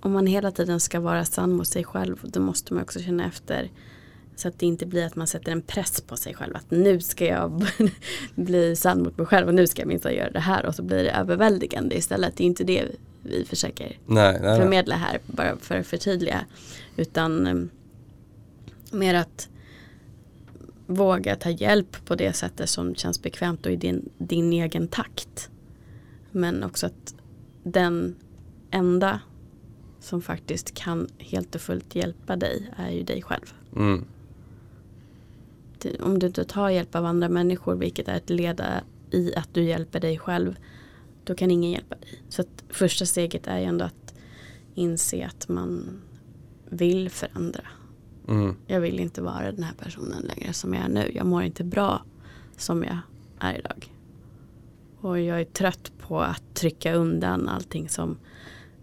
om 0.00 0.12
man 0.12 0.26
hela 0.26 0.50
tiden 0.50 0.80
ska 0.80 1.00
vara 1.00 1.24
sann 1.24 1.52
mot 1.52 1.68
sig 1.68 1.84
själv 1.84 2.16
då 2.22 2.40
måste 2.40 2.74
man 2.74 2.82
också 2.82 3.00
känna 3.00 3.26
efter 3.26 3.70
så 4.36 4.48
att 4.48 4.58
det 4.58 4.66
inte 4.66 4.86
blir 4.86 5.06
att 5.06 5.16
man 5.16 5.26
sätter 5.26 5.52
en 5.52 5.62
press 5.62 6.00
på 6.00 6.16
sig 6.16 6.34
själv 6.34 6.56
att 6.56 6.70
nu 6.70 7.00
ska 7.00 7.26
jag 7.26 7.66
bli 8.34 8.76
sann 8.76 9.02
mot 9.02 9.18
mig 9.18 9.26
själv 9.26 9.48
och 9.48 9.54
nu 9.54 9.66
ska 9.66 9.82
jag 9.82 9.88
minst 9.88 10.04
göra 10.04 10.30
det 10.30 10.40
här 10.40 10.66
och 10.66 10.74
så 10.74 10.82
blir 10.82 11.04
det 11.04 11.10
överväldigande 11.10 11.96
istället. 11.96 12.36
Det 12.36 12.44
är 12.44 12.46
inte 12.46 12.64
det 12.64 12.84
vi 13.22 13.44
försöker 13.44 13.98
nej, 14.06 14.38
nej. 14.42 14.60
förmedla 14.60 14.96
här 14.96 15.18
bara 15.26 15.56
för 15.56 15.78
att 15.78 15.86
förtydliga. 15.86 16.44
Utan 16.96 17.46
um, 17.46 17.70
mer 18.90 19.14
att 19.14 19.48
våga 20.86 21.36
ta 21.36 21.50
hjälp 21.50 22.04
på 22.04 22.14
det 22.14 22.32
sättet 22.32 22.68
som 22.68 22.94
känns 22.94 23.22
bekvämt 23.22 23.66
och 23.66 23.72
i 23.72 23.76
din, 23.76 24.08
din 24.18 24.52
egen 24.52 24.88
takt. 24.88 25.50
Men 26.30 26.64
också 26.64 26.86
att 26.86 27.14
den 27.62 28.14
enda 28.70 29.20
som 30.00 30.22
faktiskt 30.22 30.74
kan 30.74 31.08
helt 31.18 31.54
och 31.54 31.60
fullt 31.60 31.94
hjälpa 31.94 32.36
dig 32.36 32.70
är 32.76 32.90
ju 32.90 33.02
dig 33.02 33.22
själv. 33.22 33.54
Mm. 33.76 34.04
Om 36.00 36.18
du 36.18 36.26
inte 36.26 36.44
tar 36.44 36.70
hjälp 36.70 36.94
av 36.94 37.06
andra 37.06 37.28
människor, 37.28 37.74
vilket 37.74 38.08
är 38.08 38.16
ett 38.16 38.30
leda 38.30 38.82
i 39.10 39.34
att 39.34 39.54
du 39.54 39.62
hjälper 39.62 40.00
dig 40.00 40.18
själv, 40.18 40.56
då 41.24 41.34
kan 41.34 41.50
ingen 41.50 41.70
hjälpa 41.70 41.94
dig. 41.94 42.22
Så 42.28 42.42
att 42.42 42.64
första 42.68 43.06
steget 43.06 43.46
är 43.46 43.58
ju 43.58 43.64
ändå 43.64 43.84
att 43.84 44.14
inse 44.74 45.26
att 45.26 45.48
man 45.48 46.00
vill 46.68 47.10
förändra. 47.10 47.64
Mm. 48.28 48.56
Jag 48.66 48.80
vill 48.80 49.00
inte 49.00 49.22
vara 49.22 49.52
den 49.52 49.62
här 49.62 49.74
personen 49.74 50.22
längre 50.22 50.52
som 50.52 50.74
jag 50.74 50.84
är 50.84 50.88
nu. 50.88 51.10
Jag 51.14 51.26
mår 51.26 51.42
inte 51.42 51.64
bra 51.64 52.02
som 52.56 52.84
jag 52.84 52.98
är 53.38 53.58
idag. 53.58 53.94
Och 55.00 55.20
jag 55.20 55.40
är 55.40 55.44
trött 55.44 55.92
på 55.98 56.20
att 56.20 56.54
trycka 56.54 56.94
undan 56.94 57.48
allting 57.48 57.88
som 57.88 58.18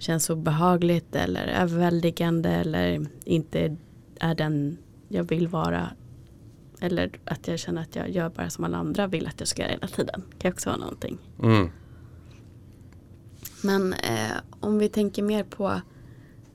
känns 0.05 0.29
obehagligt 0.29 1.15
eller 1.15 1.47
överväldigande 1.47 2.49
eller 2.49 3.05
inte 3.25 3.77
är 4.19 4.35
den 4.35 4.77
jag 5.07 5.23
vill 5.23 5.47
vara. 5.47 5.89
Eller 6.81 7.11
att 7.25 7.47
jag 7.47 7.59
känner 7.59 7.81
att 7.81 7.95
jag 7.95 8.09
gör 8.09 8.29
bara 8.29 8.49
som 8.49 8.63
alla 8.63 8.77
andra 8.77 9.07
vill 9.07 9.27
att 9.27 9.39
jag 9.39 9.47
ska 9.47 9.61
göra 9.61 9.71
hela 9.71 9.87
tiden. 9.87 10.23
Det 10.31 10.37
kan 10.37 10.51
också 10.51 10.69
vara 10.69 10.79
någonting. 10.79 11.17
Mm. 11.43 11.69
Men 13.63 13.93
eh, 13.93 14.37
om 14.59 14.77
vi 14.77 14.89
tänker 14.89 15.23
mer 15.23 15.43
på 15.43 15.81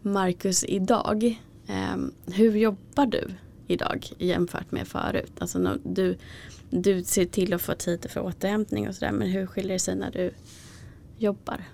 Marcus 0.02 0.64
idag. 0.64 1.40
Eh, 1.66 1.96
hur 2.34 2.56
jobbar 2.56 3.06
du 3.06 3.30
idag 3.66 4.06
jämfört 4.18 4.70
med 4.70 4.88
förut? 4.88 5.32
Alltså 5.38 5.58
när 5.58 5.78
du, 5.84 6.16
du 6.70 7.02
ser 7.04 7.24
till 7.24 7.54
att 7.54 7.62
få 7.62 7.74
tid 7.74 8.06
för 8.10 8.20
återhämtning 8.20 8.88
och 8.88 8.94
sådär. 8.94 9.12
Men 9.12 9.28
hur 9.28 9.46
skiljer 9.46 9.72
det 9.72 9.78
sig 9.78 9.96
när 9.96 10.10
du 10.10 10.30
jobbar? 11.18 11.64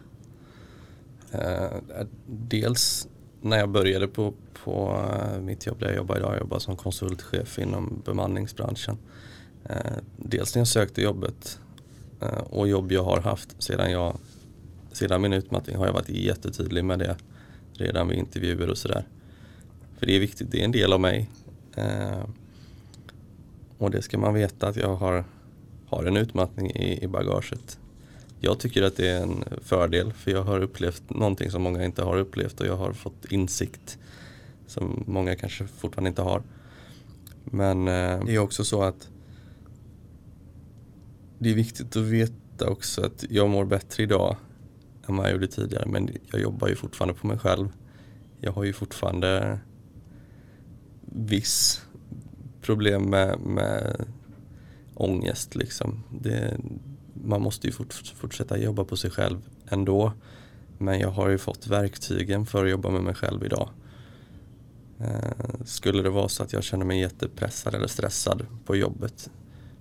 Eh, 1.32 1.64
eh, 1.64 2.06
dels 2.26 3.08
när 3.40 3.58
jag 3.58 3.68
började 3.68 4.08
på, 4.08 4.34
på 4.64 5.04
eh, 5.12 5.40
mitt 5.40 5.66
jobb 5.66 5.80
där 5.80 5.86
jag 5.86 5.96
jobbar 5.96 6.16
idag, 6.16 6.32
jag 6.32 6.40
jobbar 6.40 6.58
som 6.58 6.76
konsultchef 6.76 7.58
inom 7.58 8.02
bemanningsbranschen. 8.04 8.98
Dels 10.16 10.54
när 10.54 10.60
jag 10.60 10.68
sökte 10.68 11.02
jobbet 11.02 11.60
och 12.50 12.68
jobb 12.68 12.92
jag 12.92 13.04
har 13.04 13.20
haft 13.20 13.62
sedan, 13.62 13.90
jag, 13.90 14.18
sedan 14.92 15.22
min 15.22 15.32
utmattning 15.32 15.76
har 15.76 15.86
jag 15.86 15.92
varit 15.92 16.08
jättetydlig 16.08 16.84
med 16.84 16.98
det 16.98 17.16
redan 17.72 18.08
vid 18.08 18.18
intervjuer 18.18 18.70
och 18.70 18.78
sådär. 18.78 19.04
För 19.98 20.06
det 20.06 20.16
är 20.16 20.20
viktigt, 20.20 20.50
det 20.50 20.60
är 20.60 20.64
en 20.64 20.72
del 20.72 20.92
av 20.92 21.00
mig. 21.00 21.30
Och 23.78 23.90
det 23.90 24.02
ska 24.02 24.18
man 24.18 24.34
veta 24.34 24.68
att 24.68 24.76
jag 24.76 24.94
har, 24.94 25.24
har 25.86 26.04
en 26.04 26.16
utmattning 26.16 26.70
i, 26.70 27.04
i 27.04 27.08
bagaget. 27.08 27.78
Jag 28.46 28.58
tycker 28.58 28.82
att 28.82 28.96
det 28.96 29.08
är 29.08 29.22
en 29.22 29.44
fördel 29.62 30.12
för 30.12 30.30
jag 30.30 30.42
har 30.42 30.60
upplevt 30.60 31.10
någonting 31.10 31.50
som 31.50 31.62
många 31.62 31.84
inte 31.84 32.02
har 32.02 32.18
upplevt 32.18 32.60
och 32.60 32.66
jag 32.66 32.76
har 32.76 32.92
fått 32.92 33.24
insikt 33.24 33.98
som 34.66 35.04
många 35.06 35.34
kanske 35.36 35.66
fortfarande 35.66 36.08
inte 36.08 36.22
har. 36.22 36.42
Men 37.44 37.88
eh, 37.88 38.24
det 38.24 38.34
är 38.34 38.38
också 38.38 38.64
så 38.64 38.82
att 38.82 39.08
det 41.38 41.50
är 41.50 41.54
viktigt 41.54 41.96
att 41.96 42.02
veta 42.02 42.68
också 42.68 43.02
att 43.06 43.24
jag 43.30 43.50
mår 43.50 43.64
bättre 43.64 44.02
idag 44.02 44.36
än 45.08 45.16
vad 45.16 45.26
jag 45.26 45.32
gjorde 45.32 45.48
tidigare 45.48 45.86
men 45.86 46.10
jag 46.30 46.40
jobbar 46.40 46.68
ju 46.68 46.74
fortfarande 46.74 47.14
på 47.14 47.26
mig 47.26 47.38
själv. 47.38 47.68
Jag 48.40 48.52
har 48.52 48.64
ju 48.64 48.72
fortfarande 48.72 49.58
viss 51.00 51.82
problem 52.62 53.02
med, 53.02 53.40
med 53.40 54.06
ångest 54.94 55.54
liksom. 55.54 56.02
Det, 56.20 56.56
man 57.26 57.42
måste 57.42 57.66
ju 57.66 57.72
fort, 57.72 57.92
fortsätta 57.92 58.58
jobba 58.58 58.84
på 58.84 58.96
sig 58.96 59.10
själv 59.10 59.38
ändå. 59.68 60.12
Men 60.78 61.00
jag 61.00 61.10
har 61.10 61.28
ju 61.28 61.38
fått 61.38 61.66
verktygen 61.66 62.46
för 62.46 62.64
att 62.64 62.70
jobba 62.70 62.90
med 62.90 63.02
mig 63.02 63.14
själv 63.14 63.44
idag. 63.44 63.68
Eh, 65.00 65.64
skulle 65.64 66.02
det 66.02 66.10
vara 66.10 66.28
så 66.28 66.42
att 66.42 66.52
jag 66.52 66.62
känner 66.64 66.84
mig 66.84 67.00
jättepressad 67.00 67.74
eller 67.74 67.86
stressad 67.86 68.46
på 68.64 68.76
jobbet 68.76 69.30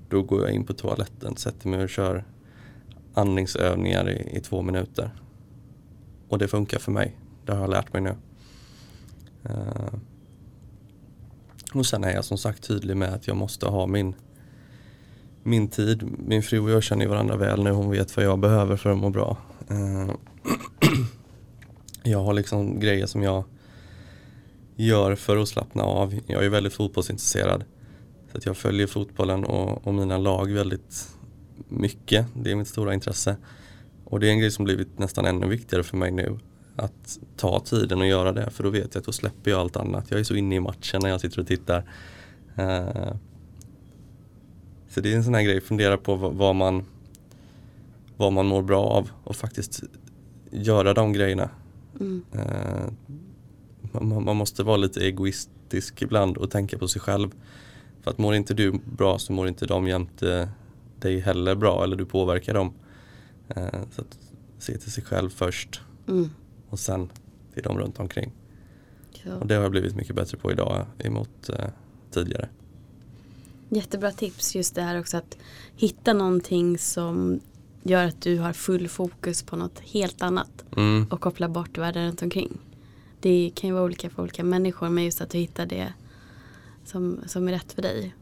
då 0.10 0.22
går 0.22 0.42
jag 0.42 0.52
in 0.52 0.66
på 0.66 0.74
toaletten, 0.74 1.38
sätter 1.38 1.68
mig 1.68 1.84
och 1.84 1.90
kör 1.90 2.24
andningsövningar 3.14 4.10
i, 4.10 4.38
i 4.38 4.42
två 4.42 4.62
minuter. 4.62 5.12
Och 6.30 6.38
det 6.38 6.48
funkar 6.48 6.80
för 6.80 6.92
mig. 6.92 7.20
Det 7.46 7.54
har 7.54 7.62
jag 7.62 7.70
lärt 7.70 7.94
mig 7.94 8.02
nu. 8.02 8.16
Eh, 9.44 9.94
och 11.74 11.86
sen 11.86 12.04
är 12.04 12.12
jag 12.12 12.26
som 12.26 12.38
sagt 12.38 12.64
tydlig 12.64 12.98
med 12.98 13.14
att 13.14 13.28
jag 13.28 13.38
måste 13.38 13.66
ha 13.66 13.88
min 13.88 14.16
min 15.46 15.68
tid. 15.68 16.04
Min 16.28 16.44
fru 16.44 16.60
och 16.60 16.70
jag 16.70 16.84
känner 16.84 17.08
varandra 17.08 17.36
väl 17.36 17.64
nu. 17.64 17.72
Hon 17.72 17.92
vet 17.92 18.18
vad 18.18 18.26
jag 18.26 18.40
behöver 18.40 18.78
för 18.78 18.90
att 18.90 18.98
må 18.98 19.10
bra. 19.10 19.38
Eh, 19.70 20.16
jag 22.04 22.24
har 22.24 22.34
liksom 22.34 22.80
grejer 22.80 23.06
som 23.06 23.24
jag 23.24 23.44
gör 24.76 25.16
för 25.16 25.38
att 25.38 25.48
slappna 25.48 25.84
av. 25.84 26.20
Jag 26.28 26.46
är 26.46 26.50
väldigt 26.50 26.74
fotbollsintresserad. 26.74 27.64
Så 28.32 28.38
att 28.38 28.46
jag 28.46 28.58
följer 28.58 28.88
fotbollen 28.88 29.46
och, 29.46 29.88
och 29.88 29.94
mina 29.94 30.18
lag 30.18 30.52
väldigt 30.52 31.08
mycket. 31.70 32.26
Det 32.34 32.52
är 32.52 32.56
mitt 32.56 32.68
stora 32.68 32.94
intresse. 32.94 33.38
Och 34.06 34.20
det 34.20 34.28
är 34.28 34.32
en 34.32 34.40
grej 34.40 34.52
som 34.52 34.66
blivit 34.66 35.00
nästan 35.00 35.26
ännu 35.26 35.48
viktigare 35.48 35.84
för 35.84 35.98
mig 35.98 36.12
nu. 36.12 36.40
Att 36.76 37.20
ta 37.38 37.60
tiden 37.60 38.02
och 38.02 38.08
göra 38.08 38.32
det. 38.32 38.50
För 38.50 38.64
då 38.64 38.70
vet 38.70 38.96
jag 38.96 39.02
att 39.02 39.06
då 39.06 39.12
släpper 39.12 39.52
jag 39.52 39.60
allt 39.60 39.78
annat. 39.78 40.12
Jag 40.12 40.20
är 40.20 40.24
så 40.24 40.36
inne 40.36 40.56
i 40.56 40.60
matchen 40.60 41.00
när 41.04 41.10
jag 41.10 41.22
sitter 41.22 41.40
och 41.40 41.48
tittar. 41.48 41.90
Eh, 42.56 43.16
så 44.96 45.02
det 45.02 45.12
är 45.12 45.16
en 45.16 45.24
sån 45.24 45.34
här 45.34 45.44
grej, 45.44 45.62
fundera 45.62 45.98
på 45.98 46.16
vad, 46.16 46.56
man 46.56 46.86
vad 48.18 48.34
man 48.34 48.46
mår 48.46 48.62
bra 48.62 48.84
av 48.84 49.10
och 49.24 49.36
faktiskt 49.36 49.84
göra 50.52 50.94
de 50.94 51.14
grejerna. 51.14 51.50
Mm. 52.00 52.26
Eh, 52.32 52.92
man, 54.02 54.24
man 54.24 54.36
måste 54.36 54.64
vara 54.64 54.78
lite 54.78 55.00
egoistisk 55.00 56.02
ibland 56.02 56.38
och 56.38 56.52
tänka 56.52 56.78
på 56.78 56.88
sig 56.88 57.02
själv. 57.02 57.32
För 58.02 58.12
att 58.12 58.18
mår 58.18 58.36
inte 58.36 58.54
du 58.54 58.80
bra 58.86 59.20
så 59.20 59.34
mår 59.34 59.48
inte 59.48 59.66
de 59.66 59.88
jämte 59.88 60.50
dig 61.00 61.20
heller 61.20 61.56
bra 61.56 61.84
eller 61.84 61.96
du 61.96 62.06
påverkar 62.06 62.54
dem. 62.54 62.74
Eh, 63.48 63.82
så 63.92 64.02
att 64.02 64.20
se 64.60 64.78
till 64.78 64.92
sig 64.92 65.04
själv 65.04 65.30
först 65.30 65.82
Mm. 66.08 66.30
och 66.70 66.80
sen 66.80 67.10
till 67.54 67.64
de 67.64 67.78
runt 67.78 68.00
omkring. 68.00 68.32
Så. 69.24 69.34
Och 69.34 69.48
det 69.48 69.56
har 69.56 69.62
jag 69.62 69.72
blivit 69.72 69.96
mycket 69.96 70.16
bättre 70.16 70.38
på 70.38 70.52
idag 70.52 70.86
emot 70.98 71.50
eh, 71.50 71.70
tidigare. 72.12 72.50
Jättebra 73.70 74.12
tips 74.12 74.56
just 74.56 74.76
det 74.76 74.82
här 74.82 75.00
också 75.00 75.18
att 75.18 75.38
hitta 75.76 76.14
någonting 76.14 76.78
som 76.78 77.40
gör 77.84 78.06
att 78.06 78.22
du 78.22 78.40
har 78.40 78.54
full 78.54 78.88
fokus 78.88 79.44
på 79.44 79.56
något 79.56 79.80
helt 79.80 80.22
annat 80.22 80.66
Mm. 80.78 81.08
och 81.10 81.22
koppla 81.22 81.50
bort 81.50 81.78
världen 81.78 82.08
runt 82.08 82.22
omkring. 82.22 82.58
Det 83.20 83.52
kan 83.56 83.68
ju 83.68 83.74
vara 83.74 83.84
olika 83.84 84.10
för 84.10 84.22
olika 84.24 84.44
människor 84.44 84.90
men 84.90 85.04
just 85.04 85.22
att 85.22 85.30
du 85.30 85.38
hittar 85.38 85.66
det 85.66 85.94
som, 86.86 87.20
som 87.26 87.48
är 87.48 87.52
rätt 87.52 87.74
för 87.74 87.82
dig. 87.82 88.16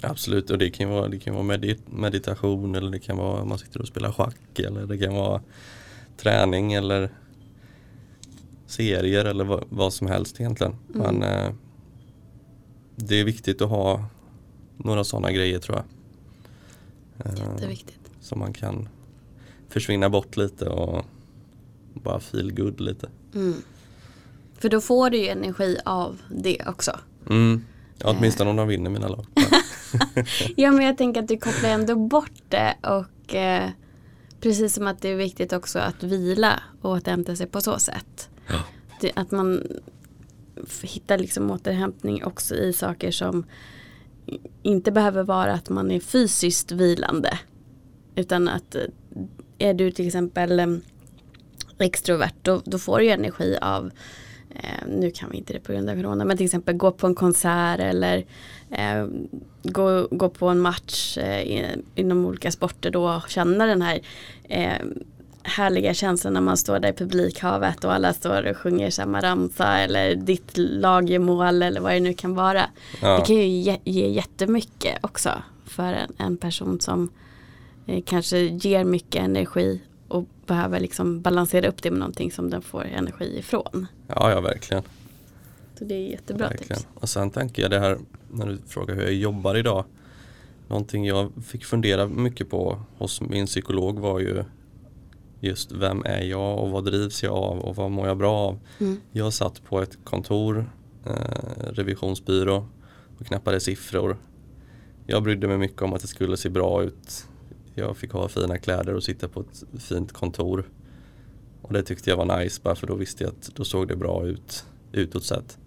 Absolut, 0.00 0.50
och 0.50 0.58
det 0.58 0.70
kan 0.70 0.88
vara, 0.90 1.08
det 1.08 1.18
kan 1.18 1.34
vara 1.34 1.44
medit 1.44 1.92
meditation 1.92 2.74
eller 2.74 2.90
det 2.90 2.98
kan 2.98 3.16
vara 3.16 3.42
om 3.42 3.48
man 3.48 3.58
sitter 3.58 3.80
och 3.80 3.88
spelar 3.88 4.12
schack 4.12 4.58
eller 4.58 4.86
det 4.86 4.98
kan 4.98 5.14
vara 5.14 5.40
träning 6.16 6.72
eller 6.72 7.10
serier 8.66 9.24
eller 9.24 9.44
vad, 9.44 9.64
vad 9.68 9.92
som 9.92 10.06
helst 10.06 10.40
egentligen. 10.40 10.76
Mm. 10.94 11.16
Men 11.16 11.22
eh, 11.22 11.52
det 12.96 13.20
är 13.20 13.24
viktigt 13.24 13.62
att 13.62 13.70
ha 13.70 14.04
några 14.76 15.04
sådana 15.04 15.32
grejer 15.32 15.58
tror 15.58 15.76
jag. 15.78 15.84
Eh, 17.26 17.52
Jätteviktigt. 17.52 18.10
Så 18.20 18.36
man 18.36 18.52
kan 18.52 18.88
försvinna 19.68 20.10
bort 20.10 20.36
lite 20.36 20.68
och 20.68 21.04
bara 21.94 22.20
feel 22.20 22.52
good 22.52 22.80
lite. 22.80 23.08
Mm. 23.34 23.62
För 24.58 24.68
då 24.68 24.80
får 24.80 25.10
du 25.10 25.18
ju 25.18 25.28
energi 25.28 25.78
av 25.84 26.22
det 26.30 26.58
också. 26.66 26.98
Mm. 27.30 27.64
Ja, 27.98 28.14
åtminstone 28.18 28.50
om 28.50 28.56
de 28.56 28.68
vinner 28.68 28.90
mina 28.90 29.08
lag. 29.08 29.26
Ja 30.56 30.70
men 30.72 30.86
jag 30.86 30.98
tänker 30.98 31.22
att 31.22 31.28
du 31.28 31.36
kopplar 31.36 31.70
ändå 31.70 31.96
bort 31.96 32.42
det 32.48 32.74
och 32.82 33.34
eh, 33.34 33.70
precis 34.40 34.74
som 34.74 34.86
att 34.86 35.02
det 35.02 35.08
är 35.08 35.16
viktigt 35.16 35.52
också 35.52 35.78
att 35.78 36.02
vila 36.02 36.60
och 36.80 36.90
återhämta 36.90 37.36
sig 37.36 37.46
på 37.46 37.60
så 37.60 37.78
sätt. 37.78 38.28
Ja. 38.46 38.60
Det, 39.00 39.12
att 39.14 39.30
man 39.30 39.62
hittar 40.82 41.18
liksom 41.18 41.50
återhämtning 41.50 42.24
också 42.24 42.54
i 42.54 42.72
saker 42.72 43.10
som 43.10 43.44
inte 44.62 44.92
behöver 44.92 45.22
vara 45.22 45.52
att 45.52 45.68
man 45.68 45.90
är 45.90 46.00
fysiskt 46.00 46.72
vilande. 46.72 47.38
Utan 48.14 48.48
att 48.48 48.74
eh, 48.74 48.82
är 49.58 49.74
du 49.74 49.90
till 49.90 50.06
exempel 50.06 50.60
eh, 50.60 50.66
extrovert 51.78 52.34
då, 52.42 52.62
då 52.64 52.78
får 52.78 52.98
du 52.98 53.08
energi 53.08 53.58
av 53.60 53.90
eh, 54.50 54.88
nu 54.88 55.10
kan 55.10 55.30
vi 55.30 55.36
inte 55.36 55.52
det 55.52 55.60
på 55.60 55.72
grund 55.72 55.90
av 55.90 55.94
corona 55.94 56.24
men 56.24 56.36
till 56.36 56.46
exempel 56.46 56.76
gå 56.76 56.90
på 56.90 57.06
en 57.06 57.14
konsert 57.14 57.80
eller 57.80 58.24
eh, 58.70 59.06
gå, 59.62 60.08
gå 60.10 60.28
på 60.28 60.48
en 60.48 60.60
match 60.60 61.18
eh, 61.18 61.76
inom 61.94 62.26
olika 62.26 62.50
sporter 62.50 62.90
då 62.90 63.10
och 63.10 63.30
känna 63.30 63.66
den 63.66 63.82
här 63.82 64.00
eh, 64.48 64.86
härliga 65.44 65.94
känslan 65.94 66.34
när 66.34 66.40
man 66.40 66.56
står 66.56 66.78
där 66.78 66.88
i 66.88 66.92
publikhavet 66.92 67.84
och 67.84 67.92
alla 67.92 68.12
står 68.12 68.50
och 68.50 68.56
sjunger 68.56 68.90
samma 68.90 69.20
ramsa 69.20 69.78
eller 69.78 70.14
ditt 70.14 70.56
lag 70.56 71.10
gör 71.10 71.18
mål 71.18 71.62
eller 71.62 71.80
vad 71.80 71.92
det 71.92 72.00
nu 72.00 72.14
kan 72.14 72.34
vara. 72.34 72.62
Ja. 73.02 73.18
Det 73.18 73.26
kan 73.26 73.36
ju 73.36 73.46
ge, 73.46 73.78
ge 73.84 74.08
jättemycket 74.08 74.98
också 75.00 75.30
för 75.64 75.92
en, 75.92 76.12
en 76.18 76.36
person 76.36 76.80
som 76.80 77.10
eh, 77.86 78.02
kanske 78.06 78.38
ger 78.38 78.84
mycket 78.84 79.22
energi 79.22 79.80
och 80.08 80.24
behöver 80.46 80.80
liksom 80.80 81.20
balansera 81.20 81.68
upp 81.68 81.82
det 81.82 81.90
med 81.90 81.98
någonting 82.00 82.32
som 82.32 82.50
den 82.50 82.62
får 82.62 82.84
energi 82.84 83.38
ifrån. 83.38 83.86
ja, 84.06 84.30
ja 84.30 84.40
verkligen. 84.40 84.82
Så 85.78 85.84
det 85.84 85.94
är 85.94 86.10
jättebra 86.10 86.48
verkligen. 86.48 86.76
tips. 86.76 86.88
Och 86.94 87.08
sen 87.08 87.30
tänker 87.30 87.62
jag 87.62 87.70
det 87.70 87.80
här 87.80 87.98
när 88.30 88.46
du 88.46 88.58
frågar 88.66 88.94
hur 88.94 89.02
jag 89.02 89.14
jobbar 89.14 89.54
idag. 89.54 89.84
Någonting 90.68 91.06
jag 91.06 91.32
fick 91.46 91.64
fundera 91.64 92.06
mycket 92.06 92.50
på 92.50 92.80
hos 92.98 93.20
min 93.20 93.46
psykolog 93.46 93.98
var 93.98 94.20
ju 94.20 94.44
just 95.44 95.72
vem 95.72 96.02
är 96.04 96.22
jag 96.22 96.58
och 96.58 96.70
vad 96.70 96.84
drivs 96.84 97.22
jag 97.22 97.32
av 97.32 97.58
och 97.58 97.76
vad 97.76 97.90
mår 97.90 98.08
jag 98.08 98.18
bra 98.18 98.32
av. 98.32 98.58
Mm. 98.78 99.00
Jag 99.12 99.32
satt 99.32 99.64
på 99.64 99.82
ett 99.82 99.98
kontor, 100.04 100.70
eh, 101.06 101.72
revisionsbyrå 101.72 102.68
och 103.18 103.26
knappade 103.26 103.60
siffror. 103.60 104.16
Jag 105.06 105.22
brydde 105.22 105.46
mig 105.46 105.58
mycket 105.58 105.82
om 105.82 105.92
att 105.92 106.00
det 106.00 106.08
skulle 106.08 106.36
se 106.36 106.48
bra 106.48 106.82
ut. 106.82 107.26
Jag 107.74 107.96
fick 107.96 108.12
ha 108.12 108.28
fina 108.28 108.58
kläder 108.58 108.94
och 108.94 109.02
sitta 109.02 109.28
på 109.28 109.40
ett 109.40 109.82
fint 109.82 110.12
kontor. 110.12 110.68
Och 111.62 111.72
det 111.72 111.82
tyckte 111.82 112.10
jag 112.10 112.16
var 112.16 112.38
nice 112.38 112.60
bara 112.64 112.74
för 112.74 112.86
då 112.86 112.94
visste 112.94 113.24
jag 113.24 113.32
att 113.32 113.50
då 113.54 113.64
såg 113.64 113.88
det 113.88 113.96
bra 113.96 114.26
ut 114.26 114.66
utåt 114.92 115.24
sett. 115.24 115.58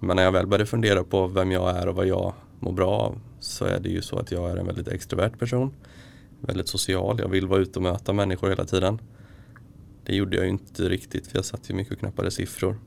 Men 0.00 0.16
när 0.16 0.22
jag 0.22 0.32
väl 0.32 0.46
började 0.46 0.66
fundera 0.66 1.04
på 1.04 1.26
vem 1.26 1.52
jag 1.52 1.76
är 1.76 1.88
och 1.88 1.94
vad 1.94 2.06
jag 2.06 2.32
mår 2.60 2.72
bra 2.72 2.90
av 2.90 3.20
så 3.40 3.64
är 3.64 3.80
det 3.80 3.88
ju 3.88 4.02
så 4.02 4.18
att 4.18 4.30
jag 4.30 4.50
är 4.50 4.56
en 4.56 4.66
väldigt 4.66 4.88
extrovert 4.88 5.38
person. 5.38 5.72
Väldigt 6.40 6.68
social, 6.68 7.18
jag 7.18 7.28
vill 7.28 7.46
vara 7.46 7.60
ute 7.60 7.78
och 7.78 7.82
möta 7.82 8.12
människor 8.12 8.48
hela 8.48 8.64
tiden. 8.64 8.98
Det 10.04 10.16
gjorde 10.16 10.36
jag 10.36 10.44
ju 10.44 10.50
inte 10.50 10.88
riktigt 10.88 11.26
för 11.26 11.38
jag 11.38 11.44
satt 11.44 11.70
ju 11.70 11.74
mycket 11.74 11.92
och 11.92 11.98
knappade 11.98 12.30
siffror. 12.30 12.78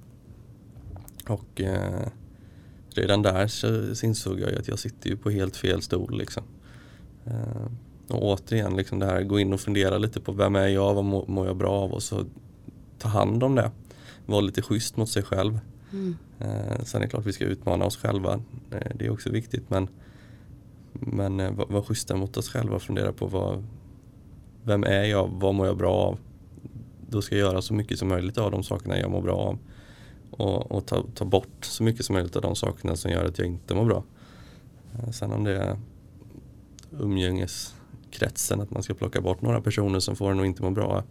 Och 1.27 1.61
eh, 1.61 2.07
redan 2.89 3.21
där 3.21 3.47
så 3.47 3.95
så 3.95 4.05
insåg 4.05 4.39
jag 4.39 4.51
ju 4.51 4.57
att 4.57 4.67
jag 4.67 4.79
sitter 4.79 5.09
ju 5.09 5.17
på 5.17 5.29
helt 5.29 5.57
fel 5.57 5.81
stol 5.81 6.17
liksom. 6.17 6.43
Eh, 7.25 7.71
och 8.07 8.23
återigen 8.23 8.75
liksom 8.75 8.99
det 8.99 9.05
här, 9.05 9.23
gå 9.23 9.39
in 9.39 9.53
och 9.53 9.59
fundera 9.59 9.97
lite 9.97 10.19
på 10.19 10.31
vem 10.31 10.55
är 10.55 10.67
jag, 10.67 10.93
vad 10.93 11.05
mår, 11.05 11.47
jag 11.47 11.57
bra 11.57 11.71
av 11.71 11.91
och 11.91 12.03
så 12.03 12.25
ta 12.97 13.09
hand 13.09 13.43
om 13.43 13.55
det. 13.55 13.71
Vara 14.25 14.41
lite 14.41 14.61
schysst 14.61 14.97
mot 14.97 15.09
sig 15.09 15.23
själv. 15.23 15.59
Mm. 15.91 16.17
Eh, 16.39 16.83
sen 16.83 17.01
är 17.01 17.05
det 17.05 17.09
klart 17.09 17.25
vi 17.25 17.33
ska 17.33 17.45
utmana 17.45 17.85
oss 17.85 17.97
själva. 17.97 18.33
Eh, 18.71 18.91
det 18.95 19.05
är 19.05 19.09
också 19.09 19.29
viktigt 19.29 19.69
men, 19.69 19.87
men 20.93 21.39
eh, 21.39 21.51
var, 21.51 21.65
var 21.65 21.81
schyssta 21.81 22.15
mot 22.15 22.37
oss 22.37 22.49
själva 22.49 22.75
och 22.75 22.81
fundera 22.81 23.13
på 23.13 23.25
vad, 23.25 23.65
vem 24.63 24.83
är 24.83 25.03
jag, 25.03 25.27
vad 25.27 25.55
mår 25.55 25.67
jag 25.67 25.77
bra 25.77 25.93
av? 25.93 26.19
Då 27.09 27.21
ska 27.21 27.37
jag 27.37 27.47
göra 27.47 27.61
så 27.61 27.73
mycket 27.73 27.99
som 27.99 28.07
möjligt 28.07 28.37
av 28.37 28.51
de 28.51 28.63
sakerna 28.63 28.99
jag 28.99 29.11
mår 29.11 29.21
bra 29.21 29.35
av. 29.35 29.57
Och, 30.31 30.71
och 30.71 30.85
ta, 30.85 31.03
ta 31.15 31.25
bort 31.25 31.65
så 31.65 31.83
mycket 31.83 32.05
som 32.05 32.13
möjligt 32.13 32.35
av 32.35 32.41
de 32.41 32.55
sakerna 32.55 32.95
som 32.95 33.11
gör 33.11 33.25
att 33.25 33.37
jag 33.37 33.47
inte 33.47 33.75
mår 33.75 33.85
bra. 33.85 34.03
Eh, 34.93 35.11
sen 35.11 35.31
om 35.31 35.43
det 35.43 35.57
är 35.57 35.77
umgängeskretsen, 36.99 38.61
att 38.61 38.71
man 38.71 38.83
ska 38.83 38.93
plocka 38.93 39.21
bort 39.21 39.41
några 39.41 39.61
personer 39.61 39.99
som 39.99 40.15
får 40.15 40.31
en 40.31 40.39
att 40.39 40.45
inte 40.45 40.63
må 40.63 40.71
bra. 40.71 41.03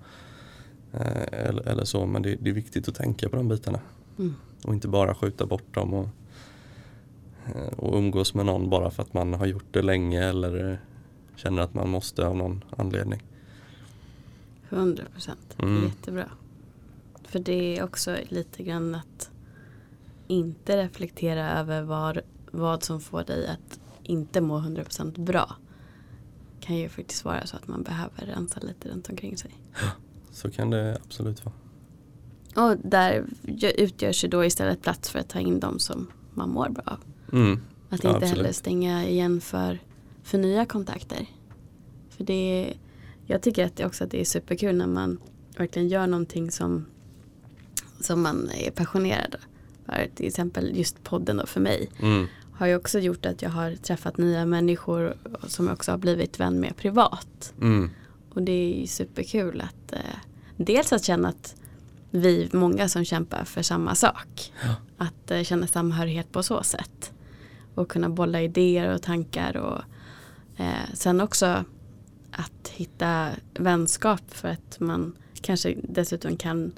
Eh, 0.93 1.49
eller, 1.49 1.69
eller 1.69 1.85
så, 1.85 2.07
men 2.07 2.23
det, 2.23 2.37
det 2.41 2.51
är 2.51 2.55
viktigt 2.55 2.89
att 2.89 2.95
tänka 2.95 3.29
på 3.29 3.37
de 3.37 3.49
bitarna. 3.49 3.81
Mm. 4.19 4.35
Och 4.65 4.75
inte 4.75 4.89
bara 4.89 5.15
skjuta 5.15 5.47
bort 5.47 5.75
dem 5.75 5.95
och, 5.95 6.09
och 7.77 7.99
umgås 7.99 8.35
med 8.35 8.47
någon 8.47 8.71
bara 8.71 8.91
för 8.91 9.03
att 9.03 9.15
man 9.15 9.35
har 9.35 9.47
gjort 9.47 9.67
det 9.71 9.83
länge 9.83 10.29
eller 10.29 10.71
eh, 10.71 10.79
känner 11.37 11.63
att 11.63 11.75
man 11.75 11.89
måste 11.89 12.27
av 12.27 12.37
någon 12.37 12.65
anledning. 12.77 13.23
100 14.71 15.05
procent. 15.13 15.57
Mm. 15.59 15.85
Jättebra. 15.85 16.29
För 17.25 17.39
det 17.39 17.79
är 17.79 17.85
också 17.85 18.17
lite 18.29 18.63
grann 18.63 18.95
att 18.95 19.31
inte 20.27 20.77
reflektera 20.77 21.51
över 21.51 21.83
vad, 21.83 22.21
vad 22.51 22.83
som 22.83 23.01
får 23.01 23.25
dig 23.25 23.49
att 23.49 23.81
inte 24.03 24.41
må 24.41 24.59
100 24.59 24.85
procent 24.85 25.19
bra. 25.19 25.57
Kan 26.61 26.77
ju 26.77 26.89
faktiskt 26.89 27.25
vara 27.25 27.47
så 27.47 27.57
att 27.57 27.69
man 27.69 27.83
behöver 27.83 28.27
rensa 28.27 28.61
lite 28.61 28.89
runt 28.89 29.09
omkring 29.09 29.37
sig. 29.37 29.51
Så 30.31 30.51
kan 30.51 30.71
det 30.71 30.99
absolut 31.05 31.45
vara. 31.45 31.55
Och 32.55 32.77
där 32.85 33.25
gö- 33.43 33.75
utgörs 33.79 34.25
ju 34.25 34.29
då 34.29 34.45
istället 34.45 34.83
plats 34.83 35.11
för 35.11 35.19
att 35.19 35.29
ta 35.29 35.39
in 35.41 35.61
de 35.61 35.79
som 35.79 36.07
man 36.35 36.51
mår 36.51 36.69
bra 36.69 36.83
av. 36.87 36.99
Mm. 37.33 37.61
Att 37.89 38.05
inte 38.05 38.09
heller 38.09 38.27
absolut. 38.27 38.57
stänga 38.57 39.09
igen 39.09 39.41
för, 39.41 39.79
för 40.23 40.39
nya 40.39 40.67
kontakter. 40.67 41.27
För 42.11 42.25
det 42.25 42.33
är, 42.33 42.77
jag 43.27 43.43
tycker 43.43 43.67
att 43.67 43.77
det 43.77 43.87
också 43.87 44.05
att 44.05 44.11
det 44.11 44.21
är 44.21 44.25
superkul 44.25 44.77
när 44.77 44.87
man 44.87 45.19
verkligen 45.57 45.89
gör 45.89 46.07
någonting 46.07 46.51
som, 46.51 46.87
som 48.01 48.23
man 48.23 48.51
är 48.55 48.71
passionerad 48.71 49.37
för. 49.87 50.09
Till 50.15 50.27
exempel 50.27 50.77
just 50.77 51.05
podden 51.05 51.37
då 51.37 51.47
för 51.47 51.61
mig 51.61 51.91
Mm. 51.99 52.27
har 52.53 52.67
ju 52.67 52.77
också 52.77 52.99
gjort 52.99 53.27
att 53.27 53.43
jag 53.43 53.51
har 53.51 53.77
träffat 53.77 54.19
nya 54.19 54.47
människor 54.47 55.17
som 55.47 55.67
jag 55.67 55.75
också 55.75 55.91
har 55.91 55.99
blivit 55.99 56.41
vän 56.41 56.61
med 56.61 56.77
privat. 56.77 57.53
Mm. 57.61 57.91
Och 58.31 58.43
det 58.43 58.53
är 58.53 58.81
ju 58.81 58.87
superkul 58.87 59.61
att 59.61 59.93
eh, 59.93 59.99
dels 60.57 60.93
att 60.93 61.05
känna 61.05 61.29
att 61.29 61.55
vi 62.11 62.43
är 62.43 62.57
många 62.57 62.89
som 62.89 63.05
kämpar 63.05 63.45
för 63.45 63.63
samma 63.63 63.95
sak. 63.95 64.53
Ja. 64.65 64.75
Att 64.97 65.31
eh, 65.31 65.43
känna 65.43 65.67
samhörighet 65.67 66.33
på 66.33 66.43
så 66.43 66.63
sätt. 66.63 67.13
Och 67.79 67.89
kunna 67.91 68.09
bolla 68.09 68.43
idéer 68.43 68.95
och 68.95 69.03
tankar. 69.03 69.57
Och, 69.57 69.83
eh, 70.61 70.95
sen 70.95 71.21
också 71.21 71.65
att 72.31 72.69
hitta 72.69 73.29
vänskap 73.55 74.21
för 74.29 74.49
att 74.49 74.81
man 74.81 75.17
kanske 75.41 75.75
dessutom 75.83 76.37
kan 76.37 76.73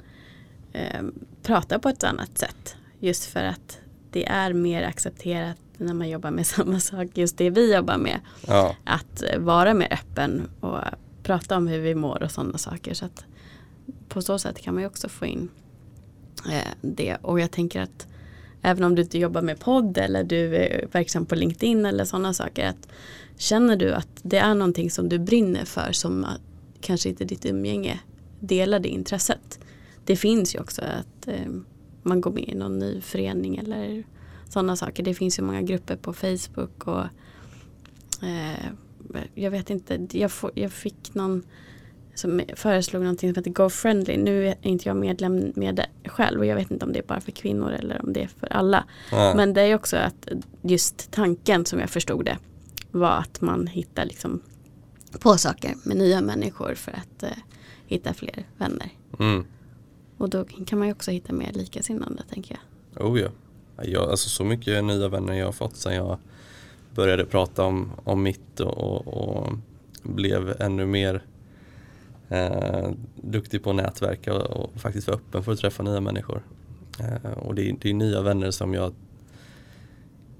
eh, 0.73 1.01
prata 1.43 1.79
på 1.79 1.89
ett 1.89 2.03
annat 2.03 2.37
sätt. 2.37 2.75
Just 2.99 3.25
för 3.25 3.43
att 3.43 3.79
det 4.11 4.27
är 4.27 4.53
mer 4.53 4.83
accepterat 4.83 5.57
när 5.77 5.93
man 5.93 6.09
jobbar 6.09 6.31
med 6.31 6.47
samma 6.55 6.79
sak. 6.79 7.07
Just 7.13 7.37
det 7.37 7.49
vi 7.49 7.75
jobbar 7.75 7.97
med 7.97 8.19
Ja. 8.47 8.75
att 8.83 9.23
vara 9.37 9.73
mer 9.73 9.93
öppen 9.93 10.49
och 10.59 10.79
prata 11.23 11.57
om 11.57 11.67
hur 11.67 11.79
vi 11.79 11.95
mår 11.95 12.23
och 12.23 12.31
sådana 12.31 12.57
saker. 12.57 12.93
Så 12.93 13.05
att 13.05 13.25
på 14.09 14.21
så 14.21 14.39
sätt 14.39 14.59
kan 14.61 14.73
man 14.73 14.83
ju 14.83 14.87
också 14.87 15.09
få 15.09 15.25
in 15.25 15.49
eh, 16.51 16.67
det. 16.81 17.15
Och 17.21 17.39
jag 17.39 17.51
tänker 17.51 17.81
att 17.81 18.07
även 18.61 18.83
om 18.83 18.95
du 18.95 19.01
inte 19.01 19.17
jobbar 19.17 19.41
med 19.41 19.59
podd 19.59 19.97
eller 19.97 20.23
du 20.23 20.55
är 20.55 20.87
verksam 20.91 21.25
på 21.25 21.35
LinkedIn 21.35 21.85
eller 21.85 22.05
sådana 22.05 22.33
saker. 22.33 22.67
Att 22.67 22.87
känner 23.37 23.75
du 23.75 23.93
att 23.93 24.19
det 24.21 24.37
är 24.37 24.55
någonting 24.55 24.91
som 24.91 25.09
du 25.09 25.19
brinner 25.19 25.65
för 25.65 25.91
som 25.91 26.25
kanske 26.81 27.09
inte 27.09 27.25
ditt 27.25 27.45
umgänge 27.45 27.99
delar 28.39 28.79
det 28.79 28.89
intresset. 28.89 29.59
Det 30.05 30.15
finns 30.15 30.55
ju 30.55 30.59
också 30.59 30.81
att 30.81 31.27
eh, 31.27 31.51
man 32.03 32.21
går 32.21 32.31
med 32.31 32.49
i 32.49 32.55
någon 32.55 32.79
ny 32.79 33.01
förening 33.01 33.57
eller 33.57 34.03
sådana 34.49 34.75
saker. 34.75 35.03
Det 35.03 35.13
finns 35.13 35.39
ju 35.39 35.43
många 35.43 35.61
grupper 35.61 35.95
på 35.95 36.13
Facebook 36.13 36.87
och 36.87 37.05
eh, 38.23 38.65
jag 39.35 39.51
vet 39.51 39.69
inte, 39.69 40.07
jag, 40.11 40.31
får, 40.31 40.51
jag 40.55 40.71
fick 40.71 41.13
någon 41.13 41.43
som 42.15 42.41
föreslog 42.55 43.01
någonting 43.01 43.33
som 43.33 43.35
heter 43.35 43.51
GoFriendly. 43.51 44.17
Nu 44.17 44.47
är 44.47 44.55
inte 44.61 44.89
jag 44.89 44.95
medlem 44.95 45.51
med 45.55 45.75
det 45.75 46.09
själv 46.09 46.39
och 46.39 46.45
jag 46.45 46.55
vet 46.55 46.71
inte 46.71 46.85
om 46.85 46.93
det 46.93 46.99
är 46.99 47.03
bara 47.03 47.21
för 47.21 47.31
kvinnor 47.31 47.71
eller 47.71 48.01
om 48.01 48.13
det 48.13 48.23
är 48.23 48.27
för 48.27 48.53
alla. 48.53 48.83
Ja. 49.11 49.33
Men 49.35 49.53
det 49.53 49.61
är 49.61 49.75
också 49.75 49.97
att 49.97 50.27
just 50.61 51.11
tanken 51.11 51.65
som 51.65 51.79
jag 51.79 51.89
förstod 51.89 52.25
det 52.25 52.37
var 52.91 53.17
att 53.17 53.41
man 53.41 53.67
hittar 53.67 54.05
liksom 54.05 54.41
på 55.19 55.37
saker 55.37 55.73
med 55.83 55.97
nya 55.97 56.21
människor 56.21 56.75
för 56.75 56.91
att 56.91 57.23
eh, 57.23 57.29
hitta 57.85 58.13
fler 58.13 58.47
vänner. 58.57 58.89
Mm. 59.19 59.45
Och 60.17 60.29
då 60.29 60.45
kan 60.45 60.79
man 60.79 60.87
ju 60.87 60.93
också 60.93 61.11
hitta 61.11 61.33
mer 61.33 61.51
likasinnande 61.53 62.23
tänker 62.29 62.59
jag. 62.95 63.05
Oh 63.07 63.19
ja. 63.19 63.29
Jag, 63.83 64.09
alltså 64.09 64.29
så 64.29 64.43
mycket 64.43 64.83
nya 64.83 65.07
vänner 65.07 65.33
jag 65.33 65.45
har 65.45 65.51
fått 65.51 65.75
sen 65.75 65.95
jag 65.95 66.17
började 66.95 67.25
prata 67.25 67.63
om, 67.63 67.91
om 68.03 68.23
mitt 68.23 68.59
och, 68.59 68.77
och, 68.77 69.07
och 69.07 69.53
blev 70.03 70.55
ännu 70.59 70.85
mer 70.85 71.23
eh, 72.31 72.89
duktig 73.15 73.63
på 73.63 73.69
att 73.69 73.75
nätverka 73.75 74.33
och, 74.33 74.63
och, 74.63 74.81
faktiskt 74.81 75.07
vara 75.07 75.17
öppen 75.17 75.43
för 75.43 75.51
att 75.51 75.59
träffa 75.59 75.83
nya 75.83 76.01
människor. 76.01 76.43
Eh, 76.99 77.31
och 77.31 77.55
det, 77.55 77.75
det 77.81 77.89
är 77.89 77.93
nya 77.93 78.21
vänner 78.21 78.51
som 78.51 78.73
jag 78.73 78.93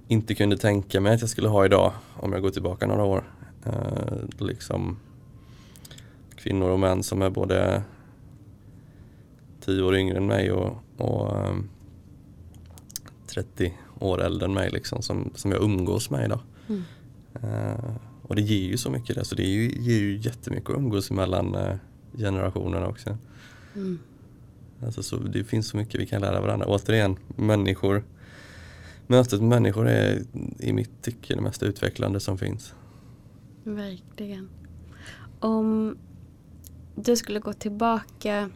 inte 0.07 0.35
kunde 0.35 0.57
tänka 0.57 1.01
mig 1.01 1.13
att 1.13 1.21
jag 1.21 1.29
skulle 1.29 1.47
ha 1.47 1.65
idag 1.65 1.93
om 2.13 2.33
jag 2.33 2.41
går 2.41 2.49
tillbaka 2.49 2.87
några 2.87 3.03
år. 3.03 3.23
Eh, 3.65 4.17
liksom 4.39 4.99
kvinnor 6.35 6.69
och 6.69 6.79
män 6.79 7.03
som 7.03 7.21
är 7.21 7.29
både 7.29 7.83
tio 9.65 9.83
år 9.83 9.95
yngre 9.95 10.17
än 10.17 10.27
mig 10.27 10.51
och, 10.51 10.83
och 10.97 11.35
um, 11.35 11.45
ehm, 11.45 11.69
30 13.27 13.73
år 13.99 14.21
äldre 14.21 14.45
än 14.45 14.53
mig 14.53 14.69
liksom, 14.69 15.01
som, 15.01 15.31
som 15.35 15.51
jag 15.51 15.63
umgås 15.63 16.09
med 16.09 16.25
idag. 16.25 16.39
Mm. 16.69 16.83
Uh, 17.43 17.95
och 18.31 18.35
det 18.35 18.41
ger 18.41 18.67
ju 18.67 18.77
så 18.77 18.89
mycket 18.89 19.15
det, 19.15 19.25
så 19.25 19.35
det 19.35 19.43
ju, 19.43 19.81
ger 19.81 19.99
ju 19.99 20.17
jättemycket 20.17 20.69
att 20.69 20.75
umgås 20.75 21.11
mellan 21.11 21.55
uh, 21.55 21.75
generationerna 22.17 22.87
också. 22.87 23.17
Mm. 23.75 23.99
Alltså 24.85 25.03
så, 25.03 25.17
det 25.17 25.43
finns 25.43 25.67
så 25.67 25.77
mycket 25.77 26.01
vi 26.01 26.05
kan 26.05 26.21
lära 26.21 26.41
varandra. 26.41 26.65
Återigen, 26.67 27.17
människor 27.35 28.03
Mötet 29.07 29.39
med 29.39 29.49
människor 29.49 29.87
är 29.87 30.23
i 30.59 30.73
mitt 30.73 31.01
tycke 31.01 31.35
det 31.35 31.41
mest 31.41 31.63
utvecklande 31.63 32.19
som 32.19 32.37
finns. 32.37 32.73
Verkligen. 33.63 34.49
Om 35.39 35.97
du 36.95 37.15
skulle 37.15 37.39
gå 37.39 37.53
tillbaka 37.53 38.49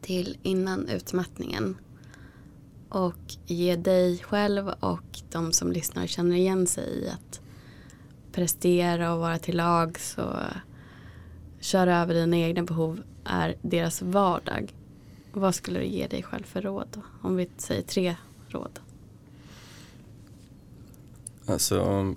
till 0.00 0.38
innan 0.42 0.88
utmattningen 0.88 1.76
och 2.88 3.36
ge 3.46 3.76
dig 3.76 4.18
själv 4.18 4.68
och 4.68 5.20
de 5.32 5.52
som 5.52 5.72
lyssnar 5.72 6.06
känner 6.06 6.36
igen 6.36 6.66
sig 6.66 7.04
i 7.04 7.08
att 7.08 7.40
prestera 8.32 9.12
och 9.12 9.20
vara 9.20 9.38
till 9.38 9.56
lag 9.56 9.98
så 9.98 10.36
köra 11.60 11.98
över 11.98 12.14
dina 12.14 12.36
egna 12.36 12.62
behov 12.62 13.02
är 13.24 13.56
deras 13.62 14.02
vardag. 14.02 14.74
Vad 15.32 15.54
skulle 15.54 15.78
du 15.80 15.86
ge 15.86 16.06
dig 16.06 16.22
själv 16.22 16.44
för 16.44 16.62
råd? 16.62 16.86
Då? 16.92 17.00
Om 17.22 17.36
vi 17.36 17.48
säger 17.56 17.82
tre 17.82 18.16
råd. 18.48 18.80
Alltså 21.46 22.14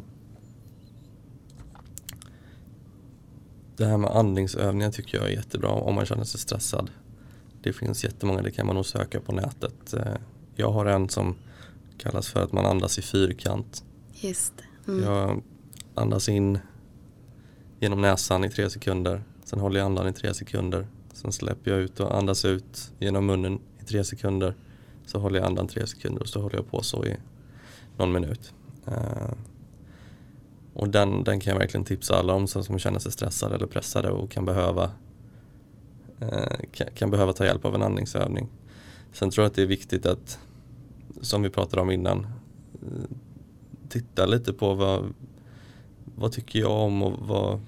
Det 3.78 3.86
här 3.86 3.98
med 3.98 4.10
andningsövningar 4.10 4.92
tycker 4.92 5.18
jag 5.18 5.28
är 5.28 5.32
jättebra 5.32 5.70
om 5.70 5.96
man 5.96 6.06
känner 6.06 6.24
sig 6.24 6.40
stressad. 6.40 6.90
Det 7.62 7.74
finns 7.74 8.04
jättemånga, 8.04 8.42
det 8.42 8.52
kan 8.52 8.66
man 8.66 8.76
nog 8.76 8.86
söka 8.86 9.20
på 9.20 9.32
nätet. 9.32 9.94
Eh, 9.94 10.16
jag 10.56 10.72
har 10.72 10.86
en 10.86 11.10
som 11.10 11.36
kallas 11.98 12.28
för 12.28 12.44
att 12.44 12.52
man 12.52 12.66
andas 12.66 13.00
i 13.00 13.02
fyrkant. 13.02 13.84
Just 14.14 14.54
mm. 14.88 15.04
Jag 15.04 15.42
andas 15.96 16.30
in 16.30 16.60
genom 17.80 18.02
näsan 18.02 18.44
i 18.44 18.50
tre 18.50 18.70
sekunder. 18.70 19.24
Sen 19.44 19.60
håller 19.60 19.80
jag 19.80 19.86
andan 19.86 20.08
i 20.08 20.14
tre 20.14 20.34
sekunder. 20.34 20.88
Sen 21.14 21.32
släpper 21.32 21.72
jag 21.72 21.80
ut 21.80 22.00
och 22.00 22.18
andas 22.18 22.46
ut 22.46 22.92
genom 23.00 23.26
munnen 23.26 23.60
i 23.82 23.84
tre 23.86 24.04
sekunder. 24.04 24.56
Så 25.06 25.20
håller 25.20 25.40
jag 25.40 25.48
andan 25.48 25.68
tre 25.68 25.88
sekunder 25.88 26.22
och 26.22 26.28
så 26.28 26.42
håller 26.42 26.56
jag 26.56 26.72
på 26.72 26.82
så 26.82 27.06
i 27.06 27.16
någon 27.98 28.12
minut. 28.12 28.54
Uh, 28.88 29.34
och 30.74 30.90
den, 30.90 31.24
den 31.24 31.40
kan 31.40 31.54
jag 31.54 31.60
verkligen 31.60 31.86
tipsa 31.86 32.16
alla 32.16 32.34
om 32.34 32.48
som 32.48 32.80
känner 32.80 33.00
sig 33.00 33.12
stressade 33.12 33.56
eller 33.56 33.68
pressade 33.68 34.10
och 34.10 34.32
kan 34.32 34.46
behöva 34.46 34.92
uh, 36.22 36.66
kan, 36.72 36.88
kan, 36.96 37.12
behöva 37.12 37.34
ta 37.34 37.46
hjälp 37.46 37.66
av 37.66 37.76
en 37.76 37.84
andningsövning. 37.84 38.48
Sen 39.14 39.30
tror 39.30 39.44
jag 39.44 39.50
att 39.50 39.56
det 39.56 39.62
är 39.62 39.66
viktigt 39.66 40.06
att, 40.06 40.40
som 41.22 41.42
vi 41.42 41.50
pratade 41.50 41.82
om 41.82 41.92
innan, 41.92 42.20
uh, 42.20 43.06
titta 43.90 44.26
lite 44.26 44.54
på 44.54 44.74
vad, 44.74 45.14
vad 46.16 46.32
tycker 46.32 46.60
jag 46.60 46.72
om 46.72 47.04
och 47.04 47.28
vad, 47.28 47.60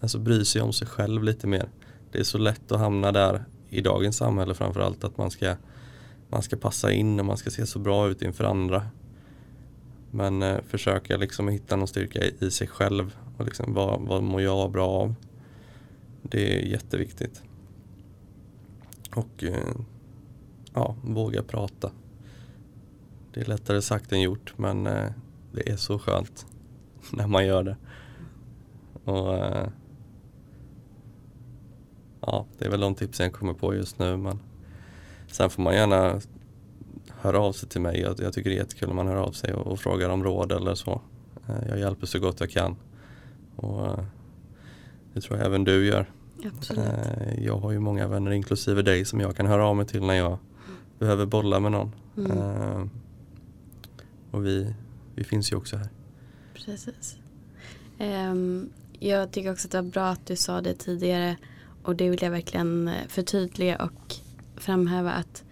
alltså 0.00 0.18
bry 0.18 0.44
sig 0.44 0.62
om 0.62 0.72
sig 0.72 0.86
själv 0.86 1.22
lite 1.22 1.46
mer. 1.46 1.68
Det 2.12 2.18
är 2.18 2.24
så 2.24 2.38
lätt 2.38 2.72
att 2.72 2.80
hamna 2.80 3.12
där 3.12 3.44
i 3.68 3.80
dagens 3.80 4.16
samhälle 4.16 4.54
framförallt 4.54 5.04
att 5.04 5.18
man 5.18 5.30
ska, 5.30 5.56
man 6.28 6.42
ska 6.42 6.56
passa 6.56 6.92
in 6.92 7.20
och 7.20 7.26
man 7.26 7.36
ska 7.36 7.50
se 7.50 7.66
så 7.66 7.78
bra 7.78 8.08
ut 8.08 8.22
inför 8.22 8.44
andra. 8.44 8.82
Men 10.10 10.42
eh, 10.42 10.58
försöka 10.66 11.16
liksom 11.16 11.48
hitta 11.48 11.76
någon 11.76 11.88
styrka 11.88 12.24
i, 12.24 12.34
i 12.40 12.50
sig 12.50 12.66
själv 12.66 13.16
och 13.36 13.44
liksom 13.44 13.74
vad, 13.74 14.00
vad 14.00 14.22
mår 14.22 14.42
jag 14.42 14.70
bra 14.70 14.88
av. 14.88 15.14
Det 16.22 16.58
är 16.58 16.66
jätteviktigt. 16.66 17.42
Och 19.14 19.44
eh, 19.44 19.74
ja, 20.74 20.96
våga 21.02 21.42
prata. 21.42 21.90
Det 23.34 23.40
är 23.40 23.44
lättare 23.44 23.82
sagt 23.82 24.12
än 24.12 24.20
gjort 24.20 24.54
men 24.56 24.86
eh, 24.86 25.10
det 25.52 25.70
är 25.70 25.76
så 25.76 25.98
skönt 25.98 26.46
när 27.16 27.26
man 27.26 27.46
gör 27.46 27.62
det. 27.62 27.76
Och 29.04 29.34
eh, 29.34 29.68
Ja, 32.20 32.46
det 32.58 32.64
är 32.64 32.70
väl 32.70 32.80
de 32.80 32.94
tipsen 32.94 33.24
jag 33.24 33.32
kommer 33.32 33.54
på 33.54 33.74
just 33.74 33.98
nu 33.98 34.16
men 34.16 34.38
sen 35.26 35.50
får 35.50 35.62
man 35.62 35.74
gärna 35.74 36.20
höra 37.20 37.40
av 37.40 37.52
sig 37.52 37.68
till 37.68 37.80
mig. 37.80 38.00
Jag, 38.00 38.20
jag 38.20 38.32
tycker 38.32 38.50
det 38.50 38.56
är 38.56 38.58
jättekul 38.58 38.90
om 38.90 38.96
man 38.96 39.06
hör 39.06 39.16
av 39.16 39.32
sig 39.32 39.54
och, 39.54 39.66
och 39.66 39.80
frågar 39.80 40.08
om 40.08 40.24
råd 40.24 40.52
eller 40.52 40.74
så. 40.74 41.00
Eh, 41.48 41.68
jag 41.68 41.78
hjälper 41.78 42.06
så 42.06 42.18
gott 42.18 42.40
jag 42.40 42.50
kan. 42.50 42.76
Och 43.56 43.86
eh, 43.86 44.04
det 45.12 45.20
tror 45.20 45.38
jag 45.38 45.46
även 45.46 45.64
du 45.64 45.86
gör. 45.86 46.10
Eh, 46.76 47.44
jag 47.44 47.56
har 47.56 47.72
ju 47.72 47.78
många 47.78 48.08
vänner 48.08 48.30
inklusive 48.30 48.82
dig 48.82 49.04
som 49.04 49.20
jag 49.20 49.36
kan 49.36 49.46
höra 49.46 49.66
av 49.66 49.76
mig 49.76 49.86
till 49.86 50.02
när 50.02 50.14
jag 50.14 50.38
behöver 50.98 51.26
bolla 51.26 51.60
med 51.60 51.72
någon. 51.72 51.92
Mm. 52.16 52.90
Och 54.30 54.46
vi, 54.46 54.74
vi 55.14 55.24
finns 55.24 55.52
ju 55.52 55.56
också 55.56 55.76
här. 55.76 55.88
Precis. 56.64 57.16
Um, 57.98 58.70
jag 58.98 59.32
tycker 59.32 59.52
också 59.52 59.66
att 59.66 59.72
det 59.72 59.82
var 59.82 59.90
bra 59.90 60.06
att 60.06 60.26
du 60.26 60.36
sa 60.36 60.60
det 60.60 60.74
tidigare 60.74 61.36
och 61.82 61.96
det 61.96 62.10
vill 62.10 62.22
jag 62.22 62.30
verkligen 62.30 62.90
förtydliga 63.08 63.82
och 63.82 64.14
framhäva 64.56 65.12
att 65.12 65.44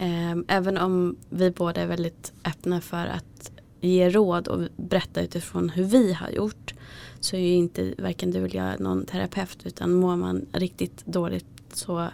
Um, 0.00 0.44
även 0.48 0.78
om 0.78 1.16
vi 1.30 1.50
båda 1.50 1.80
är 1.80 1.86
väldigt 1.86 2.32
öppna 2.44 2.80
för 2.80 3.06
att 3.06 3.52
ge 3.80 4.10
råd 4.10 4.48
och 4.48 4.68
berätta 4.76 5.22
utifrån 5.22 5.68
hur 5.68 5.84
vi 5.84 6.12
har 6.12 6.30
gjort 6.30 6.74
så 7.20 7.36
är 7.36 7.40
ju 7.40 7.54
inte 7.54 7.94
varken 7.98 8.30
du 8.30 8.38
eller 8.38 8.56
jag 8.56 8.80
någon 8.80 9.06
terapeut 9.06 9.66
utan 9.66 9.92
mår 9.92 10.16
man 10.16 10.46
riktigt 10.52 11.06
dåligt 11.06 11.46
så 11.72 12.08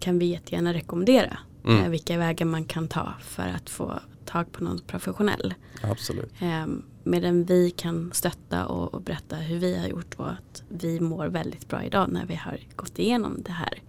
kan 0.00 0.18
vi 0.18 0.26
jättegärna 0.26 0.74
rekommendera 0.74 1.38
mm. 1.64 1.84
uh, 1.84 1.88
vilka 1.88 2.18
vägar 2.18 2.46
man 2.46 2.64
kan 2.64 2.88
ta 2.88 3.14
för 3.20 3.48
att 3.48 3.70
få 3.70 4.00
tag 4.24 4.52
på 4.52 4.64
någon 4.64 4.80
professionell. 4.86 5.54
Absolut. 5.82 6.32
Um, 6.42 6.84
medan 7.04 7.44
vi 7.44 7.70
kan 7.70 8.10
stötta 8.12 8.66
och, 8.66 8.94
och, 8.94 9.02
berätta 9.02 9.36
hur 9.36 9.58
vi 9.58 9.78
har 9.78 9.86
gjort 9.86 10.14
och 10.14 10.30
att 10.30 10.62
vi 10.68 11.00
mår 11.00 11.26
väldigt 11.26 11.68
bra 11.68 11.84
idag 11.84 12.08
när 12.12 12.26
vi 12.26 12.34
har 12.34 12.60
gått 12.76 12.98
igenom 12.98 13.42
det 13.42 13.52
här 13.52 13.82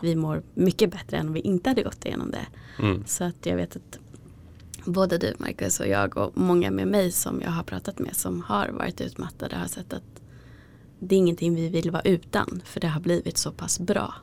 vi 0.00 0.16
mår 0.16 0.42
mycket 0.54 0.90
bättre 0.90 1.16
än 1.16 1.26
om 1.26 1.32
vi 1.32 1.40
inte 1.40 1.70
hade 1.70 1.82
gått 1.82 2.04
igenom 2.04 2.30
det. 2.30 2.46
Mm. 2.78 3.04
Så 3.06 3.24
att 3.24 3.46
jag 3.46 3.56
vet 3.56 3.76
att 3.76 3.98
både 4.84 5.18
du 5.18 5.34
Marcus 5.38 5.80
och 5.80 5.86
jag 5.86 6.16
och 6.16 6.38
många 6.38 6.70
med 6.70 6.88
mig 6.88 7.12
som 7.12 7.40
jag 7.40 7.50
har 7.50 7.62
pratat 7.62 7.98
med 7.98 8.16
som 8.16 8.40
har 8.40 8.68
varit 8.68 9.00
utmattade 9.00 9.56
har 9.56 9.66
sett 9.66 9.92
att 9.92 10.22
det 10.98 11.14
är 11.14 11.18
ingenting 11.18 11.54
vi 11.54 11.68
vill 11.68 11.90
vara 11.90 12.02
utan 12.02 12.62
för 12.64 12.80
det 12.80 12.88
har 12.88 13.00
blivit 13.00 13.38
så 13.38 13.52
pass 13.52 13.80
bra 13.80 14.14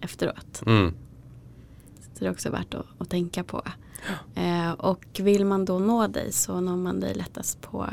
efteråt. 0.00 0.62
Mm. 0.66 0.94
Så 2.00 2.24
det 2.24 2.26
är 2.26 2.30
också 2.30 2.50
värt 2.50 2.74
att, 2.74 2.86
att 2.98 3.10
tänka 3.10 3.44
på. 3.44 3.62
Eh, 4.34 4.72
och 4.72 5.20
vill 5.22 5.44
man 5.44 5.64
då 5.64 5.78
nå 5.78 6.06
dig 6.06 6.32
så 6.32 6.60
når 6.60 6.76
man 6.76 7.00
dig 7.00 7.14
lättast 7.14 7.60
på 7.60 7.86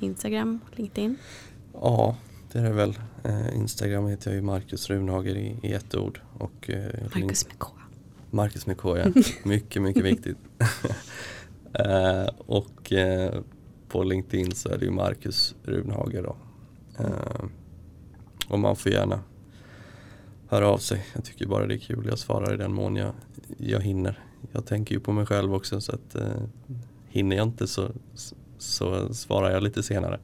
Instagram, 0.00 0.60
LinkedIn? 0.72 1.16
Ja, 1.72 2.16
det 2.52 2.58
är 2.58 2.62
det 2.62 2.72
väl. 2.72 2.98
Eh, 3.24 3.56
Instagram 3.56 4.06
heter 4.06 4.30
jag 4.30 4.36
ju 4.36 4.42
Marcus 4.42 4.90
Runhager 4.90 5.36
i, 5.36 5.58
i 5.62 5.72
ett 5.72 5.94
ord. 5.94 6.20
Och, 6.38 6.70
eh, 6.70 7.02
Marcus 7.14 7.46
med 7.46 7.58
K. 7.58 7.68
Marcus 8.30 8.66
med 8.66 8.78
K 8.78 8.98
ja, 8.98 9.04
mycket 9.44 9.82
mycket 9.82 10.04
viktigt. 10.04 10.38
eh, 11.72 12.26
och 12.46 12.92
eh, 12.92 13.40
på 13.88 14.02
LinkedIn 14.02 14.52
så 14.52 14.68
är 14.68 14.78
det 14.78 14.84
ju 14.84 14.90
Marcus 14.90 15.54
Runhager 15.62 16.22
då. 16.22 16.36
Eh, 16.98 17.44
och 18.48 18.58
man 18.58 18.76
får 18.76 18.92
gärna 18.92 19.20
höra 20.48 20.68
av 20.68 20.78
sig. 20.78 21.06
Jag 21.14 21.24
tycker 21.24 21.46
bara 21.46 21.66
det 21.66 21.74
är 21.74 21.78
kul. 21.78 22.06
Jag 22.06 22.18
svarar 22.18 22.54
i 22.54 22.56
den 22.56 22.72
mån 22.72 22.96
jag, 22.96 23.12
jag 23.56 23.80
hinner. 23.80 24.24
Jag 24.52 24.66
tänker 24.66 24.94
ju 24.94 25.00
på 25.00 25.12
mig 25.12 25.26
själv 25.26 25.54
också 25.54 25.80
så 25.80 25.92
att 25.92 26.14
eh, 26.14 26.42
hinner 27.08 27.36
jag 27.36 27.46
inte 27.46 27.66
så, 27.66 27.90
så 28.58 29.14
svarar 29.14 29.50
jag 29.50 29.62
lite 29.62 29.82
senare. 29.82 30.20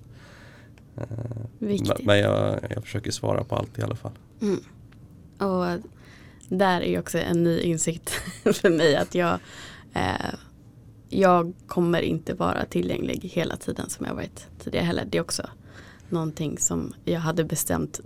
Viktigt. 1.59 2.05
Men 2.05 2.19
jag, 2.19 2.59
jag 2.71 2.83
försöker 2.83 3.11
svara 3.11 3.45
på 3.45 3.57
allt 3.57 3.79
i 3.79 3.83
alla 3.83 3.97
fall. 3.97 4.12
Mm. 4.41 4.61
Och 5.39 5.83
där 6.49 6.81
är 6.81 7.01
också 7.01 7.19
en 7.19 7.43
ny 7.43 7.61
insikt 7.61 8.11
för 8.45 8.71
mig 8.71 8.97
att 8.97 9.14
jag 9.14 9.39
eh, 9.95 10.35
jag 11.09 11.53
kommer 11.66 12.03
inte 12.03 12.35
vara 12.35 12.64
tillgänglig 12.64 13.31
hela 13.33 13.57
tiden 13.57 13.91
som 13.91 14.07
jag 14.07 14.14
varit 14.14 14.47
tidigare 14.59 14.85
heller. 14.85 15.05
Det 15.11 15.19
är 15.19 15.23
också 15.23 15.43
någonting 16.09 16.59
som 16.59 16.95
jag 17.05 17.21
hade 17.21 17.45
bestämt 17.45 18.01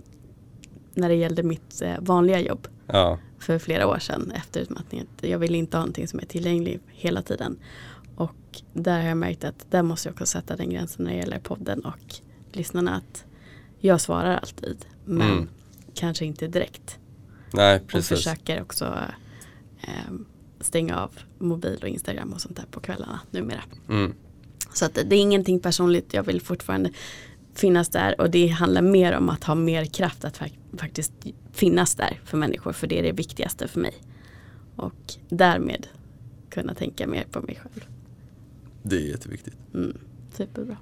när 0.93 1.09
det 1.09 1.15
gällde 1.15 1.43
mitt 1.43 1.81
eh, 1.81 1.95
vanliga 1.99 2.39
jobb 2.39 2.67
ja. 2.87 3.19
För 3.43 3.59
flera 3.59 3.87
år 3.87 3.99
sedan 3.99 4.31
efter 4.35 4.61
utmattningen. 4.61 5.07
Jag 5.21 5.39
vill 5.39 5.55
inte 5.55 5.77
ha 5.77 5.81
någonting 5.81 6.07
som 6.07 6.19
är 6.19 6.25
tillgängligt 6.25 6.81
hela 6.87 7.21
tiden. 7.21 7.59
Och 8.15 8.35
där 8.73 9.01
har 9.01 9.07
jag 9.07 9.17
märkt 9.17 9.43
att 9.43 9.65
där 9.71 9.83
måste 9.83 10.07
jag 10.09 10.13
också 10.13 10.25
sätta 10.25 10.55
den 10.55 10.69
gränsen 10.69 11.05
när 11.05 11.11
det 11.11 11.17
gäller 11.17 11.39
podden 11.39 11.85
och 11.85 12.15
lyssnarna 12.51 12.95
att 12.95 13.25
jag 13.79 14.01
svarar 14.01 14.37
alltid 14.37 14.85
men 15.05 15.31
Mm. 15.31 15.49
kanske 15.93 16.25
inte 16.25 16.47
direkt. 16.47 16.99
Nej, 17.53 17.79
Och 17.81 17.87
precis. 17.87 18.07
försöker 18.09 18.61
också 18.61 18.97
eh, 19.81 20.13
stänga 20.59 20.97
av 20.99 21.11
mobil 21.39 21.79
och 21.81 21.87
Instagram 21.87 22.33
och 22.33 22.41
sånt 22.41 22.55
där 22.55 22.65
på 22.71 22.79
kvällarna 22.79 23.19
numera. 23.31 23.63
Mm. 23.89 24.13
Så 24.73 24.85
att 24.85 24.93
det 24.93 25.15
är 25.15 25.19
ingenting 25.21 25.59
personligt, 25.59 26.13
jag 26.13 26.23
vill 26.23 26.41
fortfarande 26.41 26.91
finnas 27.53 27.89
där 27.89 28.21
och 28.21 28.29
det 28.29 28.47
handlar 28.47 28.81
mer 28.81 29.17
om 29.17 29.29
att 29.29 29.43
ha 29.43 29.55
mer 29.55 29.85
kraft 29.85 30.25
att 30.25 30.39
fak- 30.39 30.77
faktiskt 30.77 31.13
finnas 31.51 31.95
där 31.95 32.19
för 32.25 32.37
människor 32.37 32.73
för 32.73 32.87
det 32.87 32.99
är 32.99 33.03
det 33.03 33.11
viktigaste 33.11 33.67
för 33.67 33.79
mig. 33.79 33.93
Och 34.75 35.13
därmed 35.29 35.87
kunna 36.49 36.73
tänka 36.73 37.07
mer 37.07 37.25
på 37.31 37.41
mig 37.41 37.55
själv. 37.63 37.85
Det 38.83 38.95
är 38.95 39.09
jätteviktigt. 39.09 39.55
Mm, 39.73 39.97
superbra. 40.33 40.77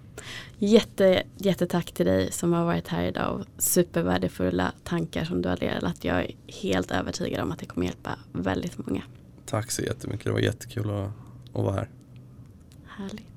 Jätte, 0.57 1.23
jättetack 1.37 1.91
till 1.91 2.05
dig 2.05 2.31
som 2.31 2.53
har 2.53 2.65
varit 2.65 2.87
här 2.87 3.05
idag 3.05 3.39
och 3.39 3.45
supervärdefulla 3.57 4.73
tankar 4.83 5.25
som 5.25 5.41
du 5.41 5.49
har 5.49 5.57
delat. 5.57 6.05
Jag 6.05 6.19
är 6.19 6.31
helt 6.47 6.91
övertygad 6.91 7.41
om 7.43 7.51
att 7.51 7.59
det 7.59 7.65
kommer 7.65 7.85
hjälpa 7.87 8.19
väldigt 8.33 8.87
många. 8.87 9.01
Tack 9.45 9.71
så 9.71 9.81
jättemycket. 9.81 10.25
Det 10.25 10.31
var 10.31 10.39
jättekul 10.39 10.89
att, 10.89 11.07
att 11.53 11.63
vara 11.63 11.73
här. 11.73 11.89
Härligt. 12.85 13.30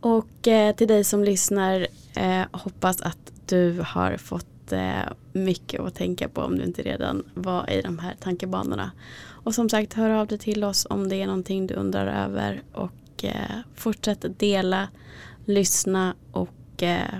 Och 0.00 0.48
eh, 0.48 0.74
till 0.74 0.88
dig 0.88 1.04
som 1.04 1.24
lyssnar 1.24 1.86
eh, 2.16 2.42
hoppas 2.52 3.00
att 3.00 3.32
du 3.46 3.84
har 3.86 4.16
fått 4.16 4.72
eh, 4.72 5.12
mycket 5.32 5.80
att 5.80 5.94
tänka 5.94 6.28
på 6.28 6.40
om 6.40 6.58
du 6.58 6.64
inte 6.64 6.82
redan 6.82 7.22
var 7.34 7.70
i 7.70 7.82
de 7.82 7.98
här 7.98 8.14
tankebanorna. 8.20 8.90
Och 9.46 9.54
som 9.54 9.68
sagt, 9.68 9.92
hör 9.92 10.10
av 10.10 10.26
dig 10.26 10.38
till 10.38 10.64
oss 10.64 10.86
om 10.90 11.08
det 11.08 11.22
är 11.22 11.26
någonting 11.26 11.66
du 11.66 11.74
undrar 11.74 12.24
över 12.24 12.62
och 12.72 13.24
eh, 13.24 13.58
fortsätt 13.74 14.38
dela, 14.38 14.88
lyssna 15.44 16.14
och 16.32 16.82
eh, 16.82 17.18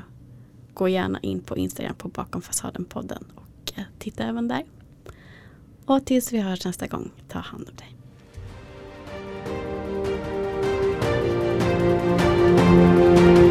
gå 0.74 0.88
gärna 0.88 1.20
in 1.20 1.40
på 1.40 1.56
Instagram 1.56 1.94
på 1.94 2.08
Bakom 2.08 2.42
fasaden-podden 2.42 3.24
och 3.34 3.72
eh, 3.78 3.84
titta 3.98 4.24
även 4.24 4.48
där. 4.48 4.64
Och 5.86 6.04
tills 6.04 6.32
vi 6.32 6.40
hörs 6.40 6.64
nästa 6.64 6.86
gång, 6.86 7.10
ta 7.28 7.38
hand 7.38 7.68
om 7.68 7.76
dig. 7.76 7.95
Música 12.76 13.45